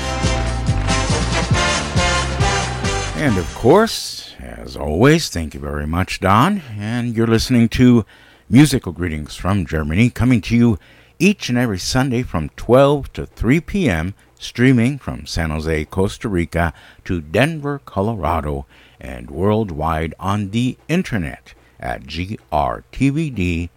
And 3.17 3.37
of 3.37 3.53
course, 3.55 4.35
as 4.39 4.77
always, 4.77 5.27
thank 5.27 5.53
you 5.53 5.59
very 5.59 5.87
much, 5.87 6.19
Don. 6.19 6.61
And 6.79 7.17
you're 7.17 7.27
listening 7.27 7.67
to 7.69 8.05
Musical 8.49 8.93
Greetings 8.93 9.35
from 9.35 9.65
Germany, 9.65 10.09
coming 10.09 10.39
to 10.39 10.55
you 10.55 10.79
each 11.19 11.49
and 11.49 11.57
every 11.57 11.77
Sunday 11.77 12.23
from 12.23 12.47
12 12.55 13.11
to 13.11 13.25
3 13.25 13.59
p.m., 13.59 14.13
streaming 14.39 14.97
from 14.97 15.25
San 15.25 15.49
Jose, 15.49 15.83
Costa 15.83 16.29
Rica 16.29 16.73
to 17.03 17.19
Denver, 17.19 17.81
Colorado, 17.83 18.65
and 19.01 19.29
worldwide 19.29 20.13
on 20.17 20.51
the 20.51 20.77
internet 20.87 21.55
at 21.77 22.03
grtvd.com. 22.03 23.69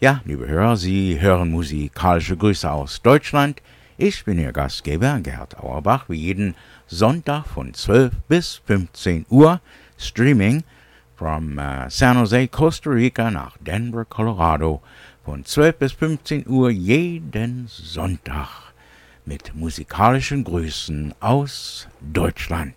Ja, 0.00 0.20
liebe 0.24 0.48
Hörer, 0.48 0.78
Sie 0.78 1.20
hören 1.20 1.50
musikalische 1.50 2.38
Grüße 2.38 2.70
aus 2.70 3.02
Deutschland. 3.02 3.60
Ich 3.98 4.24
bin 4.24 4.38
Ihr 4.38 4.52
Gastgeber 4.52 5.20
Gerd 5.20 5.58
Auerbach, 5.58 6.08
wie 6.08 6.16
jeden 6.16 6.54
Sonntag 6.86 7.46
von 7.46 7.74
12 7.74 8.14
bis 8.26 8.62
15 8.64 9.26
Uhr, 9.28 9.60
streaming 9.98 10.64
from 11.18 11.58
uh, 11.58 11.88
San 11.90 12.16
Jose, 12.16 12.46
Costa 12.46 12.90
Rica 12.90 13.30
nach 13.30 13.56
Denver, 13.58 14.04
Colorado 14.04 14.80
von 15.24 15.44
12 15.44 15.78
bis 15.78 15.92
15 15.92 16.46
Uhr 16.46 16.70
jeden 16.70 17.66
Sonntag 17.66 18.72
mit 19.26 19.54
musikalischen 19.54 20.44
Grüßen 20.44 21.12
aus 21.20 21.88
Deutschland. 22.00 22.74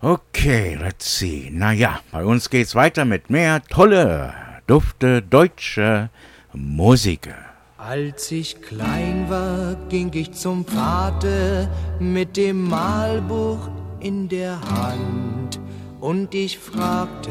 Okay, 0.00 0.76
let's 0.76 1.18
see. 1.18 1.50
Naja, 1.52 2.00
bei 2.10 2.24
uns 2.24 2.48
geht's 2.48 2.74
weiter 2.74 3.04
mit 3.04 3.28
mehr 3.28 3.62
tolle, 3.64 4.32
dufte 4.66 5.20
deutsche 5.20 6.08
Musik. 6.54 7.34
Als 7.76 8.32
ich 8.32 8.62
klein 8.62 9.28
war, 9.28 9.76
ging 9.88 10.10
ich 10.14 10.32
zum 10.32 10.64
Vater 10.64 11.68
mit 12.00 12.36
dem 12.36 12.64
Malbuch 12.64 13.68
in 14.00 14.28
der 14.28 14.58
Hand 14.60 15.60
und 16.00 16.34
ich 16.34 16.58
fragte, 16.58 17.30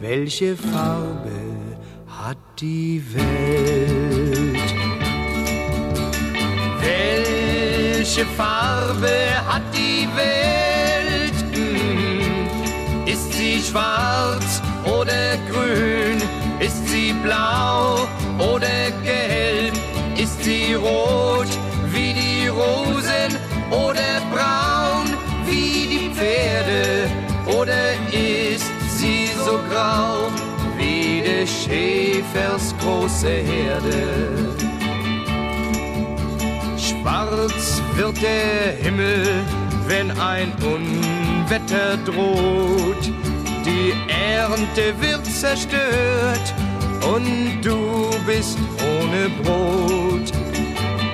welche 0.00 0.56
Farbe 0.56 1.30
hat 2.08 2.38
die 2.60 3.02
Welt? 3.14 4.74
Welche 6.80 8.24
Farbe 8.26 9.08
hat 9.48 9.62
die 9.72 10.06
Welt? 10.16 11.34
Hm, 11.54 13.06
Ist 13.06 13.32
sie 13.32 13.60
schwarz 13.60 14.62
oder 14.84 15.36
grün? 15.50 16.20
Ist 16.60 16.86
sie 16.88 17.12
blau 17.22 18.06
oder 18.38 18.90
gelb? 19.04 19.74
Ist 20.16 20.42
sie 20.44 20.74
rot 20.74 21.48
wie 21.92 22.12
die 22.14 22.46
Rosen 22.48 23.36
oder 23.70 24.20
braun 24.32 25.08
wie 25.46 25.86
die 25.86 26.10
Pferde? 26.14 27.25
Oder 27.66 27.94
ist 28.12 28.70
sie 28.96 29.26
so 29.44 29.58
grau 29.68 30.30
wie 30.78 31.20
des 31.20 31.50
Schäfers 31.50 32.72
große 32.80 33.28
Herde? 33.28 34.54
Schwarz 36.78 37.82
wird 37.96 38.22
der 38.22 38.76
Himmel, 38.80 39.42
wenn 39.88 40.12
ein 40.12 40.52
Unwetter 40.62 41.96
droht. 42.04 43.10
Die 43.64 43.92
Ernte 44.12 44.94
wird 45.00 45.26
zerstört 45.26 46.54
und 47.12 47.62
du 47.62 48.10
bist 48.26 48.58
ohne 48.78 49.28
Brot. 49.42 50.30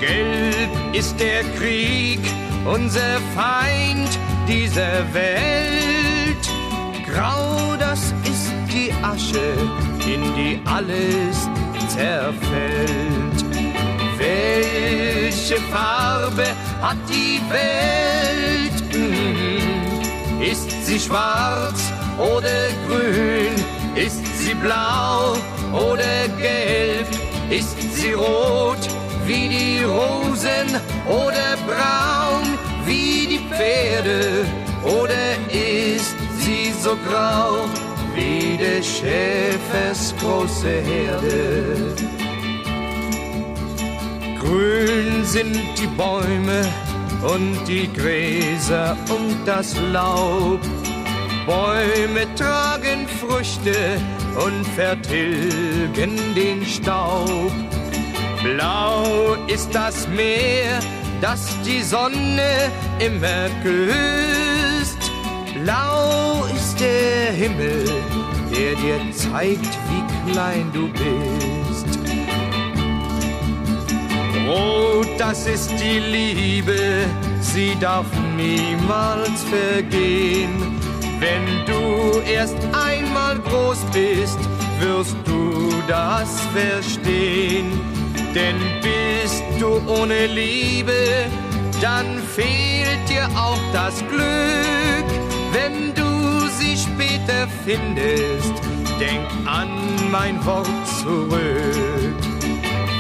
Gelb 0.00 0.68
ist 0.92 1.18
der 1.18 1.44
Krieg, 1.58 2.20
unser 2.66 3.18
Feind 3.34 4.18
dieser 4.46 5.14
Welt. 5.14 6.01
Grau, 7.12 7.76
das 7.78 8.14
ist 8.24 8.52
die 8.72 8.90
Asche, 9.02 9.52
in 10.06 10.22
die 10.34 10.60
alles 10.64 11.48
zerfällt. 11.88 13.38
Welche 14.16 15.56
Farbe 15.70 16.46
hat 16.80 16.96
die 17.08 17.40
Welt? 17.50 18.82
Hm, 18.92 20.40
Ist 20.40 20.70
sie 20.86 20.98
schwarz 20.98 21.92
oder 22.18 22.68
grün? 22.88 23.54
Ist 23.94 24.24
sie 24.38 24.54
blau 24.54 25.36
oder 25.72 26.28
gelb? 26.40 27.08
Ist 27.50 27.76
sie 27.94 28.12
rot 28.12 28.88
wie 29.26 29.48
die 29.48 29.84
Rosen 29.84 30.68
oder 31.06 31.56
braun 31.66 32.58
wie 32.86 33.26
die 33.26 33.40
Pferde? 33.50 34.46
Oder 34.82 35.36
ist 35.50 36.16
so 36.82 36.96
grau 37.08 37.68
wie 38.12 38.56
des 38.56 38.84
Schäfers 38.84 40.12
große 40.20 40.68
Herde? 40.68 41.94
Grün 44.40 45.24
sind 45.24 45.60
die 45.78 45.86
Bäume 45.96 46.60
und 47.22 47.56
die 47.68 47.88
Gräser 47.92 48.96
und 49.08 49.46
das 49.46 49.76
Laub. 49.92 50.60
Bäume 51.46 52.26
tragen 52.34 53.06
Früchte 53.20 53.76
und 54.44 54.66
vertilgen 54.74 56.18
den 56.34 56.66
Staub. 56.66 57.52
Blau 58.42 59.36
ist 59.46 59.72
das 59.72 60.08
Meer, 60.08 60.80
das 61.20 61.56
die 61.64 61.82
Sonne 61.82 62.72
immer 62.98 63.48
küsst. 63.62 64.71
Blau 65.62 66.44
ist 66.56 66.80
der 66.80 67.32
Himmel, 67.32 67.84
der 68.50 68.74
dir 68.74 69.12
zeigt, 69.12 69.78
wie 69.88 70.32
klein 70.32 70.68
du 70.72 70.88
bist. 70.88 71.86
Rot, 74.48 75.06
das 75.18 75.46
ist 75.46 75.70
die 75.70 76.00
Liebe, 76.00 77.06
sie 77.40 77.76
darf 77.78 78.06
niemals 78.36 79.44
vergehen. 79.44 80.80
Wenn 81.20 81.64
du 81.66 82.18
erst 82.28 82.56
einmal 82.72 83.38
groß 83.38 83.84
bist, 83.92 84.40
wirst 84.80 85.16
du 85.24 85.72
das 85.86 86.40
verstehen. 86.52 87.70
Denn 88.34 88.56
bist 88.82 89.44
du 89.60 89.80
ohne 89.88 90.26
Liebe, 90.26 91.26
dann 91.80 92.18
fehlt 92.34 93.08
dir 93.08 93.28
auch 93.36 93.60
das 93.72 94.02
Glück. 94.08 95.21
Wenn 95.52 95.94
du 95.94 96.48
sie 96.58 96.76
später 96.76 97.46
findest, 97.64 98.54
denk 98.98 99.26
an 99.46 99.68
mein 100.10 100.44
Wort 100.46 100.68
zurück. 101.00 102.16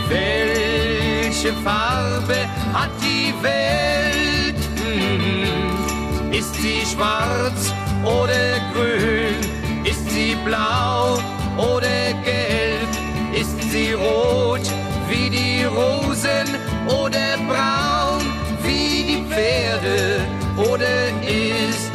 Welche 0.08 1.52
Farbe 1.64 2.36
hat 2.72 2.90
die 3.00 3.32
Welt? 3.42 4.60
Hm, 4.84 6.30
Ist 6.32 6.54
sie 6.54 6.82
schwarz 6.92 7.72
oder 8.04 8.60
grün? 8.74 9.40
Ist 9.84 10.10
sie 10.10 10.36
blau 10.44 11.18
oder 11.56 12.12
gelb? 12.24 12.90
Ist 13.32 13.60
sie 13.70 13.92
rot 13.94 14.66
wie 15.08 15.30
die 15.30 15.64
Rosen 15.64 16.48
oder 16.86 17.38
braun 17.48 18.22
wie 18.62 19.04
die 19.08 19.24
Pferde? 19.30 20.20
Oder 20.56 21.08
ist 21.26 21.91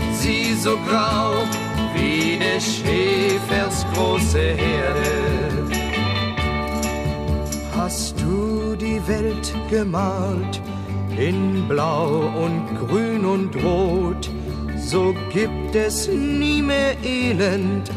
so 0.58 0.78
grau 0.88 1.34
wie 1.94 2.38
des 2.40 2.78
Schäfers 2.78 3.86
große 3.94 4.40
Herde? 4.40 5.68
Hast 7.76 8.20
du 8.20 8.76
die 8.76 9.02
Welt 9.08 9.54
gemalt 9.70 10.62
in 11.18 11.68
Blau 11.68 12.32
und 12.44 12.66
Grün 12.80 13.26
und 13.26 13.56
Rot, 13.64 14.30
so 14.78 15.14
gibt 15.32 15.76
es 15.76 16.08
nie 16.08 16.62
mehr 16.62 16.96
Elend, 17.04 17.92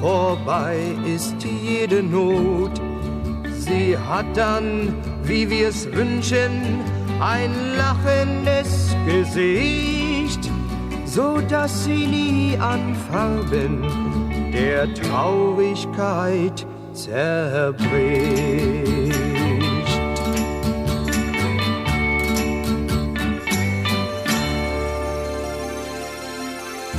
vorbei 0.00 0.76
ist 1.06 1.36
jede 1.44 2.02
Not. 2.02 2.80
Sie 3.58 3.96
hat 3.96 4.26
dann, 4.34 4.94
wie 5.24 5.48
wir's 5.50 5.86
wünschen, 5.92 6.80
ein 7.20 7.52
lachendes 7.76 8.94
Gesicht, 9.06 9.97
so 11.08 11.40
dass 11.40 11.84
sie 11.84 12.06
nie 12.06 12.58
an 12.58 12.94
Farben 13.10 13.82
der 14.52 14.92
Traurigkeit 14.94 16.66
zerbricht. 16.92 17.88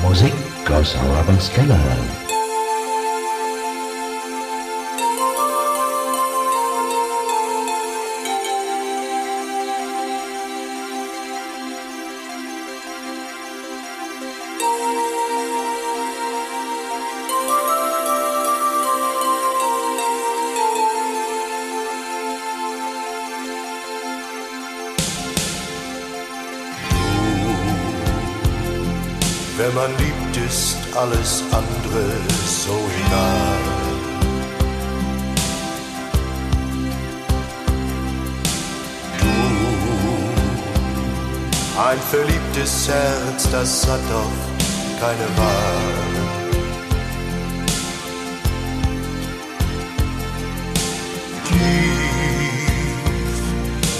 Musik 0.01 0.33
aus 0.71 0.95
Keller. 1.53 1.79
Wenn 1.87 2.18
alles 31.01 31.43
andere 31.51 32.03
so 32.45 32.77
egal. 32.99 33.63
Du, 39.19 39.37
ein 41.89 41.99
verliebtes 42.11 42.89
Herz, 42.89 43.49
das 43.49 43.87
hat 43.87 44.01
doch 44.11 44.99
keine 44.99 45.27
Wahl. 45.37 45.99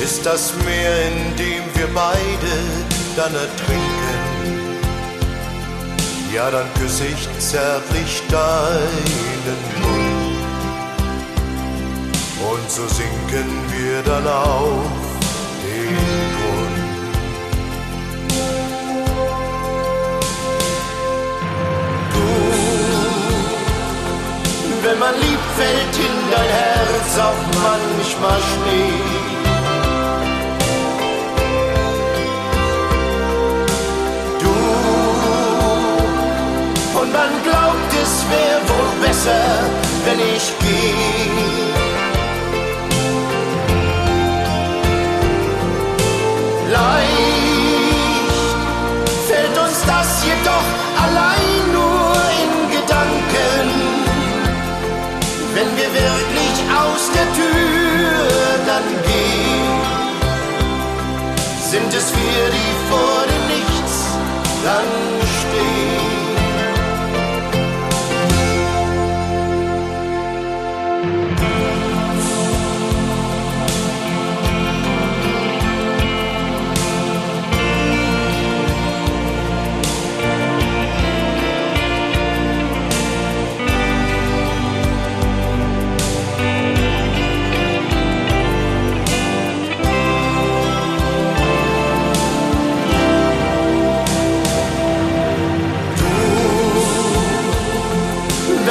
Ist 0.04 0.26
das 0.26 0.54
Meer, 0.66 1.08
in 1.08 1.36
dem 1.38 1.64
wir 1.76 1.88
beide 1.94 2.54
dann 3.16 3.34
ertrinken. 3.36 4.29
Ja, 6.34 6.52
dann 6.52 6.68
küsse 6.76 7.06
ich 7.06 7.28
zärtlich 7.40 8.22
deinen 8.30 9.62
Mund. 9.82 10.20
und 12.52 12.72
so 12.72 12.88
sinken 12.88 13.50
wir 13.72 14.02
dann 14.04 14.26
auf 14.28 14.86
den 15.64 15.96
Grund. 16.36 16.80
Du, 22.14 22.26
wenn 24.88 25.00
man 25.00 25.14
liebt, 25.16 25.50
fällt 25.58 25.98
in 25.98 26.32
dein 26.32 26.50
Herz 26.50 27.18
auch 27.18 27.44
manchmal 27.62 28.40
Schnee. 28.40 29.19
Man 37.12 37.32
glaubt, 37.44 37.92
es 38.04 38.26
wäre 38.30 38.62
wohl 38.70 38.92
besser, 39.06 39.46
wenn 40.06 40.20
ich 40.36 40.46
gehe. 40.60 41.70
Leicht 46.72 47.50
fällt 49.28 49.58
uns 49.58 49.80
das 49.86 50.24
jedoch 50.24 50.68
allein 51.06 51.72
nur 51.74 52.16
in 52.44 52.52
Gedanken, 52.78 53.68
wenn 55.56 55.70
wir 55.78 55.90
wirklich 55.94 56.56
aus 56.84 57.04
der 57.16 57.28
Tür 57.40 58.20
dann 58.68 58.88
gehen. 59.10 59.80
Sind 61.72 61.94
es 61.94 62.12
wir, 62.14 62.46
die 62.58 62.72
vor 62.90 63.22
dem 63.32 63.44
Nichts 63.56 63.96
dann 64.64 64.90
stehen? 65.40 66.19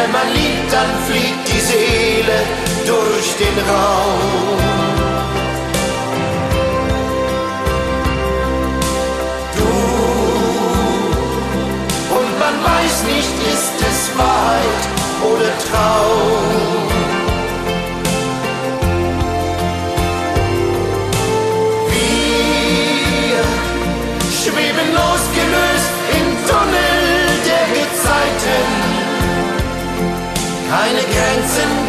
Wenn 0.01 0.13
man 0.13 0.29
liebt, 0.33 0.73
dann 0.73 0.91
fliegt 1.09 1.49
die 1.49 1.61
Seele 1.61 2.39
durch 2.87 3.37
den 3.43 3.57
Raum. 3.69 4.59
Du 9.57 9.71
und 12.17 12.31
man 12.39 12.57
weiß 12.71 12.97
nicht, 13.13 13.35
ist 13.55 13.77
es 13.91 13.99
Wahrheit 14.17 14.83
oder 15.33 15.51
Traum. 15.69 16.98
Keine 30.69 31.01
Grenzen 31.01 31.88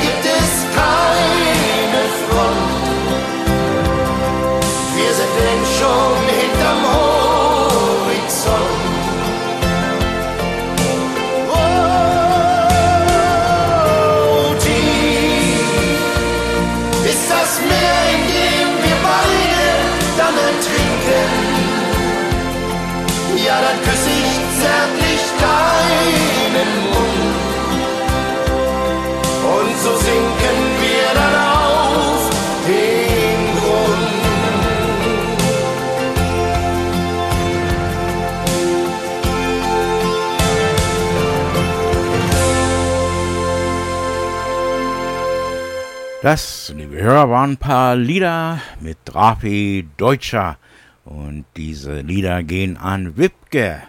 Das, 46.32 46.72
liebe 46.78 47.02
Hörer, 47.02 47.28
waren 47.32 47.54
ein 47.54 47.58
paar 47.58 47.96
Lieder 47.96 48.62
mit 48.80 49.00
Drapi 49.04 49.88
Deutscher. 49.98 50.60
Und 51.04 51.46
diese 51.58 52.02
Lieder 52.02 52.44
gehen 52.44 52.78
an 52.78 53.18
Wipke 53.18 53.82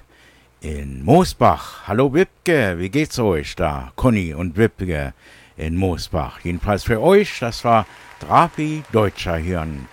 in 0.62 1.04
Moosbach. 1.04 1.86
Hallo 1.86 2.14
Wipke, 2.14 2.78
wie 2.78 2.88
geht's 2.88 3.18
euch 3.18 3.56
da? 3.56 3.92
Conny 3.94 4.32
und 4.32 4.56
Wipke 4.56 5.12
in 5.58 5.76
Moosbach. 5.76 6.40
Jedenfalls 6.42 6.84
für 6.84 7.02
euch, 7.02 7.40
das 7.40 7.62
war 7.62 7.84
Drapi 8.20 8.84
Deutscher 8.90 9.36
hier 9.36 9.60
an 9.60 9.86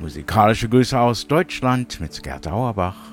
musikalische 0.00 0.68
Grüße 0.68 0.98
aus 0.98 1.28
Deutschland 1.28 2.00
mit 2.00 2.20
Gerd 2.20 2.48
Auerbach. 2.48 3.11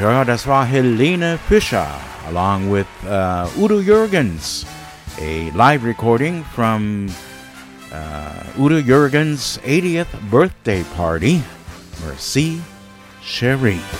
Ja, 0.00 0.24
das 0.24 0.46
war 0.46 0.64
Helene 0.64 1.38
Fischer 1.46 1.86
along 2.26 2.70
with 2.70 2.86
uh, 3.04 3.46
Udo 3.58 3.82
Jurgens, 3.82 4.64
a 5.20 5.50
live 5.50 5.84
recording 5.84 6.42
from 6.54 7.10
uh, 7.92 8.42
Udo 8.58 8.80
Jurgens' 8.80 9.58
80th 9.58 10.08
birthday 10.30 10.84
party. 10.96 11.42
Merci, 12.02 12.62
Cherie. 13.20 13.99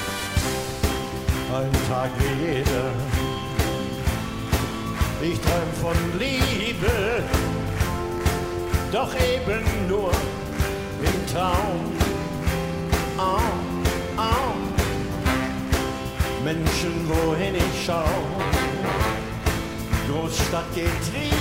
Großstadt 20.09 20.75
getrieben. 20.75 21.40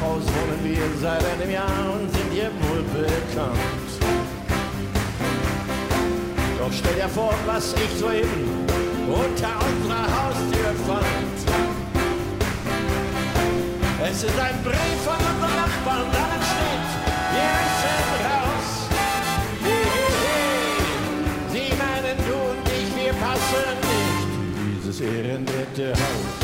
Haus 0.00 0.24
wohnen 0.24 0.60
wir 0.62 0.86
seit 1.00 1.24
einem 1.24 1.50
Jahr 1.50 1.92
und 1.94 2.12
sind 2.12 2.32
ihr 2.34 2.50
wohl 2.62 2.82
bekannt. 2.92 3.90
Doch 6.58 6.72
stell 6.72 6.94
dir 6.94 7.08
vor, 7.08 7.34
was 7.46 7.74
ich 7.74 7.98
soeben 7.98 8.66
unter 9.06 9.54
unserer 9.66 10.06
Haustür 10.16 10.72
fand. 10.86 11.34
Es 14.06 14.22
ist 14.22 14.38
ein 14.38 14.62
Brief 14.62 14.98
von 15.04 15.16
unserem 15.16 15.56
Nachbarn, 15.56 16.06
darin 16.12 16.42
steht, 16.52 16.88
wir 17.34 17.56
sind 17.80 18.10
raus. 18.28 18.68
Hey, 19.62 19.84
hey, 19.94 20.12
hey. 20.24 21.52
Sie 21.52 21.68
meinen 21.76 22.18
du 22.26 22.34
und 22.50 22.68
ich, 22.68 22.88
wir 23.02 23.12
passen 23.14 23.76
nicht 23.90 24.84
dieses 24.84 25.00
ehrenwerte 25.00 25.92
Haus. 25.92 26.43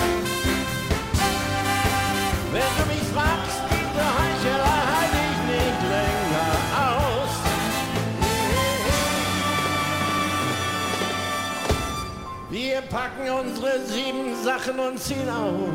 packen 12.91 13.31
unsere 13.31 13.81
sieben 13.87 14.35
Sachen 14.43 14.79
und 14.79 14.99
ziehen 14.99 15.29
aus. 15.29 15.71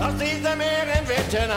Aus 0.00 0.14
diesem 0.14 0.60
Ehrenwetten 0.60 1.50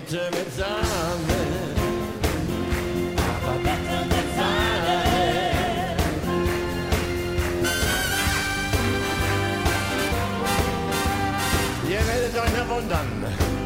bitte 0.00 0.28
mit 0.30 0.54
Sahne. 0.54 1.40
Aber 3.30 3.56
bitte 3.66 3.98
mit 4.12 4.28
Sahne. 4.36 4.96
Ihr 11.88 12.02
werdet 12.08 12.34
euch 12.42 12.50
verwundern, 12.50 13.08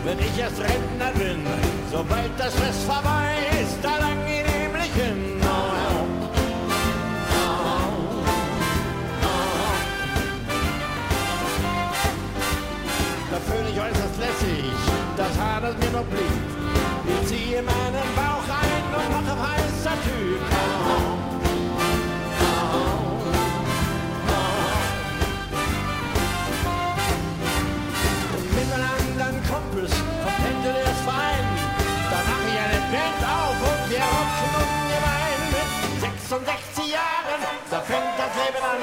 wenn 0.04 0.18
ich 0.20 0.38
erst 0.38 0.60
Rentner 0.60 1.10
bin. 1.18 1.44
Sobald 1.90 2.30
das 2.38 2.54
Fest 2.54 2.82
vorbei 2.86 3.34
ist, 3.60 3.78
da 3.82 3.98
lang 3.98 4.18
ich 4.26 4.44
nämlich 4.52 4.92
hin. 4.94 5.29
66 36.44 36.92
Jahren, 36.92 37.40
da 37.70 37.80
fängt 37.80 38.16
das 38.16 38.32
Leben 38.40 38.64
an. 38.64 38.80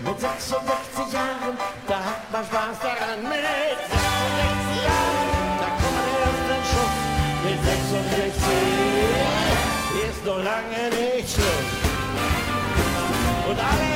Mit 0.00 0.20
66 0.20 1.12
Jahren, 1.12 1.56
da 1.86 1.96
hat 2.02 2.32
man 2.32 2.44
Spaß 2.44 2.78
daran. 2.82 3.22
Mit 3.22 3.38
66 3.38 4.82
Jahren, 4.90 5.30
da 5.60 5.68
kommt 5.78 5.96
man 5.98 6.10
erst 6.18 6.44
den 6.50 6.64
Schuss. 6.70 6.96
Mit 7.46 7.58
66 7.62 8.42
ist 10.08 10.22
noch 10.26 10.42
lange 10.42 10.82
nicht 10.90 11.30
Schluss. 11.30 11.70
Und 13.48 13.58
alle 13.70 13.90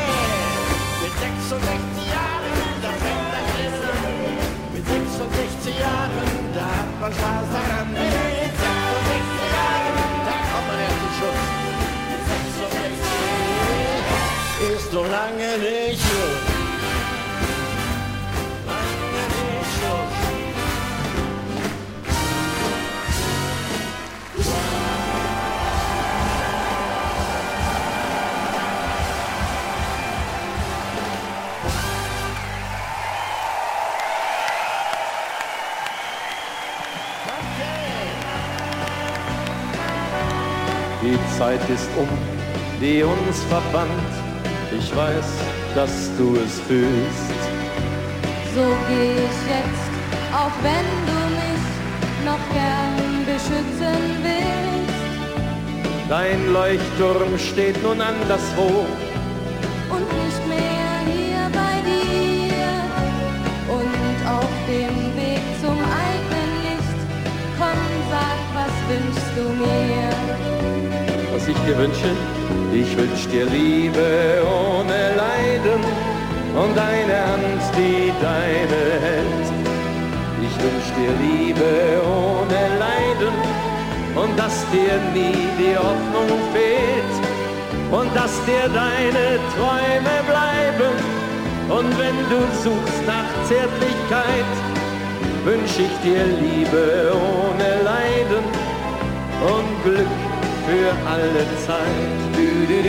mit 1.02 1.14
66 1.18 2.14
Jahren, 2.14 2.54
da 2.84 2.90
fängt 3.02 3.28
das 3.34 3.48
Leben 3.58 3.82
an. 3.90 4.14
Mit 4.72 4.84
66 4.86 5.78
Jahren, 5.78 6.30
da 6.54 6.62
hat 6.62 6.90
man 7.00 7.12
Spaß 7.12 7.48
daran. 7.54 7.73
solange 14.94 15.58
nicht 15.58 16.00
Schluss. 16.00 16.54
Die 41.02 41.18
Zeit 41.36 41.68
ist 41.68 41.88
um, 41.96 42.08
die 42.80 43.02
uns 43.02 43.42
verband. 43.50 44.23
Ich 44.78 44.94
weiß, 44.96 45.30
dass 45.74 46.10
du 46.18 46.36
es 46.36 46.60
fühlst. 46.60 47.40
So 48.54 48.64
geh 48.88 49.12
ich 49.28 49.40
jetzt, 49.54 49.90
auch 50.32 50.54
wenn 50.62 50.88
du 51.10 51.18
mich 51.40 51.64
noch 52.24 52.44
gern 52.52 53.24
beschützen 53.24 54.02
willst. 54.22 54.94
Dein 56.08 56.52
Leuchtturm 56.52 57.38
steht 57.38 57.80
nun 57.82 58.00
anderswo. 58.00 58.86
Und 59.94 60.06
nicht 60.22 60.42
mehr 60.48 60.92
hier 61.06 61.44
bei 61.52 61.74
dir. 61.90 62.66
Und 63.78 64.18
auf 64.28 64.52
dem 64.66 64.96
Weg 65.16 65.44
zum 65.62 65.78
eigenen 66.08 66.50
Licht. 66.64 66.98
Komm, 67.58 67.80
sag, 68.10 68.38
was 68.58 68.74
wünschst 68.88 69.32
du 69.36 69.44
mir? 69.62 70.73
Was 71.44 71.50
ich 71.50 71.64
dir 71.66 71.76
wünsche, 71.76 72.10
ich 72.72 72.96
wünsch 72.96 73.28
dir 73.28 73.44
Liebe 73.44 74.42
ohne 74.48 75.14
Leiden 75.14 75.80
und 76.56 76.78
eine 76.78 77.18
Hand, 77.20 77.62
die 77.76 78.10
deine 78.22 78.82
hält. 79.04 79.46
Ich 80.40 80.54
wünsch 80.64 80.88
dir 80.96 81.12
Liebe 81.20 82.00
ohne 82.00 82.62
Leiden 82.80 83.34
und 84.14 84.38
dass 84.38 84.64
dir 84.72 84.96
nie 85.12 85.36
die 85.60 85.76
Hoffnung 85.76 86.32
fehlt 86.54 87.14
und 87.90 88.16
dass 88.16 88.32
dir 88.46 88.66
deine 88.72 89.38
Träume 89.54 90.16
bleiben. 90.26 90.92
Und 91.68 91.90
wenn 91.98 92.18
du 92.30 92.40
suchst 92.62 93.06
nach 93.06 93.28
Zärtlichkeit, 93.46 94.52
wünsch 95.44 95.78
ich 95.78 95.94
dir 96.02 96.24
Liebe 96.24 97.12
ohne 97.12 97.82
Leiden 97.82 98.44
und 99.44 99.84
Glück 99.84 100.33
für 100.66 100.90
alle 101.06 101.44
Zeit. 101.66 102.20
Du, 102.34 102.46
du, 102.66 102.82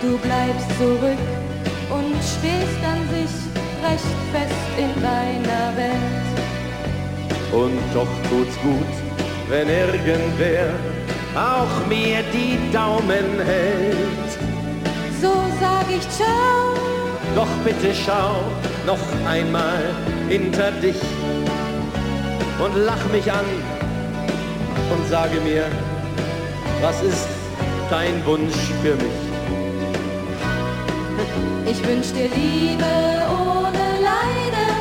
du, 0.00 0.18
bleibst 0.18 0.70
zurück 0.78 1.22
und 1.90 2.14
stehst 2.22 2.80
an 2.84 3.00
sich 3.10 3.34
recht 3.84 4.16
fest 4.32 4.64
in 4.78 4.92
deiner 5.02 5.76
Welt. 5.76 6.24
Und 7.52 7.78
doch 7.92 8.08
tut's 8.30 8.56
gut, 8.62 8.92
wenn 9.48 9.68
irgendwer 9.68 10.72
auch 11.36 11.86
mir 11.88 12.22
die 12.32 12.58
Daumen 12.72 13.40
hält. 13.44 14.30
So 15.20 15.32
sag 15.60 15.86
ich 15.90 16.08
ciao. 16.10 16.74
Doch 17.34 17.48
bitte 17.64 17.92
schau 17.94 18.36
noch 18.86 19.00
einmal 19.28 19.82
hinter 20.28 20.70
dich 20.72 21.00
und 22.62 22.76
lach 22.84 23.04
mich 23.10 23.30
an 23.30 23.44
und 24.92 25.08
sage 25.08 25.40
mir, 25.40 25.64
was 26.80 27.02
ist 27.02 27.26
dein 27.90 28.24
Wunsch 28.24 28.54
für 28.82 28.94
mich? 28.94 29.04
Ich 31.66 31.82
wünsch 31.88 32.12
dir 32.12 32.28
Liebe 32.28 32.84
ohne 33.30 33.86
Leiden 34.10 34.74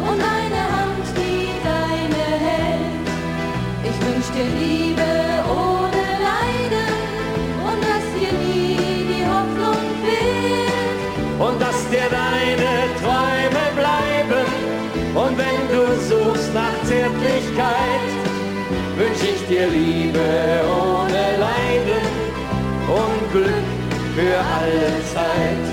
und 0.00 0.20
eine 0.22 0.62
Hand, 0.76 1.06
die 1.16 1.50
deine 1.62 2.24
hält. 2.46 3.06
Ich 3.84 4.06
wünsch 4.06 4.30
dir 4.30 4.48
Liebe 4.60 4.91
Zärtlichkeit, 17.52 18.00
wünsch 18.96 19.22
ich 19.22 19.46
dir 19.46 19.66
Liebe 19.68 20.18
ohne 20.66 21.36
Leiden 21.38 22.06
und 22.88 23.32
Glück 23.32 23.68
für 24.14 24.38
alle 24.38 25.02
Zeit. 25.12 25.71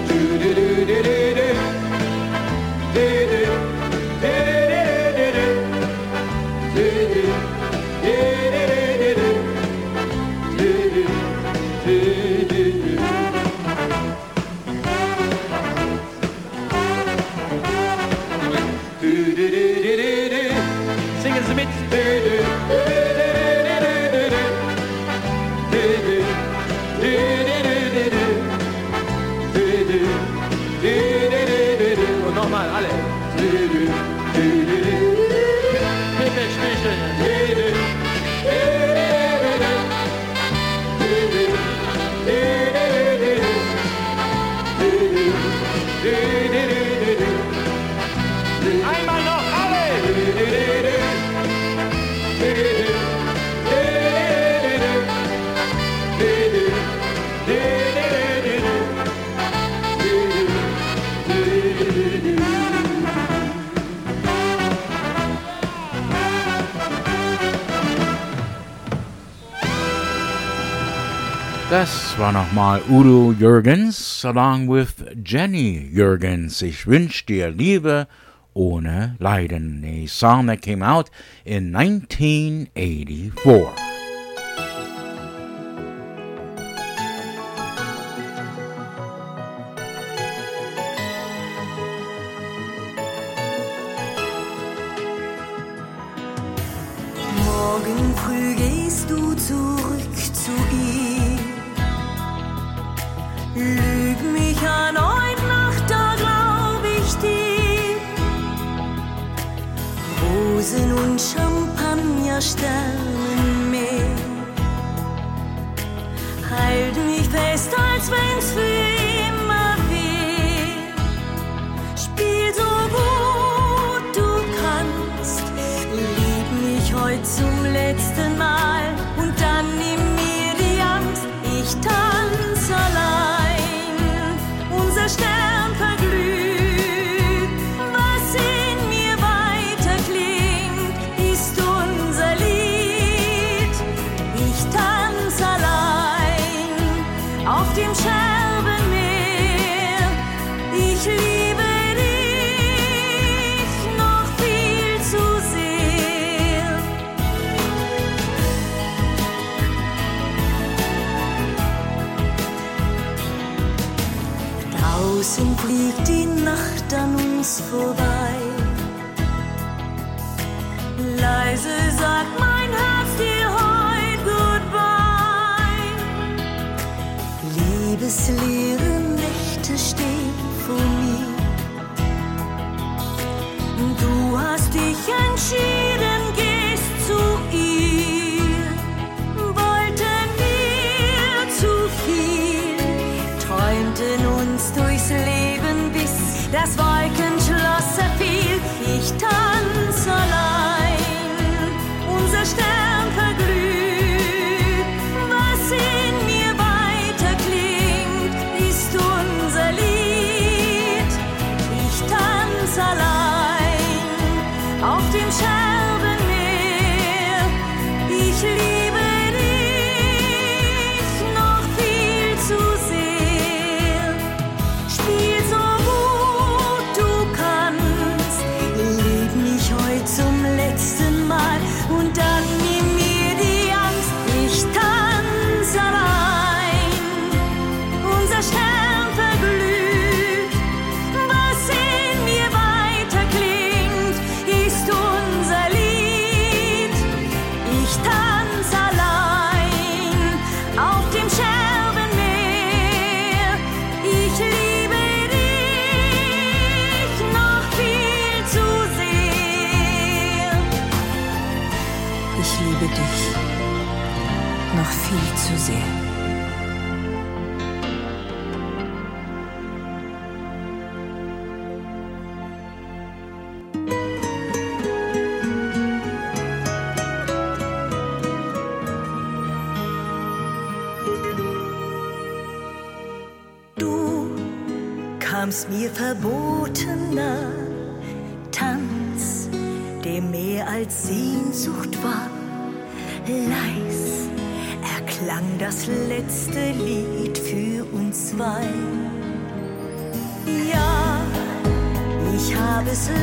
War 72.20 72.34
nochmal 72.34 72.82
Udo 72.90 73.32
Jürgens 73.32 74.26
along 74.26 74.68
with 74.68 75.06
Jenny 75.24 75.90
Jürgens. 75.94 76.62
Ich 76.62 76.86
wünsch 76.86 77.26
dir 77.26 77.50
Liebe 77.50 78.08
ohne 78.54 79.16
Leiden. 79.20 79.86
A 79.86 80.06
song 80.08 80.48
that 80.48 80.62
came 80.62 80.84
out 80.84 81.10
in 81.46 81.74
1984. 81.74 83.89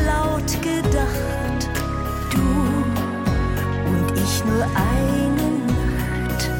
laut 0.06 0.50
gedacht, 0.62 1.68
du 2.30 2.48
und 3.90 4.12
ich 4.14 4.44
nur 4.44 4.64
eine 4.94 5.48
Nacht. 5.66 6.50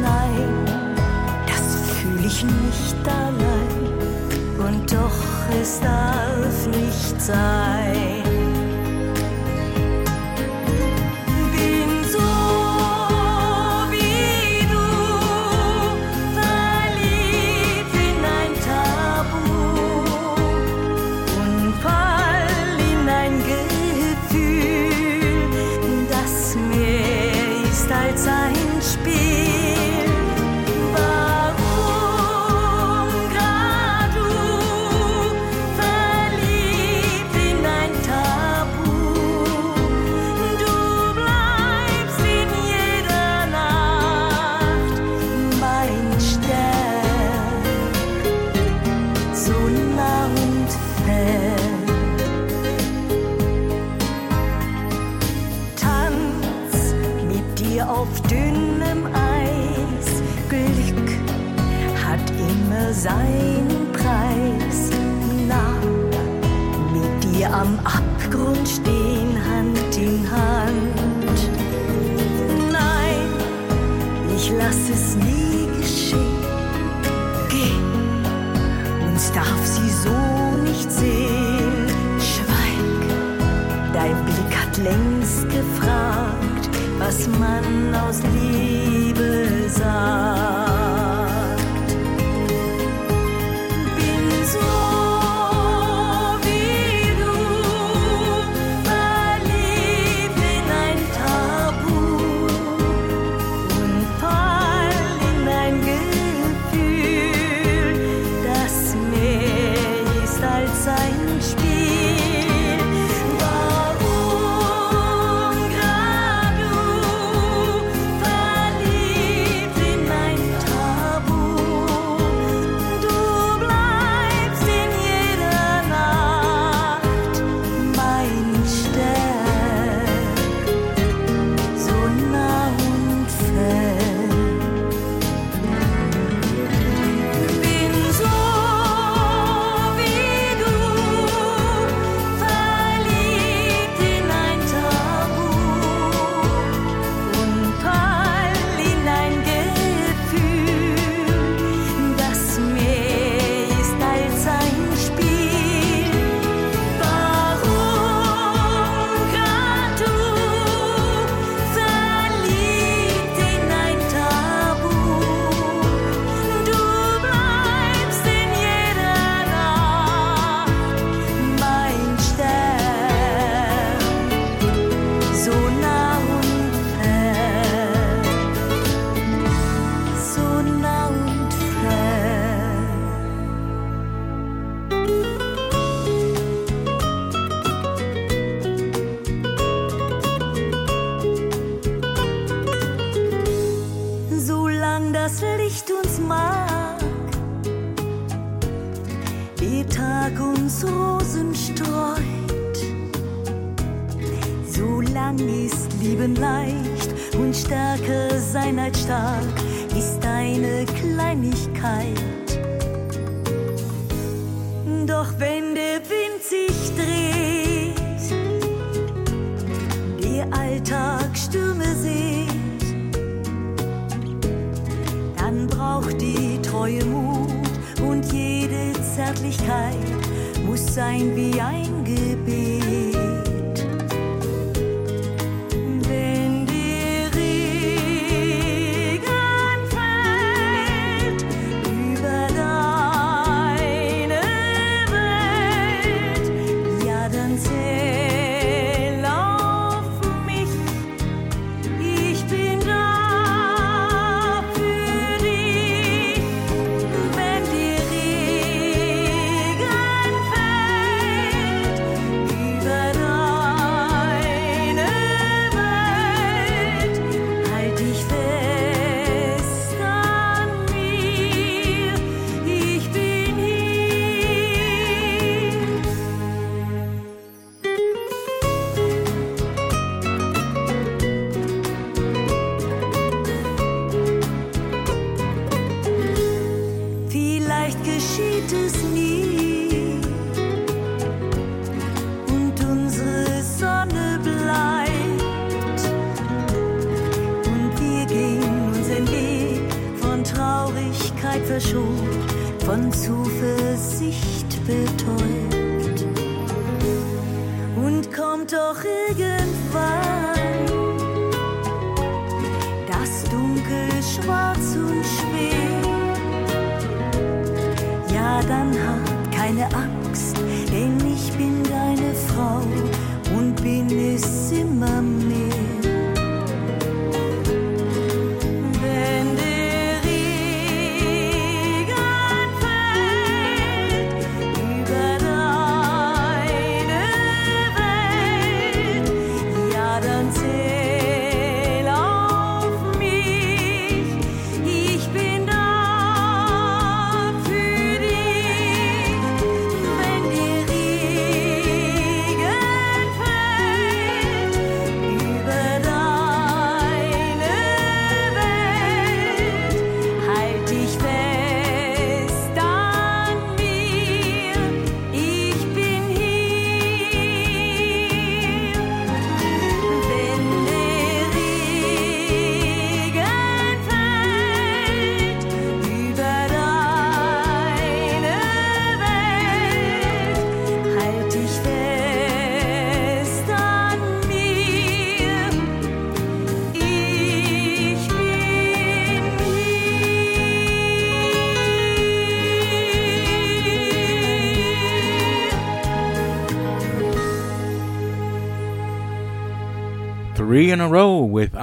Nein, 0.00 0.52
das 1.46 1.66
fühle 1.96 2.26
ich 2.26 2.44
nicht 2.44 3.08
allein 3.08 3.82
und 4.58 4.92
doch 4.92 5.18
es 5.60 5.80
darf 5.80 6.66
nicht 6.66 7.20
sein. 7.20 8.41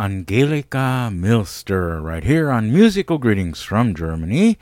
Angelika 0.09 1.11
Milster 1.13 2.01
right 2.01 2.23
here 2.23 2.49
on 2.49 2.71
Musical 2.73 3.19
Greetings 3.19 3.61
from 3.61 3.93
Germany. 3.93 4.57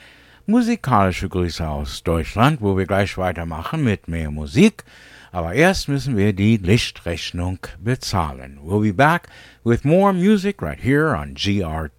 Musikalische 0.46 1.30
Grüße 1.30 1.66
aus 1.66 2.04
Deutschland, 2.04 2.60
wo 2.60 2.76
wir 2.76 2.86
gleich 2.86 3.18
weitermachen 3.18 3.82
mit 3.82 4.10
mehr 4.10 4.30
Musik. 4.30 4.84
Aber 5.32 5.54
erst 5.54 5.88
müssen 5.88 6.18
wir 6.18 6.34
die 6.34 6.58
Lichtrechnung 6.58 7.60
bezahlen. 7.82 8.60
We'll 8.62 8.82
be 8.82 8.92
back 8.92 9.30
with 9.64 9.86
more 9.86 10.12
music 10.12 10.62
right 10.62 10.82
here 10.82 11.16
on 11.16 11.34
grtvd.com. 11.34 11.94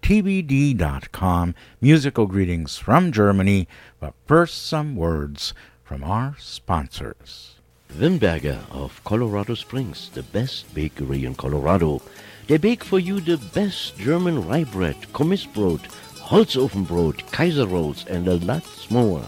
Musical 1.81 2.27
Greetings 2.27 2.77
from 2.77 3.11
Germany. 3.11 3.67
But 3.99 4.13
first, 4.27 4.67
some 4.67 4.95
words 4.95 5.55
from 5.83 6.03
our 6.03 6.35
sponsors. 6.37 7.55
Wimberger 7.97 8.59
of 8.69 9.03
Colorado 9.03 9.55
Springs, 9.55 10.11
the 10.13 10.21
best 10.21 10.71
bakery 10.75 11.25
in 11.25 11.33
Colorado. 11.33 12.03
They 12.49 12.57
bake 12.57 12.83
for 12.83 12.97
you 12.97 13.19
the 13.19 13.37
best 13.53 13.95
German 13.99 14.47
rye 14.47 14.63
bread, 14.63 14.95
Kommissbrot, 15.13 15.81
Holzofenbrot, 16.17 17.31
Kaiser 17.31 17.67
rolls, 17.67 18.07
and 18.07 18.27
a 18.27 18.37
lot 18.37 18.65
more. 18.89 19.21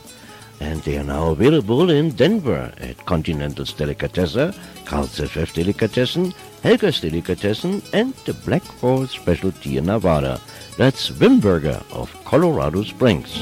And 0.59 0.81
they 0.81 0.97
are 0.97 1.03
now 1.03 1.29
available 1.29 1.91
in 1.91 2.09
Denver 2.15 2.73
at 2.79 3.05
Continental's 3.05 3.73
Delicatessen, 3.73 4.55
Carl's 4.85 5.19
FF 5.19 5.53
Delicatessen, 5.53 6.33
Helga's 6.63 6.99
Delicatessen, 6.99 7.83
and 7.93 8.15
the 8.25 8.33
Black 8.33 8.63
Horse 8.63 9.11
Specialty 9.11 9.77
in 9.77 9.85
Nevada. 9.85 10.41
That's 10.79 11.11
Wimberger 11.11 11.83
of 11.93 12.11
Colorado 12.25 12.81
Springs. 12.81 13.37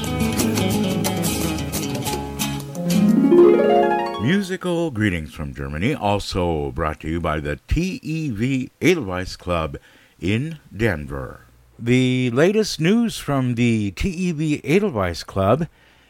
Musical 4.22 4.90
greetings 4.90 5.32
from 5.32 5.54
Germany, 5.54 5.94
also 5.94 6.70
brought 6.72 7.00
to 7.00 7.08
you 7.08 7.20
by 7.20 7.40
the 7.40 7.58
TEV 7.68 8.70
Edelweiss 8.80 9.34
Club 9.36 9.78
in 10.20 10.58
Denver. 10.76 11.46
The 11.78 12.30
latest 12.30 12.80
news 12.80 13.16
from 13.16 13.54
the 13.54 13.92
TEV 13.92 14.60
Edelweiss 14.62 15.24
Club 15.24 15.68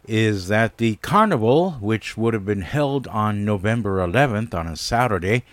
is 0.09 0.49
that 0.49 0.79
the 0.79 0.97
carnival, 0.97 1.73
which 1.81 2.17
would 2.17 2.35
have 2.35 2.45
been 2.45 2.63
held 2.63 3.07
on 3.07 3.45
November 3.45 3.99
11th 4.05 4.55
on 4.55 4.67
a 4.67 4.75
Saturday, 4.75 5.45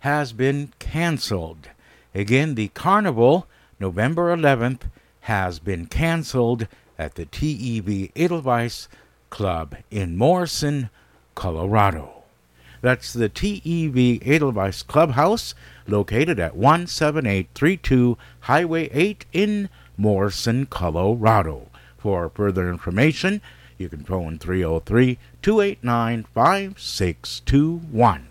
has 0.00 0.32
been 0.32 0.72
canceled. 0.78 1.68
Again, 2.14 2.54
the 2.54 2.68
carnival, 2.68 3.46
November 3.78 4.34
11th, 4.34 4.90
has 5.20 5.58
been 5.58 5.84
canceled 5.84 6.66
at 6.98 7.16
the 7.16 7.26
TEV 7.26 8.10
Edelweiss 8.16 8.88
Club 9.28 9.76
in 9.90 10.16
Morrison, 10.16 10.88
Colorado. 11.36 12.24
That's 12.80 13.12
the 13.12 13.28
TEV 13.28 14.26
Edelweiss 14.26 14.82
Clubhouse, 14.82 15.54
located 15.86 16.40
at 16.40 16.56
17832 16.56 18.18
Highway 18.40 18.90
8 18.92 19.24
in 19.32 19.68
Morrison, 19.96 20.66
Colorado. 20.66 21.68
For 21.96 22.28
further 22.30 22.68
information, 22.68 23.40
you 23.78 23.88
can 23.88 24.02
phone 24.04 24.38
303 24.38 25.18
289 25.42 26.26
5621. 26.34 28.26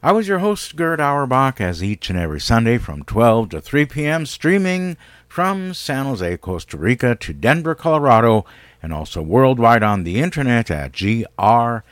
I 0.01 0.11
was 0.11 0.27
your 0.27 0.39
host, 0.39 0.75
Gerd 0.75 0.99
Auerbach, 0.99 1.61
as 1.61 1.83
each 1.83 2.09
and 2.09 2.17
every 2.17 2.39
Sunday 2.39 2.79
from 2.79 3.03
12 3.03 3.49
to 3.49 3.61
3 3.61 3.85
p.m., 3.85 4.25
streaming 4.25 4.97
from 5.27 5.75
San 5.75 6.05
Jose, 6.05 6.35
Costa 6.37 6.77
Rica 6.77 7.13
to 7.13 7.31
Denver, 7.31 7.75
Colorado, 7.75 8.43
and 8.81 8.91
also 8.91 9.21
worldwide 9.21 9.83
on 9.83 10.03
the 10.03 10.19
internet 10.19 10.71
at 10.71 10.93
grtvd.com. 10.93 11.83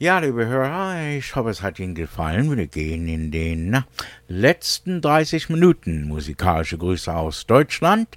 Ja, 0.00 0.18
liebe 0.18 0.44
Hörer, 0.46 1.16
ich 1.16 1.36
hoffe, 1.36 1.50
es 1.50 1.62
hat 1.62 1.78
Ihnen 1.78 1.94
gefallen. 1.94 2.56
Wir 2.56 2.66
gehen 2.66 3.06
in 3.06 3.30
den 3.30 3.84
letzten 4.26 5.00
30 5.00 5.50
Minuten 5.50 6.08
musikalische 6.08 6.76
Grüße 6.76 7.14
aus 7.14 7.46
Deutschland. 7.46 8.08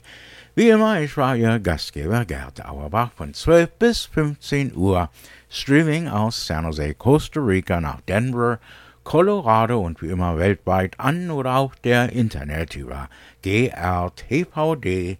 Wie 0.55 0.69
immer, 0.69 0.99
ich 1.01 1.15
war 1.17 1.35
Ihr 1.35 1.59
Gastgeber 1.59 2.25
Gerd 2.25 2.65
Auerbach 2.65 3.11
von 3.15 3.35
12 3.35 3.69
bis 3.77 4.05
15 4.05 4.75
Uhr. 4.75 5.11
Streaming 5.51 6.07
aus 6.07 6.47
San 6.47 6.65
Jose, 6.65 6.95
Costa 6.95 7.41
Rica 7.41 7.79
nach 7.79 8.01
Denver, 8.01 8.59
Colorado 9.03 9.79
und 9.79 10.01
wie 10.01 10.09
immer 10.09 10.39
weltweit 10.39 10.99
an 10.99 11.29
oder 11.29 11.57
auf 11.57 11.75
der 11.83 12.11
Internet 12.11 12.75
über 12.75 13.07
grtvd.com. 13.43 15.17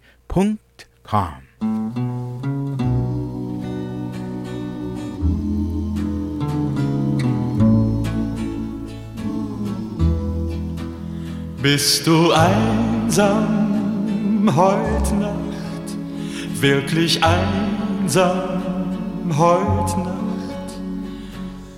Bist 11.60 12.06
du 12.06 12.30
einsam 12.30 14.48
heut 14.56 15.12
Nacht, 15.18 15.96
wirklich 16.60 17.20
einsam 17.24 18.60
heut 19.36 19.98
Nacht? 19.98 20.78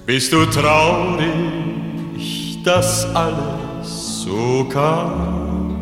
Bist 0.04 0.34
du 0.34 0.44
traurig, 0.44 2.62
dass 2.62 3.06
alles 3.14 4.22
so 4.22 4.66
kam? 4.70 5.72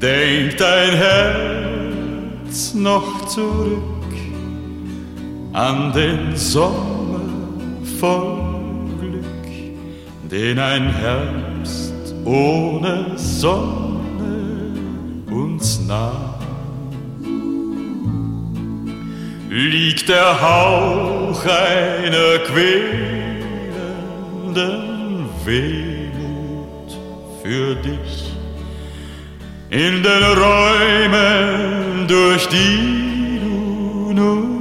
Denk 0.00 0.56
dein 0.56 0.94
Herz 0.94 2.74
noch 2.74 3.26
zurück 3.26 3.82
an 5.52 5.92
den 5.92 6.36
Sommer 6.36 7.22
voll 7.98 8.55
den 10.30 10.58
ein 10.58 10.92
Herbst 10.92 12.14
ohne 12.24 13.12
Sonne 13.16 14.72
uns 15.30 15.80
nahm. 15.86 16.34
Liegt 19.48 20.08
der 20.08 20.40
Hauch 20.42 21.42
einer 21.44 22.38
quälenden 22.46 23.26
Wehmut 25.44 26.98
für 27.42 27.74
dich 27.76 28.32
in 29.70 30.02
den 30.02 30.22
Räumen, 30.22 32.06
durch 32.08 32.48
die 32.48 33.40
du 33.42 34.12
nun 34.12 34.55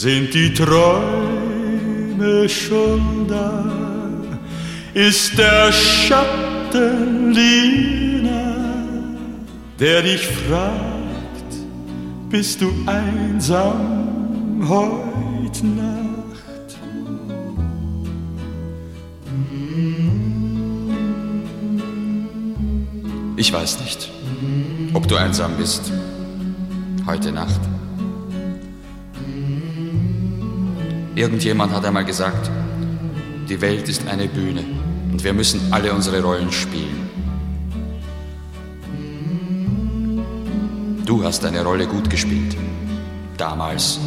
sind 0.00 0.32
die 0.32 0.54
Träume 0.54 2.48
schon 2.48 3.26
da, 3.26 3.64
ist 4.94 5.36
der 5.36 5.72
Schatten 5.72 7.32
jener, 7.34 8.54
der 9.80 10.02
dich 10.02 10.24
fragt, 10.24 11.52
bist 12.30 12.60
du 12.60 12.70
einsam 12.86 14.64
heut 14.68 15.64
Nacht? 15.64 16.78
Ich 23.36 23.52
weiß 23.52 23.80
nicht, 23.80 24.08
ob 24.94 25.08
du 25.08 25.16
einsam 25.16 25.56
bist 25.56 25.90
heute 27.04 27.32
Nacht. 27.32 27.60
Irgendjemand 31.18 31.72
hat 31.72 31.84
einmal 31.84 32.04
gesagt, 32.04 32.48
die 33.48 33.60
Welt 33.60 33.88
ist 33.88 34.06
eine 34.06 34.28
Bühne 34.28 34.62
und 35.10 35.24
wir 35.24 35.32
müssen 35.32 35.60
alle 35.72 35.92
unsere 35.92 36.22
Rollen 36.22 36.52
spielen. 36.52 37.10
Du 41.04 41.24
hast 41.24 41.42
deine 41.42 41.64
Rolle 41.64 41.88
gut 41.88 42.08
gespielt. 42.08 42.56
Damals. 43.36 43.98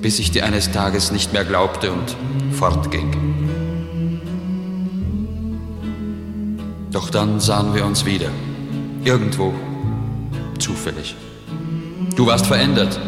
Bis 0.00 0.18
ich 0.18 0.30
dir 0.30 0.46
eines 0.46 0.72
Tages 0.72 1.12
nicht 1.12 1.34
mehr 1.34 1.44
glaubte 1.44 1.92
und 1.92 2.16
fortging. 2.52 3.10
Doch 6.90 7.10
dann 7.10 7.38
sahen 7.38 7.74
wir 7.74 7.84
uns 7.84 8.06
wieder. 8.06 8.30
Irgendwo. 9.04 9.52
Zufällig. 10.58 11.16
Du 12.16 12.26
warst 12.26 12.46
verändert. 12.46 12.98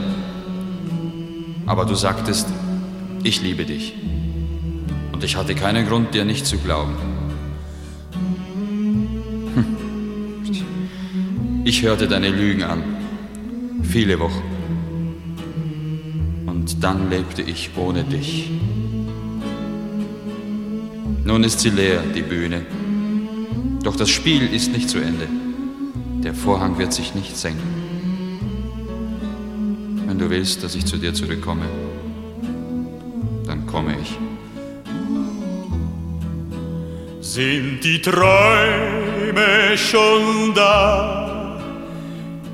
Aber 1.70 1.84
du 1.84 1.94
sagtest, 1.94 2.49
ich 3.23 3.42
liebe 3.42 3.65
dich. 3.65 3.94
Und 5.12 5.23
ich 5.23 5.36
hatte 5.36 5.55
keinen 5.55 5.86
Grund, 5.86 6.12
dir 6.12 6.24
nicht 6.24 6.44
zu 6.44 6.58
glauben. 6.58 6.97
Hm. 9.55 9.76
Ich 11.62 11.82
hörte 11.82 12.08
deine 12.08 12.31
Lügen 12.31 12.65
an. 12.65 12.82
Viele 13.84 14.18
Wochen. 14.18 14.42
Und 16.47 16.82
dann 16.82 17.08
lebte 17.08 17.42
ich 17.42 17.70
ohne 17.76 18.02
dich. 18.02 18.50
Nun 21.24 21.44
ist 21.44 21.60
sie 21.60 21.70
leer, 21.70 22.02
die 22.16 22.23
Bühne. 22.23 22.66
Doch 23.84 23.94
das 23.94 24.10
Spiel 24.10 24.52
ist 24.52 24.73
nicht 24.73 24.90
zu 24.90 24.99
Ende. 24.99 25.28
Der 26.24 26.34
Vorhang 26.34 26.78
wird 26.78 26.92
sich 26.92 27.15
nicht 27.15 27.36
senken. 27.36 27.69
Willst, 30.31 30.62
dass 30.62 30.76
ich 30.76 30.86
zu 30.86 30.97
dir 30.97 31.12
zurückkomme, 31.12 31.65
dann 33.44 33.67
komme 33.67 33.97
ich. 34.00 34.17
Sind 37.20 37.81
die 37.83 38.00
Träume 38.00 39.76
schon 39.76 40.55
da? 40.55 41.60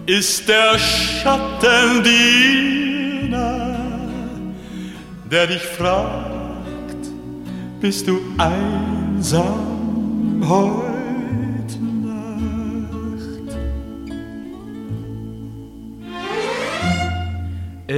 Ist 0.07 0.49
der 0.49 0.79
Schatten 0.79 2.03
jener, 2.03 3.77
der 5.31 5.47
dich 5.47 5.63
fragt, 5.63 6.33
bist 7.83 8.09
du 8.09 8.21
einsam 8.39 9.53
heute? 10.49 10.86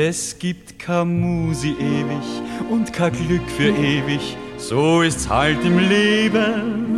Es 0.01 0.39
gibt 0.39 0.79
kein 0.79 1.21
Musi 1.21 1.71
ewig 1.71 2.23
und 2.71 2.93
kein 2.93 3.11
Glück 3.11 3.51
für 3.57 3.71
ewig, 3.71 4.37
so 4.57 5.03
ist's 5.03 5.29
halt 5.29 5.59
im 5.65 5.77
Leben. 5.77 6.97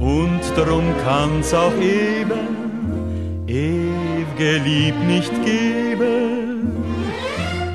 Und 0.00 0.40
darum 0.56 0.94
kann's 1.04 1.52
auch 1.52 1.74
eben 1.78 3.44
ewige 3.46 4.56
Lieb 4.64 4.94
nicht 5.06 5.30
geben. 5.44 6.72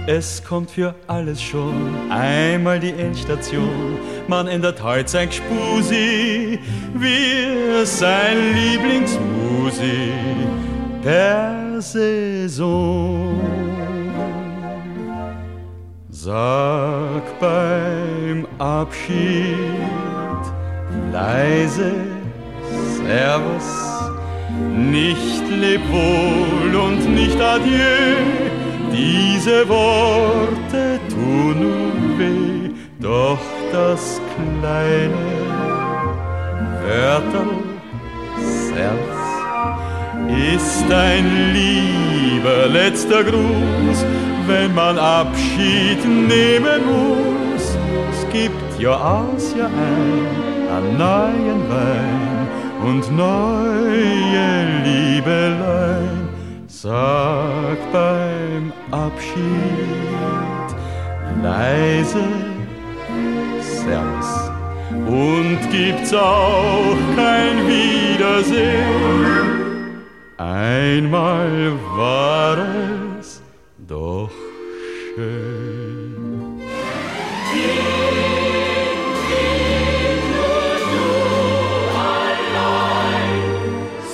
Es 0.08 0.44
kommt 0.44 0.72
für 0.72 0.95
alles 1.06 1.40
schon 1.40 1.94
einmal 2.10 2.80
die 2.80 2.94
Endstation. 2.94 4.00
Man 4.27 4.48
ändert 4.48 4.82
heut 4.82 5.08
sein 5.08 5.30
Gspusi, 5.30 6.58
wir 6.95 7.86
sein 7.86 8.56
Lieblingsmusi 8.56 10.14
per 11.03 11.80
Saison. 11.80 13.27
Sag 16.28 17.24
beim 17.40 18.46
Abschied 18.60 19.56
leise 21.14 21.94
Servus, 22.98 23.70
nicht 24.76 25.44
leb 25.50 25.80
wohl 25.90 26.76
und 26.76 27.16
nicht 27.16 27.40
adieu. 27.40 28.18
Diese 28.92 29.70
Worte 29.70 31.00
tun 31.10 31.56
nun 31.62 32.20
weh, 32.20 32.72
doch 33.00 33.46
das 33.72 34.20
kleine 34.36 35.28
Wörter 36.84 37.48
Servus 38.68 39.28
ist 40.54 40.92
ein 40.92 41.54
lieber 41.54 42.68
letzter 42.68 43.24
Gruß, 43.24 44.00
wenn 44.48 44.74
man 44.74 44.98
Abschied 44.98 46.03
nehmen 46.06 46.85
muss. 46.85 47.77
Es 48.11 48.30
gibt 48.32 48.80
Jahr 48.80 49.24
aus 49.24 49.56
Jahr 49.56 49.69
ein 49.69 50.48
an 50.69 50.98
neuen 50.98 51.69
Wein 51.69 52.48
und 52.84 53.16
neue 53.16 54.67
Liebelein. 54.84 56.30
Sag 56.67 57.77
beim 57.92 58.72
Abschied 58.92 59.38
leise 61.43 62.24
Servus 63.61 64.51
und 65.08 65.59
gibt's 65.72 66.14
auch 66.14 66.98
kein 67.16 67.67
Wiedersehen. 67.67 69.17
Einmal 70.38 71.74
war 71.95 72.58
es 72.58 73.07
doch 73.88 74.30
schön. 75.16 76.60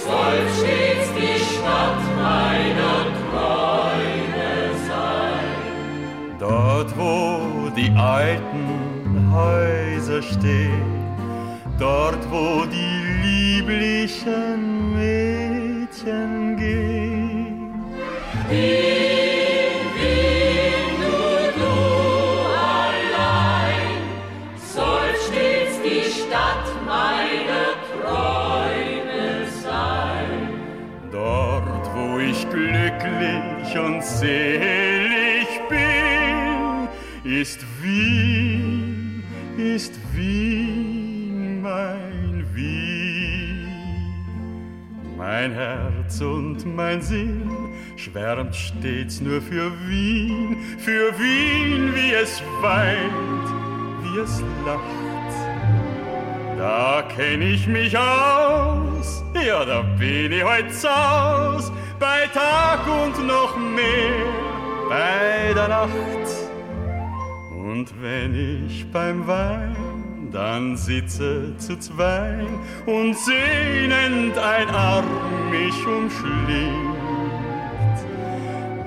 Soll 0.06 0.42
stets 0.58 1.10
die 1.18 1.40
Stadt 1.40 2.02
meiner 2.16 3.00
Träume 3.20 4.54
sein. 4.88 5.50
Dort, 6.40 6.92
wo 6.98 7.70
die 7.76 7.92
alten 7.92 9.32
Häuser 9.34 10.22
stehen, 10.22 11.16
dort, 11.80 12.20
wo 12.32 12.66
die 12.66 13.02
lieblichen 13.26 14.94
Mädchen 14.94 16.58
gehen. 16.58 16.94
Glücklich 33.14 33.78
und 33.78 34.04
selig 34.04 35.48
bin, 35.70 36.88
ist 37.24 37.60
Wien, 37.82 39.24
ist 39.58 39.94
Wien 40.14 41.62
mein 41.62 42.46
Wien. 42.54 43.68
Mein 45.18 45.54
Herz 45.54 46.20
und 46.22 46.66
mein 46.76 47.02
Sinn 47.02 47.50
schwärmt 47.96 48.56
stets 48.56 49.22
nur 49.22 49.42
für 49.42 49.72
Wien, 49.88 50.58
für 50.80 51.18
Wien, 51.18 51.94
wie 51.96 52.14
es 52.14 52.42
weint, 52.62 53.48
wie 54.04 54.20
es 54.20 54.42
lacht. 54.66 55.04
Da 56.58 57.04
kenn 57.16 57.42
ich 57.42 57.68
mich 57.68 57.98
aus, 57.98 59.24
ja, 59.46 59.66
da 59.66 59.82
bin 59.98 60.32
ich 60.32 60.44
heut 60.44 60.66
aus, 60.86 61.72
bei 62.04 62.28
Tag 62.34 62.86
und 62.86 63.26
noch 63.26 63.56
mehr 63.56 64.26
bei 64.90 65.54
der 65.54 65.70
Nacht. 65.70 66.28
Und 67.50 67.88
wenn 68.02 68.36
ich 68.36 68.92
beim 68.92 69.26
Wein 69.26 70.30
dann 70.34 70.76
sitze 70.76 71.56
zu 71.58 71.80
zweien 71.80 72.60
und 72.86 73.16
sehnend 73.16 74.38
ein 74.38 74.70
Arm 74.70 75.06
mich 75.50 75.88
umschlingt, 75.88 76.98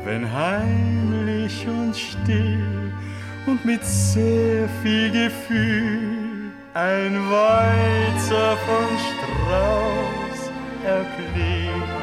wenn 0.04 0.30
heimlich 0.30 1.66
und 1.66 1.96
still 1.96 2.92
und 3.46 3.64
mit 3.64 3.82
sehr 3.82 4.68
viel 4.82 5.10
Gefühl 5.10 6.52
ein 6.74 7.30
Walzer 7.30 8.58
von 8.66 8.86
Strauß 9.06 10.50
erklingt, 10.84 11.96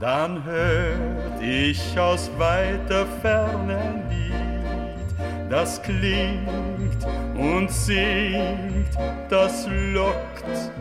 dann 0.00 0.42
hört 0.44 1.42
ich 1.42 1.98
aus 1.98 2.30
weiter 2.38 3.06
Ferne 3.20 3.76
ein 3.76 4.08
Lied, 4.08 5.50
das 5.50 5.82
klingt 5.82 7.06
und 7.36 7.70
singt, 7.70 8.96
das 9.28 9.68
lockt 9.92 10.72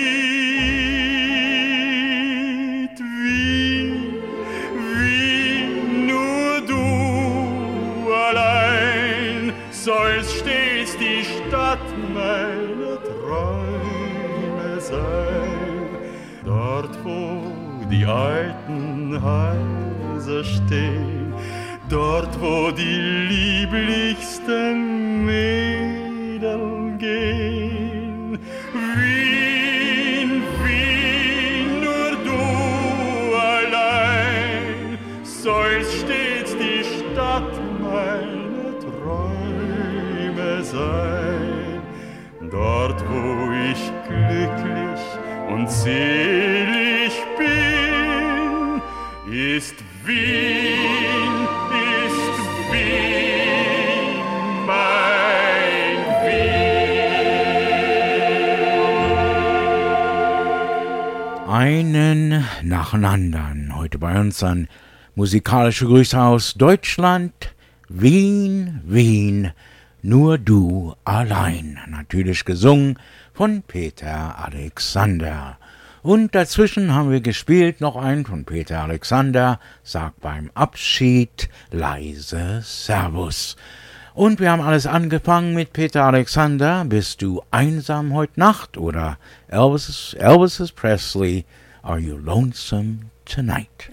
alten 18.10 19.22
Häuser 19.22 20.44
stehen, 20.44 21.34
dort, 21.90 22.40
wo 22.40 22.72
die 22.72 23.00
lieblichsten 23.34 25.26
Mädel 25.26 26.98
gehen. 26.98 28.40
Wien, 28.96 30.44
Wien, 30.64 31.82
nur 31.82 32.12
du 32.24 32.44
allein 33.36 34.98
sollst 35.24 35.94
stets 36.02 36.56
die 36.58 36.84
Stadt 36.84 37.54
meiner 37.82 38.80
Träume 38.80 40.64
sein. 40.64 41.82
Dort, 42.52 43.04
wo 43.10 43.52
ich 43.72 43.92
glücklich 44.08 45.04
und 45.50 45.70
selig 45.70 46.87
ist 49.58 49.76
Wien, 50.06 51.48
ist 52.06 52.38
Wien, 52.72 54.22
mein 54.68 55.98
Einen 61.50 62.46
nach 62.62 62.92
dem 62.92 63.04
anderen. 63.04 63.76
Heute 63.76 63.98
bei 63.98 64.20
uns 64.20 64.44
ein 64.44 64.68
musikalische 65.16 65.88
Grüße 65.88 66.22
aus 66.22 66.54
Deutschland. 66.54 67.56
Wien, 67.90 68.82
Wien, 68.86 69.54
nur 70.04 70.38
du 70.38 70.94
allein. 71.04 71.80
Natürlich 71.90 72.46
gesungen 72.46 73.00
von 73.34 73.64
Peter 73.64 74.38
Alexander. 74.38 75.58
Und 76.08 76.36
dazwischen 76.36 76.94
haben 76.94 77.12
wir 77.12 77.20
gespielt 77.20 77.82
noch 77.82 77.98
einen 77.98 78.26
von 78.26 78.46
Peter 78.46 78.82
Alexander, 78.82 79.60
sagt 79.84 80.22
beim 80.22 80.50
Abschied 80.54 81.50
leise 81.70 82.62
Servus. 82.64 83.58
Und 84.14 84.40
wir 84.40 84.52
haben 84.52 84.62
alles 84.62 84.88
angefangen 84.88 85.54
mit 85.54 85.74
Peter 85.74 86.06
Alexander, 86.06 86.86
Bist 86.86 87.22
du 87.22 87.42
einsam 87.52 88.14
heute 88.14 88.40
Nacht? 88.40 88.78
Oder 88.78 89.18
Elvis, 89.50 90.16
Elvis 90.18 90.72
Presley, 90.72 91.44
Are 91.82 92.00
you 92.00 92.16
lonesome 92.16 93.00
tonight? 93.26 93.90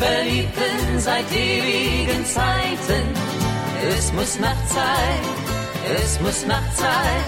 Verliebten 0.00 0.98
seit 0.98 1.30
ewigen 1.30 2.24
Zeiten. 2.24 3.04
Es 3.96 4.10
muss 4.14 4.38
Nacht 4.38 4.68
sein, 4.68 5.20
es 6.02 6.18
muss 6.20 6.46
Nacht 6.46 6.74
sein 6.74 7.24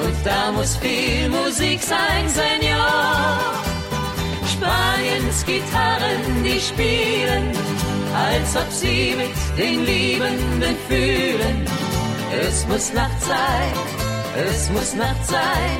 und 0.00 0.14
da 0.24 0.52
muss 0.52 0.76
viel 0.76 1.28
Musik 1.28 1.82
sein, 1.82 2.28
Senor. 2.28 3.38
Spaniens 4.52 5.44
Gitarren, 5.44 6.44
die 6.44 6.60
spielen, 6.60 7.50
als 8.14 8.54
ob 8.54 8.70
sie 8.70 9.14
mit 9.16 9.58
den 9.58 9.84
Liebenden 9.84 10.76
fühlen. 10.88 11.64
Es 12.46 12.64
muss 12.68 12.92
Nacht 12.92 13.20
sein, 13.22 13.72
es 14.48 14.70
muss 14.70 14.94
Nacht 14.94 15.24
sein. 15.26 15.76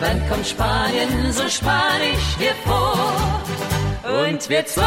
Wann 0.00 0.28
kommt 0.28 0.46
Spanien, 0.46 1.32
so 1.32 1.48
spann 1.48 2.02
ich 2.12 2.36
dir 2.36 2.54
vor. 2.66 3.40
Und 4.02 4.48
wir 4.48 4.64
zwei 4.66 4.82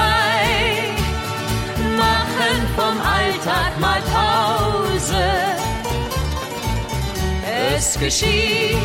machen 1.98 2.58
vom 2.76 3.02
Alltag 3.02 3.80
mal 3.80 4.02
Pause. 4.02 5.24
Es 7.76 8.00
geschieht 8.00 8.78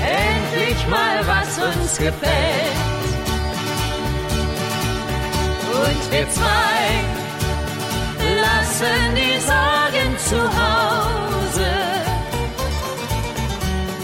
endlich 0.00 0.86
mal, 0.88 1.20
was 1.26 1.58
uns 1.58 1.98
gefällt. 1.98 2.92
Und 5.72 6.12
wir 6.12 6.28
zwei 6.30 7.22
lassen 8.40 9.02
die 9.16 9.38
Sorgen 9.40 10.18
zu 10.28 10.40
Hause, 10.60 11.70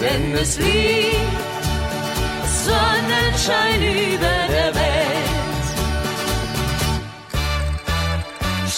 denn 0.00 0.34
es 0.34 0.58
liegt 0.58 1.48
Sonnenschein 2.64 3.82
über 3.82 4.36
der 4.52 4.74
Welt. 4.74 4.77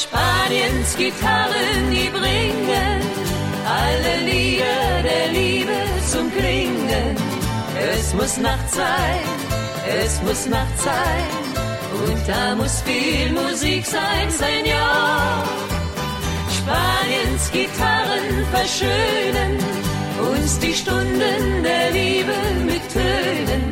Spaniens 0.02 0.96
Gitarren, 0.96 1.90
die 1.90 2.08
bringen 2.08 3.00
alle 3.66 4.24
Lieder 4.24 5.02
der 5.02 5.28
Liebe 5.28 5.76
zum 6.10 6.32
Klingen. 6.32 7.16
Es 7.76 8.14
muss 8.14 8.38
Nacht 8.38 8.70
sein, 8.70 9.20
es 10.02 10.22
muss 10.22 10.46
Nacht 10.46 10.78
sein. 10.78 11.28
Und 12.06 12.26
da 12.26 12.54
muss 12.54 12.80
viel 12.80 13.30
Musik 13.32 13.84
sein, 13.84 14.30
Senor. 14.30 15.44
Spaniens 16.58 17.52
Gitarren 17.52 18.46
verschönen 18.52 19.58
uns 20.32 20.58
die 20.60 20.72
Stunden 20.72 21.62
der 21.62 21.90
Liebe 21.90 22.36
mit 22.64 22.82
Tönen. 22.90 23.70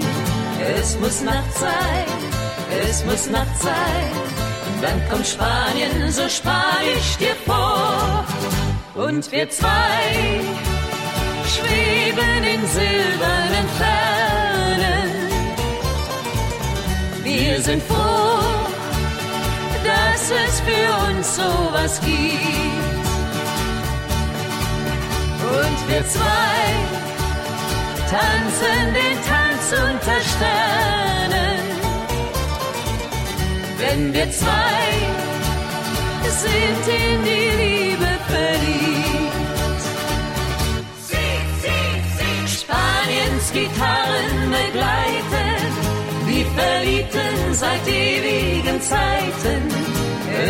Es 0.78 0.98
muss 0.98 1.23
Nacht 1.23 1.55
sein, 1.55 2.07
es 2.89 3.05
muss 3.05 3.28
Nacht 3.31 3.60
sein. 3.60 4.10
Dann 4.81 5.08
kommt 5.08 5.26
Spanien, 5.26 6.10
so 6.10 6.28
spann 6.28 6.84
ich 6.97 7.16
dir 7.16 7.34
vor. 7.47 8.24
Und 8.94 9.31
wir 9.32 9.48
zwei 9.50 10.40
schweben 11.52 12.44
in 12.44 12.66
silbernen 12.66 13.68
Fernen. 13.78 15.08
Wir 17.24 17.60
sind 17.60 17.82
froh, 17.82 18.40
dass 19.84 20.31
es 20.31 20.60
für 20.60 21.08
uns 21.08 21.36
sowas 21.36 22.00
gibt. 22.00 22.18
Und 25.40 25.89
wir 25.89 26.07
zwei 26.07 26.98
tanzen 28.10 28.94
den 28.94 29.16
Tanz 29.26 29.73
unter 29.73 30.20
Sternen. 30.20 30.98
Wenn 33.78 34.12
wir 34.12 34.28
zwei 34.32 35.28
sind 36.42 36.84
in 37.02 37.24
die 37.24 37.50
Liebe 37.62 38.10
verliebt. 38.26 39.84
Spaniens 42.58 43.52
Gitarren 43.52 44.34
begleiten, 44.58 45.60
wie 46.26 46.44
Verliebten 46.57 47.55
seit 47.55 47.86
ewigen 47.86 48.81
Zeiten. 48.82 49.62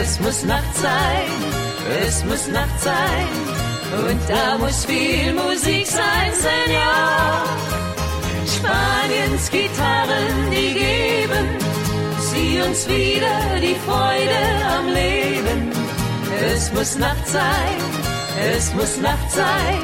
Es 0.01 0.21
muss 0.21 0.45
Nacht 0.45 0.75
sein, 0.75 1.31
es 2.07 2.25
muss 2.25 2.49
Nacht 2.49 2.81
sein, 2.81 3.29
und 4.09 4.21
da 4.29 4.59
muss 4.59 4.85
viel 4.85 5.33
Musik 5.35 5.87
sein, 5.87 6.33
Senor. 6.45 7.45
Spaniens 8.57 9.51
Gitarren, 9.51 10.51
die 10.51 10.73
geben 10.75 11.68
uns 12.67 12.89
wieder 12.89 13.61
die 13.61 13.77
Freude 13.87 14.41
am 14.77 14.87
Leben. 14.89 15.73
Es 16.55 16.73
muss 16.73 16.99
Nacht 16.99 17.27
sein, 17.27 17.77
es 18.55 18.73
muss 18.75 19.01
Nacht 19.01 19.31
sein, 19.31 19.81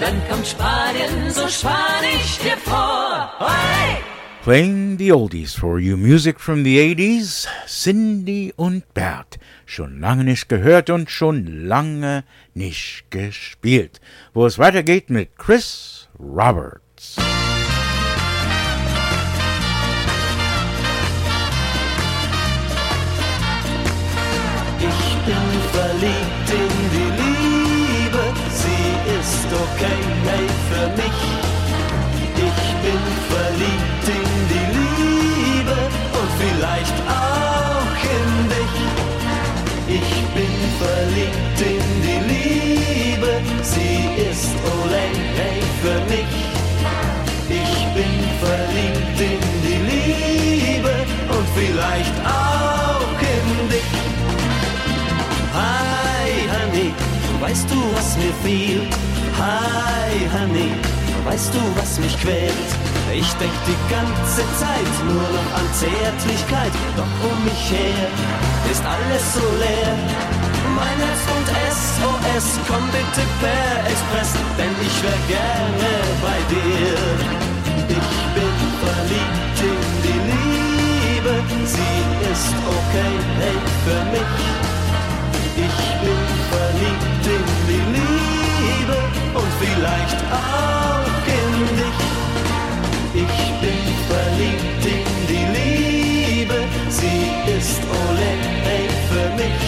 dann 0.00 0.20
kommt 0.28 0.46
Spanien, 0.46 1.30
so 1.30 1.46
spann 1.48 2.04
ich 2.16 2.38
dir 2.38 2.56
vor. 2.56 3.32
Hey! 3.38 4.02
Playing 4.44 4.98
the 4.98 5.10
oldies 5.10 5.54
for 5.54 5.78
you, 5.78 5.96
music 5.96 6.38
from 6.38 6.64
the 6.64 6.78
80s, 6.78 7.46
Cindy 7.66 8.52
und 8.56 8.92
Bert. 8.92 9.38
Schon 9.64 10.00
lange 10.00 10.24
nicht 10.24 10.50
gehört 10.50 10.90
und 10.90 11.10
schon 11.10 11.66
lange 11.66 12.24
nicht 12.52 13.10
gespielt. 13.10 14.02
Wo 14.34 14.44
es 14.44 14.58
weitergeht 14.58 15.08
mit 15.08 15.38
Chris 15.38 16.08
Roberts. 16.18 16.83
Bin 25.26 25.36
verliebt 25.72 26.48
in 26.60 26.72
die 26.94 27.10
Liebe, 27.22 28.22
sie 28.60 28.88
ist 29.18 29.46
okay 29.64 30.00
hey, 30.28 30.46
für 30.68 30.86
mich. 31.00 31.20
Ich 32.48 32.60
bin 32.84 33.02
verliebt 33.32 34.06
in 34.18 34.28
die 34.52 34.66
Liebe 34.78 35.78
und 36.18 36.30
vielleicht 36.42 36.98
auch 37.08 37.94
in 38.16 38.28
dich. 38.54 38.76
Ich 39.98 40.12
bin 40.36 40.54
verliebt 40.82 41.58
in 41.72 41.84
die 42.06 42.20
Liebe, 42.32 43.32
sie 43.62 43.98
ist 44.30 44.52
ole 44.76 45.06
hey, 45.38 45.60
für 45.82 45.98
mich. 46.12 46.34
Ich 47.48 47.74
bin 47.96 48.14
verliebt 48.44 49.18
in 49.32 49.40
die 49.64 49.80
Liebe 49.90 50.94
und 51.30 51.46
vielleicht 51.54 52.14
auch 52.26 52.53
weißt 57.44 57.70
du, 57.70 57.76
was 57.94 58.16
mir 58.16 58.32
fehlt? 58.42 58.94
Hi, 59.36 60.12
Honey, 60.32 60.72
weißt 61.24 61.52
du, 61.52 61.60
was 61.76 62.00
mich 62.00 62.16
quält? 62.18 62.70
Ich 63.12 63.30
denk 63.34 63.56
die 63.68 63.80
ganze 63.92 64.42
Zeit 64.60 64.94
nur 65.04 65.28
noch 65.36 65.50
an 65.60 65.68
Zärtlichkeit, 65.82 66.72
doch 66.96 67.14
um 67.28 67.38
mich 67.44 67.64
her 67.70 68.08
ist 68.72 68.82
alles 68.94 69.24
so 69.34 69.44
leer. 69.60 69.94
Mein 70.74 70.98
Herz 71.04 71.22
und 71.36 71.48
SOS, 71.84 72.46
komm 72.66 72.84
bitte 72.96 73.22
per 73.40 73.72
Express, 73.92 74.32
denn 74.58 74.74
ich 74.88 74.96
wär 75.04 75.20
gerne 75.36 75.92
bei 76.24 76.38
dir. 76.52 76.96
Ich 77.98 78.12
bin 78.36 78.54
verliebt 78.84 79.58
in 79.70 79.80
die 80.04 80.20
Liebe, 80.32 81.34
sie 81.74 81.96
ist 82.32 82.54
okay, 82.76 83.14
hey, 83.40 83.58
für 83.84 84.00
mich. 84.14 84.32
Ich 85.56 85.78
bin 86.00 86.33
verliebt 86.74 87.26
in 87.26 87.44
die 87.68 87.84
Liebe 87.96 88.98
und 89.34 89.50
vielleicht 89.60 90.20
auch 90.32 91.26
in 91.38 91.76
dich. 91.78 92.00
Ich 93.14 93.44
bin 93.62 93.82
verliebt 94.10 94.84
in 94.84 95.06
die 95.30 95.46
Liebe, 95.58 96.58
sie 96.88 97.22
ist 97.56 97.80
ole 98.02 98.30
hey 98.64 98.88
für 99.10 99.28
mich. 99.40 99.64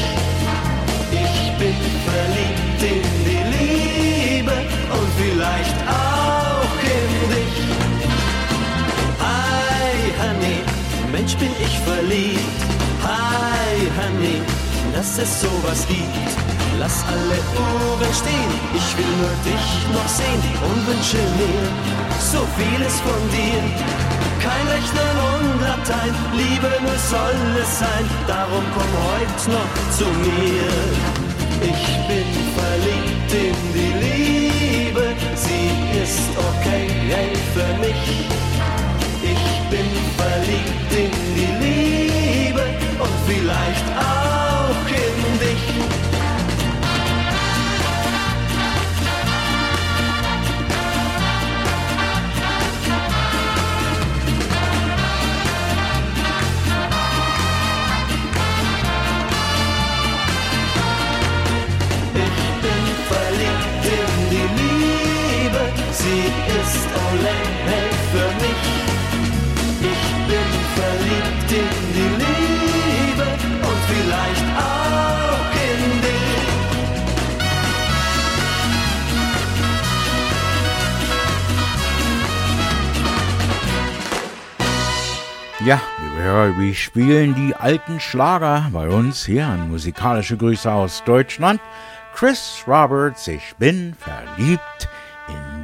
Ich 1.12 1.59
bin 1.59 1.76
verliebt 2.09 2.83
in 2.83 3.02
die 3.28 3.44
Liebe 3.57 4.52
und 4.97 5.09
vielleicht 5.20 5.78
auch 5.89 6.76
in 6.97 7.31
dich. 7.33 7.57
Hi, 9.20 9.97
Honey, 10.20 10.60
Mensch 11.12 11.36
bin 11.36 11.52
ich 11.60 11.78
verliebt. 11.81 12.60
Hi, 13.05 13.76
Honey, 13.99 14.41
dass 14.93 15.18
es 15.18 15.41
sowas 15.41 15.86
gibt. 15.89 16.56
Lass 16.79 17.05
alle 17.09 17.39
Uhren 17.57 18.13
stehen, 18.13 18.53
ich 18.75 18.89
will 18.99 19.13
nur 19.21 19.35
dich 19.49 19.67
noch 19.95 20.09
sehen 20.09 20.43
und 20.67 20.87
wünsche 20.87 21.17
mir 21.17 21.65
so 22.21 22.41
vieles 22.59 23.01
von 23.01 23.21
dir. 23.33 23.63
Kein 24.45 24.67
Rechnen 24.69 25.17
und 25.33 25.61
Latein, 25.63 26.15
Liebe 26.35 26.71
nur 26.83 26.99
soll 27.13 27.41
es 27.63 27.79
sein, 27.79 28.05
darum 28.27 28.65
komm 28.75 28.93
heute 29.09 29.51
noch 29.57 29.75
zu 29.97 30.05
mir. 30.05 31.17
Ich 31.63 31.85
bin 32.09 32.29
verliebt 32.59 33.31
in 33.33 33.57
die 33.73 33.93
Liebe, 34.05 35.15
sie 35.35 35.73
ist 36.03 36.29
okay 36.37 36.89
hey, 37.09 37.33
für 37.55 37.73
mich. 37.81 38.29
Ich 39.23 39.47
bin 39.71 39.89
verliebt 40.21 40.93
in 40.93 41.13
die 41.37 41.53
Liebe 41.65 42.65
und 42.99 43.15
vielleicht 43.27 43.87
auch 43.97 44.87
in 44.89 45.39
dich. 45.41 46.06
Ole 66.97 67.57
für 68.12 68.28
mich. 68.42 68.65
Ich 69.81 70.05
bin 70.28 70.50
verliebt 70.76 71.50
in 71.52 71.76
die 71.97 72.12
Liebe 72.23 73.26
und 73.68 73.81
vielleicht 73.91 74.49
auch 74.57 75.50
in 75.66 75.81
dich. 76.02 76.47
Ja, 85.66 85.81
liebe 86.02 86.55
wir 86.58 86.75
spielen 86.75 87.34
die 87.34 87.55
alten 87.55 88.00
Schlager 88.00 88.68
bei 88.73 88.89
uns 88.89 89.25
hier 89.25 89.47
an 89.47 89.68
Musikalische 89.70 90.36
Grüße 90.36 90.70
aus 90.70 91.02
Deutschland. 91.05 91.60
Chris 92.15 92.65
Roberts, 92.66 93.28
ich 93.28 93.55
bin 93.58 93.94
verliebt 93.99 94.89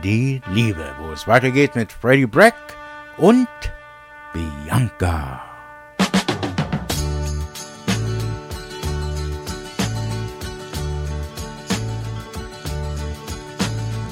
die 0.02 0.42
Liebe, 0.50 0.94
wo 1.00 1.12
es 1.12 1.26
weitergeht 1.26 1.74
mit 1.74 1.92
Freddie 1.92 2.26
Breck 2.26 2.54
und 3.16 3.48
Bianca. 4.32 5.42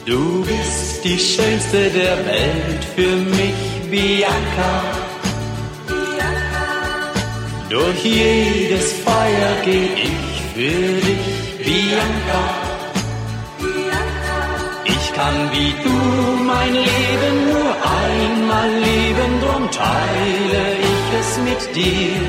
Du 0.06 0.44
bist 0.44 1.04
die 1.04 1.18
schönste 1.18 1.90
der 1.90 2.16
Welt 2.26 2.84
für 2.96 3.16
mich, 3.16 3.90
Bianca. 3.90 4.82
Durch 7.68 8.04
jedes 8.04 8.92
Feuer 8.94 9.56
geh 9.64 9.88
ich 9.94 10.42
für 10.54 11.00
dich, 11.06 11.64
Bianca. 11.64 12.69
Kann 15.20 15.52
wie 15.52 15.74
du 15.84 15.96
mein 16.50 16.72
Leben 16.72 17.36
nur 17.50 17.70
einmal 18.02 18.70
leben, 18.88 19.32
drum 19.42 19.64
teile 19.70 20.62
ich 20.90 21.04
es 21.20 21.30
mit 21.48 21.62
dir. 21.76 22.22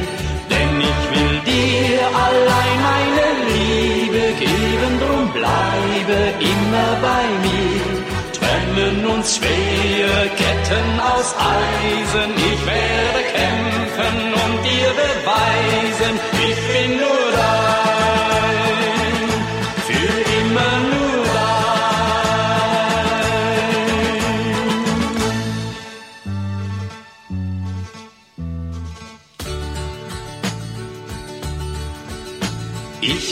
Denn 0.52 0.74
ich 0.92 1.02
will 1.14 1.36
dir 1.52 2.00
allein 2.28 2.78
meine 2.92 3.28
Liebe 3.52 4.24
geben, 4.46 4.94
drum 5.04 5.26
bleibe 5.40 6.20
immer 6.52 6.90
bei 7.08 7.24
mir. 7.46 7.86
Trennen 8.38 9.06
uns 9.14 9.38
schwere 9.38 10.22
Ketten 10.42 10.90
aus 11.14 11.30
Eisen, 11.56 12.32
ich 12.52 12.62
werde 12.66 13.21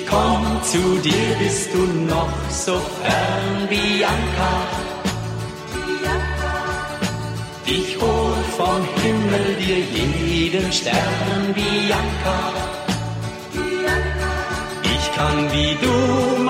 komm 0.09 0.45
zu 0.63 0.83
dir, 0.99 1.29
bist 1.39 1.73
du 1.73 1.83
noch 2.13 2.37
so 2.49 2.75
fern, 3.01 3.67
Bianca. 3.69 4.53
Ich 7.65 7.97
hol 8.01 8.37
vom 8.57 8.81
Himmel 9.01 9.47
dir 9.63 9.79
jeden 9.97 10.71
Stern, 10.71 11.41
Bianca. 11.53 12.39
Ich 14.93 15.05
kann 15.15 15.39
wie 15.53 15.75
du 15.85 15.95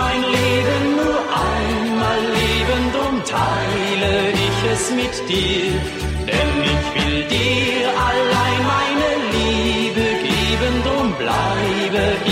mein 0.01 0.21
Leben 0.38 0.83
nur 0.99 1.19
einmal 1.51 2.21
leben, 2.39 2.83
drum 2.95 3.15
teile 3.25 4.13
ich 4.47 4.59
es 4.73 4.83
mit 4.91 5.15
dir. 5.29 5.71
Denn 6.29 6.53
ich 6.73 6.85
will 6.95 7.23
dir 7.35 7.88
allein 8.09 8.59
meine 8.73 8.89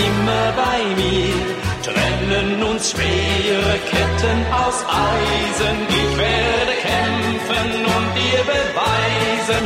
immer 0.06 0.44
bei 0.62 0.80
mir. 1.00 1.34
Trennen 1.82 2.62
uns 2.62 2.90
schwere 2.90 3.74
Ketten 3.90 4.38
aus 4.52 4.78
Eisen, 4.86 5.76
ich 5.88 6.12
werde 6.18 6.74
kämpfen 6.88 7.70
und 7.94 8.06
dir 8.18 8.42
beweisen, 8.52 9.62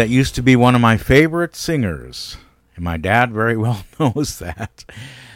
that 0.00 0.08
used 0.08 0.34
to 0.34 0.42
be 0.42 0.56
one 0.56 0.74
of 0.74 0.80
my 0.80 0.96
favorite 0.96 1.54
singers? 1.54 2.38
And 2.74 2.82
my 2.82 2.96
dad 2.96 3.32
very 3.32 3.54
well 3.64 3.84
knows 3.98 4.38
that. 4.38 4.86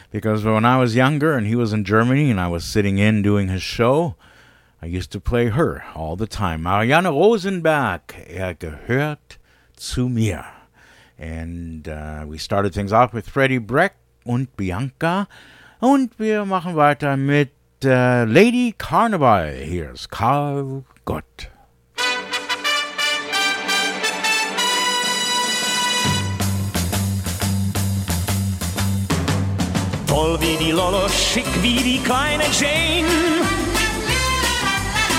Because 0.09 0.43
when 0.43 0.65
I 0.65 0.79
was 0.79 0.95
younger 0.95 1.37
and 1.37 1.45
he 1.45 1.55
was 1.55 1.71
in 1.71 1.83
Germany 1.83 2.31
and 2.31 2.39
I 2.39 2.47
was 2.47 2.65
sitting 2.65 2.97
in 2.97 3.21
doing 3.21 3.47
his 3.47 3.61
show, 3.61 4.15
I 4.81 4.87
used 4.87 5.11
to 5.11 5.19
play 5.19 5.49
her 5.49 5.83
all 5.93 6.15
the 6.15 6.25
time. 6.25 6.63
Marianne 6.63 7.05
Rosenberg, 7.05 8.01
er 8.27 8.55
gehört 8.55 9.37
zu 9.77 10.09
mir. 10.09 10.45
And 11.19 11.87
uh, 11.87 12.25
we 12.27 12.39
started 12.39 12.73
things 12.73 12.91
off 12.91 13.13
with 13.13 13.29
Freddie 13.29 13.59
Breck 13.59 13.93
und 14.25 14.57
Bianca. 14.57 15.27
Und 15.79 16.17
wir 16.17 16.43
machen 16.43 16.75
weiter 16.75 17.15
mit 17.17 17.51
uh, 17.83 18.25
Lady 18.27 18.73
Carnival. 18.75 19.53
Here's 19.53 20.07
Karl 20.07 20.85
Gott. 21.05 21.51
Toll 30.15 30.39
wie 30.39 30.55
die 30.55 30.71
Lolo, 30.71 31.09
schick 31.09 31.45
wie 31.61 31.75
die 31.83 31.99
kleine 31.99 32.45
Jane. 32.57 33.05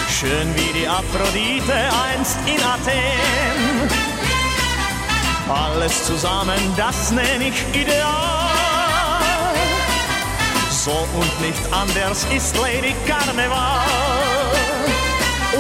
Schön 0.09 0.49
wie 0.55 0.73
die 0.73 0.89
Aphrodite 0.89 1.75
einst 2.09 2.39
in 2.47 2.59
Athen. 2.65 3.91
Alles 5.51 6.03
zusammen, 6.07 6.59
das 6.79 7.11
nenn 7.11 7.43
ich 7.43 7.63
ideal. 7.79 8.07
So 10.71 10.93
und 10.93 11.41
nicht 11.43 11.61
anders 11.73 12.27
ist 12.35 12.57
Lady 12.57 12.95
Carnival. 13.07 13.85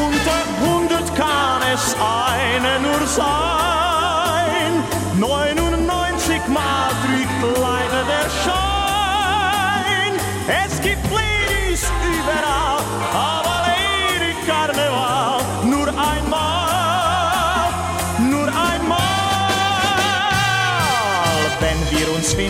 Unter 0.06 0.40
hundert 0.64 1.14
kann 1.14 1.60
es 1.74 1.94
eine 2.00 2.80
nur 2.80 3.06
sein. 3.06 4.82
99 5.20 5.65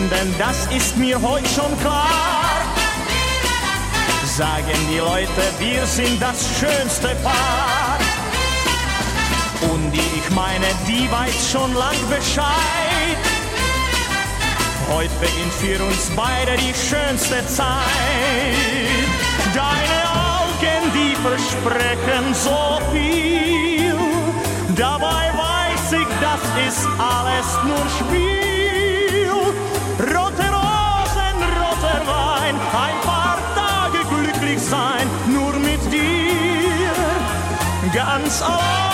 finden, 0.09 0.35
das 0.37 0.67
ist 0.67 0.97
mir 0.97 1.21
heute 1.21 1.47
schon 1.47 1.79
klar. 1.79 2.61
Sagen 4.25 4.77
die 4.91 4.97
Leute, 4.97 5.43
wir 5.59 5.85
sind 5.85 6.21
das 6.21 6.47
schönste 6.59 7.15
Paar. 7.23 7.97
Und 9.71 9.91
die 9.91 9.97
ich 9.97 10.29
meine, 10.35 10.67
die 10.87 11.09
weiß 11.11 11.51
schon 11.51 11.73
lang 11.73 11.97
Bescheid. 12.09 13.17
Heute 14.91 15.11
beginnt 15.19 15.53
für 15.53 15.83
uns 15.83 16.11
beide 16.15 16.55
die 16.57 16.73
schönste 16.73 17.45
Zeit. 17.47 17.67
Deine 19.53 19.99
Augen, 20.37 20.91
die 20.93 21.15
versprechen 21.15 22.33
so 22.33 22.79
viel. 22.91 23.95
Dabei 24.75 25.31
weiß 25.33 25.93
ich, 25.93 26.07
das 26.21 26.67
ist 26.67 26.87
alles 26.99 27.47
nur 27.65 27.89
Spiel. 27.99 28.46
dance 38.27 38.41
along. 38.41 38.86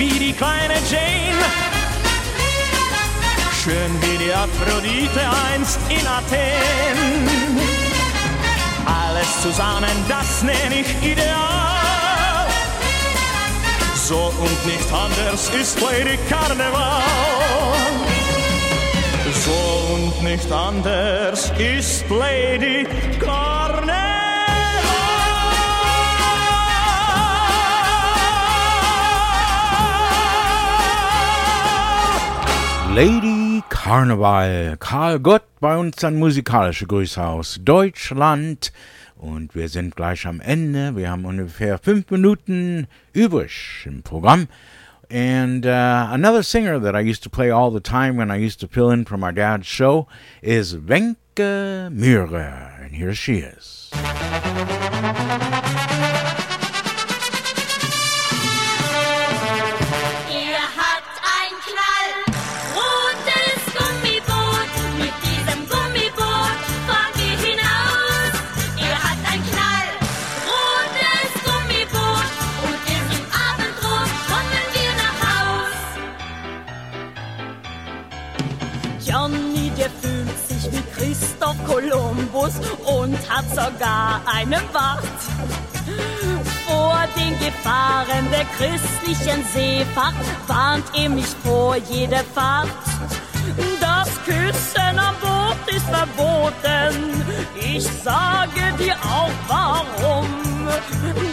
Wie 0.00 0.18
die 0.18 0.32
kleine 0.32 0.76
Jane. 0.90 1.44
Schön 3.62 3.92
wie 4.00 4.16
die 4.16 4.32
Aphrodite 4.32 5.20
einst 5.52 5.78
in 5.90 6.06
Athen. 6.18 7.28
Alles 8.86 9.42
zusammen, 9.42 9.96
das 10.08 10.42
nenn 10.42 10.72
ich 10.72 10.90
ideal. 11.02 12.46
So 13.94 14.32
und 14.44 14.66
nicht 14.66 14.90
anders 14.90 15.50
ist 15.50 15.78
Lady 15.82 16.18
Carnival. 16.30 17.02
So 19.44 19.94
und 19.94 20.22
nicht 20.22 20.50
anders 20.50 21.52
ist 21.58 22.04
Lady 22.08 22.86
Carnival. 23.18 24.09
Lady 32.94 33.62
Carnival. 33.68 34.76
Karl 34.78 35.20
Gott 35.20 35.44
bei 35.60 35.76
uns 35.76 36.02
ein 36.02 36.18
musikalische 36.18 36.86
Grüße 36.86 37.24
aus 37.24 37.60
Deutschland. 37.62 38.72
Und 39.16 39.54
wir 39.54 39.68
sind 39.68 39.94
gleich 39.94 40.26
am 40.26 40.40
Ende. 40.40 40.96
Wir 40.96 41.10
haben 41.10 41.24
ungefähr 41.24 41.78
fünf 41.78 42.10
Minuten 42.10 42.88
übrig 43.12 43.84
im 43.86 44.02
Programm. 44.02 44.48
And 45.08 45.64
uh, 45.66 46.08
another 46.12 46.42
singer 46.42 46.80
that 46.80 46.96
I 46.96 47.00
used 47.00 47.22
to 47.22 47.30
play 47.30 47.50
all 47.50 47.70
the 47.70 47.80
time 47.80 48.16
when 48.16 48.30
I 48.30 48.44
used 48.44 48.60
to 48.60 48.66
fill 48.66 48.90
in 48.90 49.04
for 49.06 49.16
my 49.16 49.32
dad's 49.32 49.66
show 49.66 50.08
is 50.42 50.76
Wenke 50.76 51.90
Mühre. 51.90 52.80
And 52.80 52.92
here 52.92 53.14
she 53.14 53.38
is. 53.38 53.90
Hat 83.40 83.50
sogar 83.50 84.20
einen 84.26 84.62
Bart. 84.72 85.04
Vor 86.66 86.98
den 87.16 87.38
Gefahren 87.38 88.28
der 88.30 88.44
christlichen 88.56 89.44
Seefahrt 89.52 90.14
warnt 90.46 90.84
er 90.94 91.08
mich 91.08 91.26
vor 91.42 91.76
jeder 91.76 92.22
Fahrt. 92.34 92.68
Das 93.80 94.08
Küssen 94.24 94.98
am 94.98 95.14
Boot 95.20 95.74
ist 95.74 95.86
verboten. 95.86 97.24
Ich 97.56 97.84
sage 97.84 98.72
dir 98.78 98.94
auch 98.96 99.30
warum. 99.48 100.28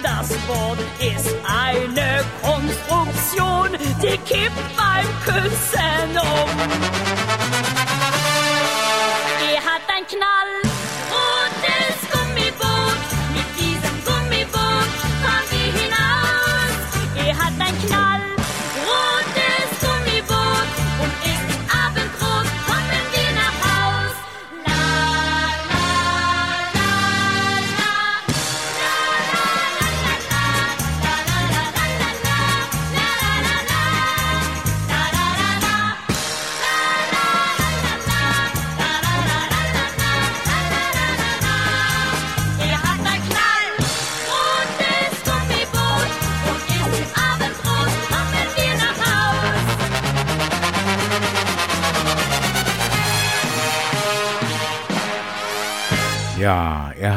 Das 0.02 0.30
Boot 0.48 0.80
ist 1.00 1.36
eine 1.46 2.24
Konstruktion, 2.42 3.78
die 4.02 4.18
kippt 4.20 4.78
beim 4.78 5.06
Küssen 5.26 6.18
um. 6.18 7.87
utan 9.88 10.06
knall. 10.06 10.72
Och 11.10 11.50
du 11.62 12.08
ska 12.08 12.17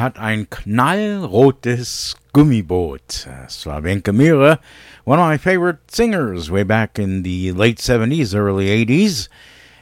hat 0.01 0.19
ein 0.19 0.49
knallrotes 0.49 2.17
Gummiboot. 2.33 3.27
Das 3.27 3.67
war 3.67 3.83
Wenke 3.83 4.13
one 5.05 5.19
of 5.19 5.29
my 5.29 5.39
favorite 5.39 5.91
singers 5.91 6.51
way 6.51 6.65
back 6.65 6.99
in 6.99 7.23
the 7.23 7.53
late 7.53 7.79
70s, 7.79 8.35
early 8.35 8.67
80s. 8.67 9.29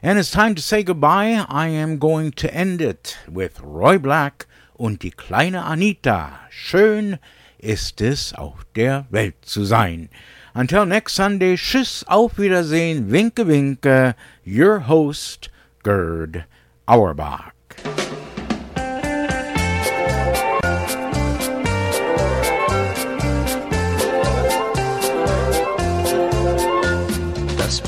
And 0.03 0.19
it's 0.19 0.31
time 0.31 0.55
to 0.55 0.63
say 0.63 0.83
goodbye. 0.83 1.45
I 1.49 1.69
am 1.69 1.99
going 1.99 2.33
to 2.33 2.53
end 2.55 2.81
it 2.81 3.19
with 3.29 3.61
Roy 3.63 3.99
Black 3.99 4.47
und 4.75 5.03
die 5.03 5.11
kleine 5.11 5.65
Anita. 5.65 6.41
Schön 6.51 7.19
ist 7.59 8.01
es, 8.01 8.33
auf 8.33 8.65
der 8.77 9.07
Welt 9.11 9.37
zu 9.43 9.65
sein. 9.65 10.09
Until 10.55 10.87
next 10.87 11.15
Sunday, 11.15 11.57
tschüss, 11.57 12.05
auf 12.07 12.39
Wiedersehen, 12.39 13.11
winke, 13.11 13.47
winke, 13.47 14.15
your 14.47 14.89
host, 14.89 15.51
Gerd 15.83 16.45
Auerbach. 16.87 17.58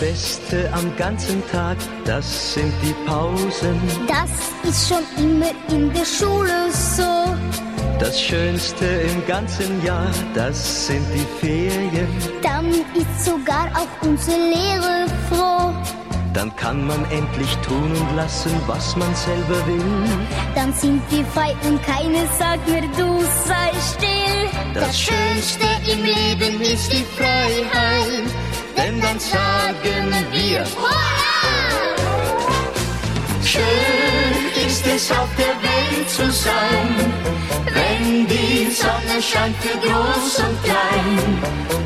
Beste 0.00 0.70
am 0.72 0.96
ganzen 0.96 1.46
Tag, 1.52 1.76
das 2.06 2.54
sind 2.54 2.72
die 2.82 2.94
Pausen. 3.06 3.78
Das 4.08 4.30
ist 4.66 4.88
schon 4.88 5.04
immer 5.22 5.50
in 5.68 5.92
der 5.92 6.06
Schule 6.06 6.70
so. 6.72 7.36
Das 7.98 8.18
Schönste 8.18 8.86
im 8.86 9.26
ganzen 9.26 9.84
Jahr, 9.84 10.10
das 10.32 10.86
sind 10.86 11.04
die 11.14 11.26
Ferien. 11.38 12.08
Dann 12.42 12.70
ist 12.94 13.26
sogar 13.26 13.68
auch 13.74 14.08
unsere 14.08 14.38
Lehre 14.38 15.06
froh. 15.28 15.70
Dann 16.32 16.54
kann 16.56 16.86
man 16.86 17.04
endlich 17.10 17.54
tun 17.56 17.92
und 17.92 18.16
lassen, 18.16 18.52
was 18.66 18.96
man 18.96 19.14
selber 19.14 19.66
will. 19.66 20.08
Dann 20.54 20.72
sind 20.72 21.02
wir 21.10 21.26
frei 21.26 21.54
und 21.68 21.82
keiner 21.82 22.26
sagt 22.38 22.66
mir, 22.66 22.82
du 22.96 23.22
sei 23.44 23.70
still. 23.92 24.72
Das 24.72 24.98
Schönste 24.98 25.66
im 25.92 26.04
Leben 26.04 26.60
ist 26.62 26.90
die 26.90 27.04
Freiheit. 27.18 28.49
Denn 28.82 28.98
dann 29.00 29.18
sagen 29.18 30.10
wir, 30.32 30.64
Schön 33.44 34.66
ist 34.66 34.86
es 34.86 35.10
auf 35.10 35.28
der 35.36 35.54
Welt 35.68 36.08
zu 36.08 36.30
sein, 36.30 37.12
wenn 37.74 38.26
die 38.26 38.70
Sonne 38.70 39.20
scheint 39.20 39.56
für 39.56 39.76
groß 39.76 40.38
und 40.46 40.62
klein. 40.64 41.42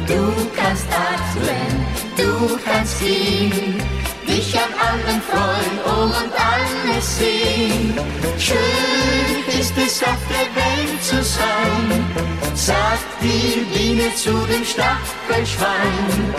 Du 0.07 0.51
kannst 0.55 0.87
atmen, 0.93 1.87
du 2.17 2.59
kannst 2.65 3.01
gehen, 3.01 3.83
dich 4.35 4.55
an 4.57 4.73
allen 4.89 5.21
freuen 5.31 5.77
und 6.03 6.33
alles 6.53 7.19
sehen. 7.19 7.95
Schön 8.39 9.61
ist 9.61 9.75
es 9.79 10.03
auf 10.03 10.23
der 10.29 10.49
Welt 10.61 11.03
zu 11.03 11.23
sein, 11.23 12.05
sagt 12.55 13.11
die 13.23 13.65
Biene 13.73 14.15
zu 14.17 14.33
dem 14.51 14.65
Stachelschwein. 14.65 16.35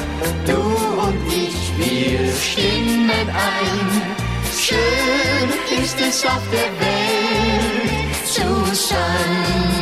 Du 0.46 0.62
und 1.08 1.22
ich, 1.28 1.58
wir 1.78 2.34
stimmen 2.34 3.28
ein. 3.50 4.02
Schön 4.66 5.84
ist 5.84 5.98
es 6.00 6.26
auf 6.26 6.44
der 6.52 6.72
Welt 6.86 8.28
zu 8.28 8.76
sein. 8.76 9.75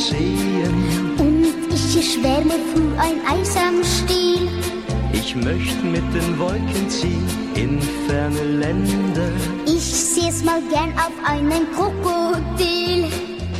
Und 0.00 0.06
Seen. 0.06 1.14
Und 1.18 1.74
ich 1.74 2.14
schwärme 2.14 2.54
für 2.72 3.00
ein 3.00 3.20
Eis 3.28 3.54
am 3.56 3.84
Stiel. 3.84 4.48
Ich 5.12 5.34
möchte 5.36 5.84
mit 5.84 6.02
den 6.14 6.38
Wolken 6.38 6.88
ziehen 6.88 7.28
in 7.54 7.80
ferne 8.06 8.42
Länder. 8.42 9.30
Ich 9.66 9.82
seh's 9.82 10.42
mal 10.42 10.62
gern 10.70 10.92
auf 10.94 11.12
einen 11.24 11.70
Krokodil. 11.74 13.10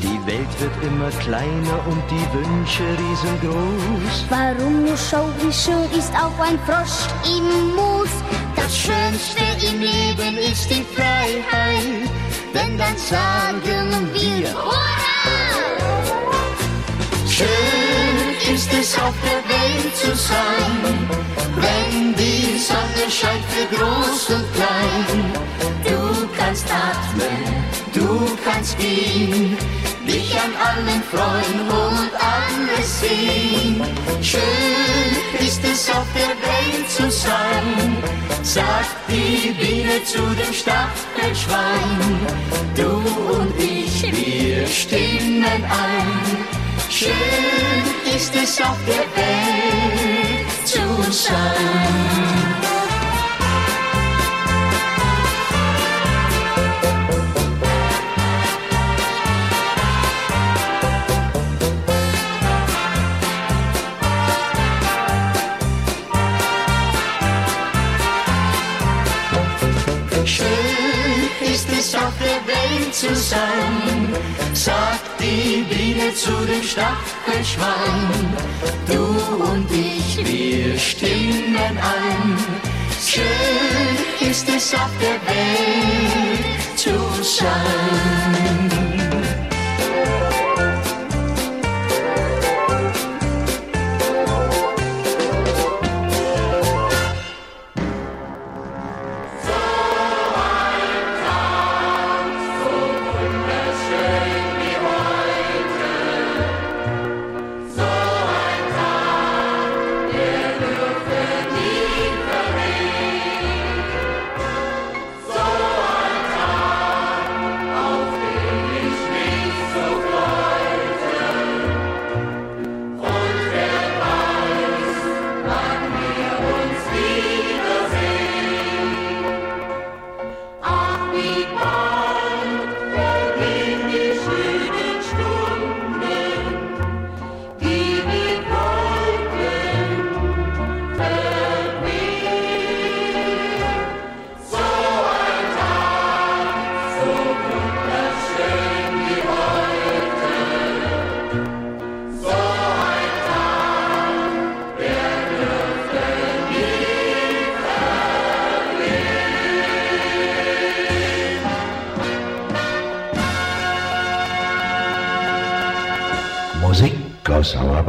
Die 0.03 0.27
Welt 0.27 0.61
wird 0.61 0.73
immer 0.83 1.11
kleiner 1.21 1.87
und 1.87 2.03
die 2.11 2.27
Wünsche 2.33 2.85
riesengroß. 2.85 4.25
Warum 4.31 4.85
nur 4.85 4.97
schau, 4.97 5.29
wie 5.43 5.53
schön 5.53 5.91
ist 5.99 6.13
auch 6.15 6.39
ein 6.39 6.59
Frosch 6.61 7.07
im 7.27 7.75
Moos. 7.77 8.11
Das 8.57 8.75
Schönste 8.77 9.45
im 9.71 9.81
Leben 9.81 10.39
ist 10.51 10.71
die 10.71 10.85
Freiheit, 10.95 12.09
denn 12.55 12.79
dann 12.79 12.97
sagen 12.97 14.09
wir 14.15 14.49
Schön 17.41 18.55
ist 18.55 18.71
es 18.79 18.99
auf 18.99 19.15
der 19.25 19.41
Welt 19.49 19.97
zu 19.97 20.15
sein, 20.15 21.09
wenn 21.57 22.15
die 22.15 22.59
Sonne 22.59 23.07
scheint 23.09 23.45
für 23.53 23.67
groß 23.75 24.29
und 24.37 24.45
klein. 24.53 25.33
Du 25.83 26.29
kannst 26.37 26.67
atmen, 26.71 27.41
du 27.95 28.37
kannst 28.45 28.77
gehen, 28.79 29.57
dich 30.07 30.37
an 30.45 30.53
allen 30.69 31.03
freuen 31.11 31.61
und 31.87 32.11
alles 32.37 33.01
sehen. 33.01 33.83
Schön 34.21 35.47
ist 35.47 35.65
es 35.65 35.89
auf 35.89 36.09
der 36.15 36.35
Welt 36.47 36.91
zu 36.91 37.11
sein, 37.11 37.97
sagt 38.43 38.97
die 39.09 39.53
Biene 39.53 40.05
zu 40.05 40.21
dem 40.41 40.53
Stachelschwein. 40.53 42.21
Du 42.77 42.91
und 43.33 43.55
ich, 43.59 44.03
wir 44.13 44.67
stimmen 44.67 45.65
ein. 45.65 46.60
Schön 46.91 47.13
ist 48.17 48.35
es 48.35 48.61
auf 48.61 48.77
der 48.85 49.05
Welt 49.15 50.67
zu 50.67 51.13
sein. 51.13 52.50
Welt 73.03 73.15
zu 73.15 73.15
sein, 73.15 74.15
sagt 74.53 75.21
die 75.21 75.63
Biene 75.63 76.15
zu 76.15 76.33
dem 76.47 76.63
Stachelschwein. 76.63 78.35
Du 78.87 79.45
und 79.45 79.67
ich, 79.71 80.19
wir 80.19 80.79
stimmen 80.79 81.57
ein. 81.57 82.39
Schön 83.07 84.31
ist 84.31 84.49
es 84.49 84.75
auf 84.75 84.91
der 85.01 85.19
Welt 85.33 86.79
zu 86.79 87.23
sein. 87.23 88.90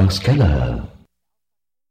Pascal 0.01 0.80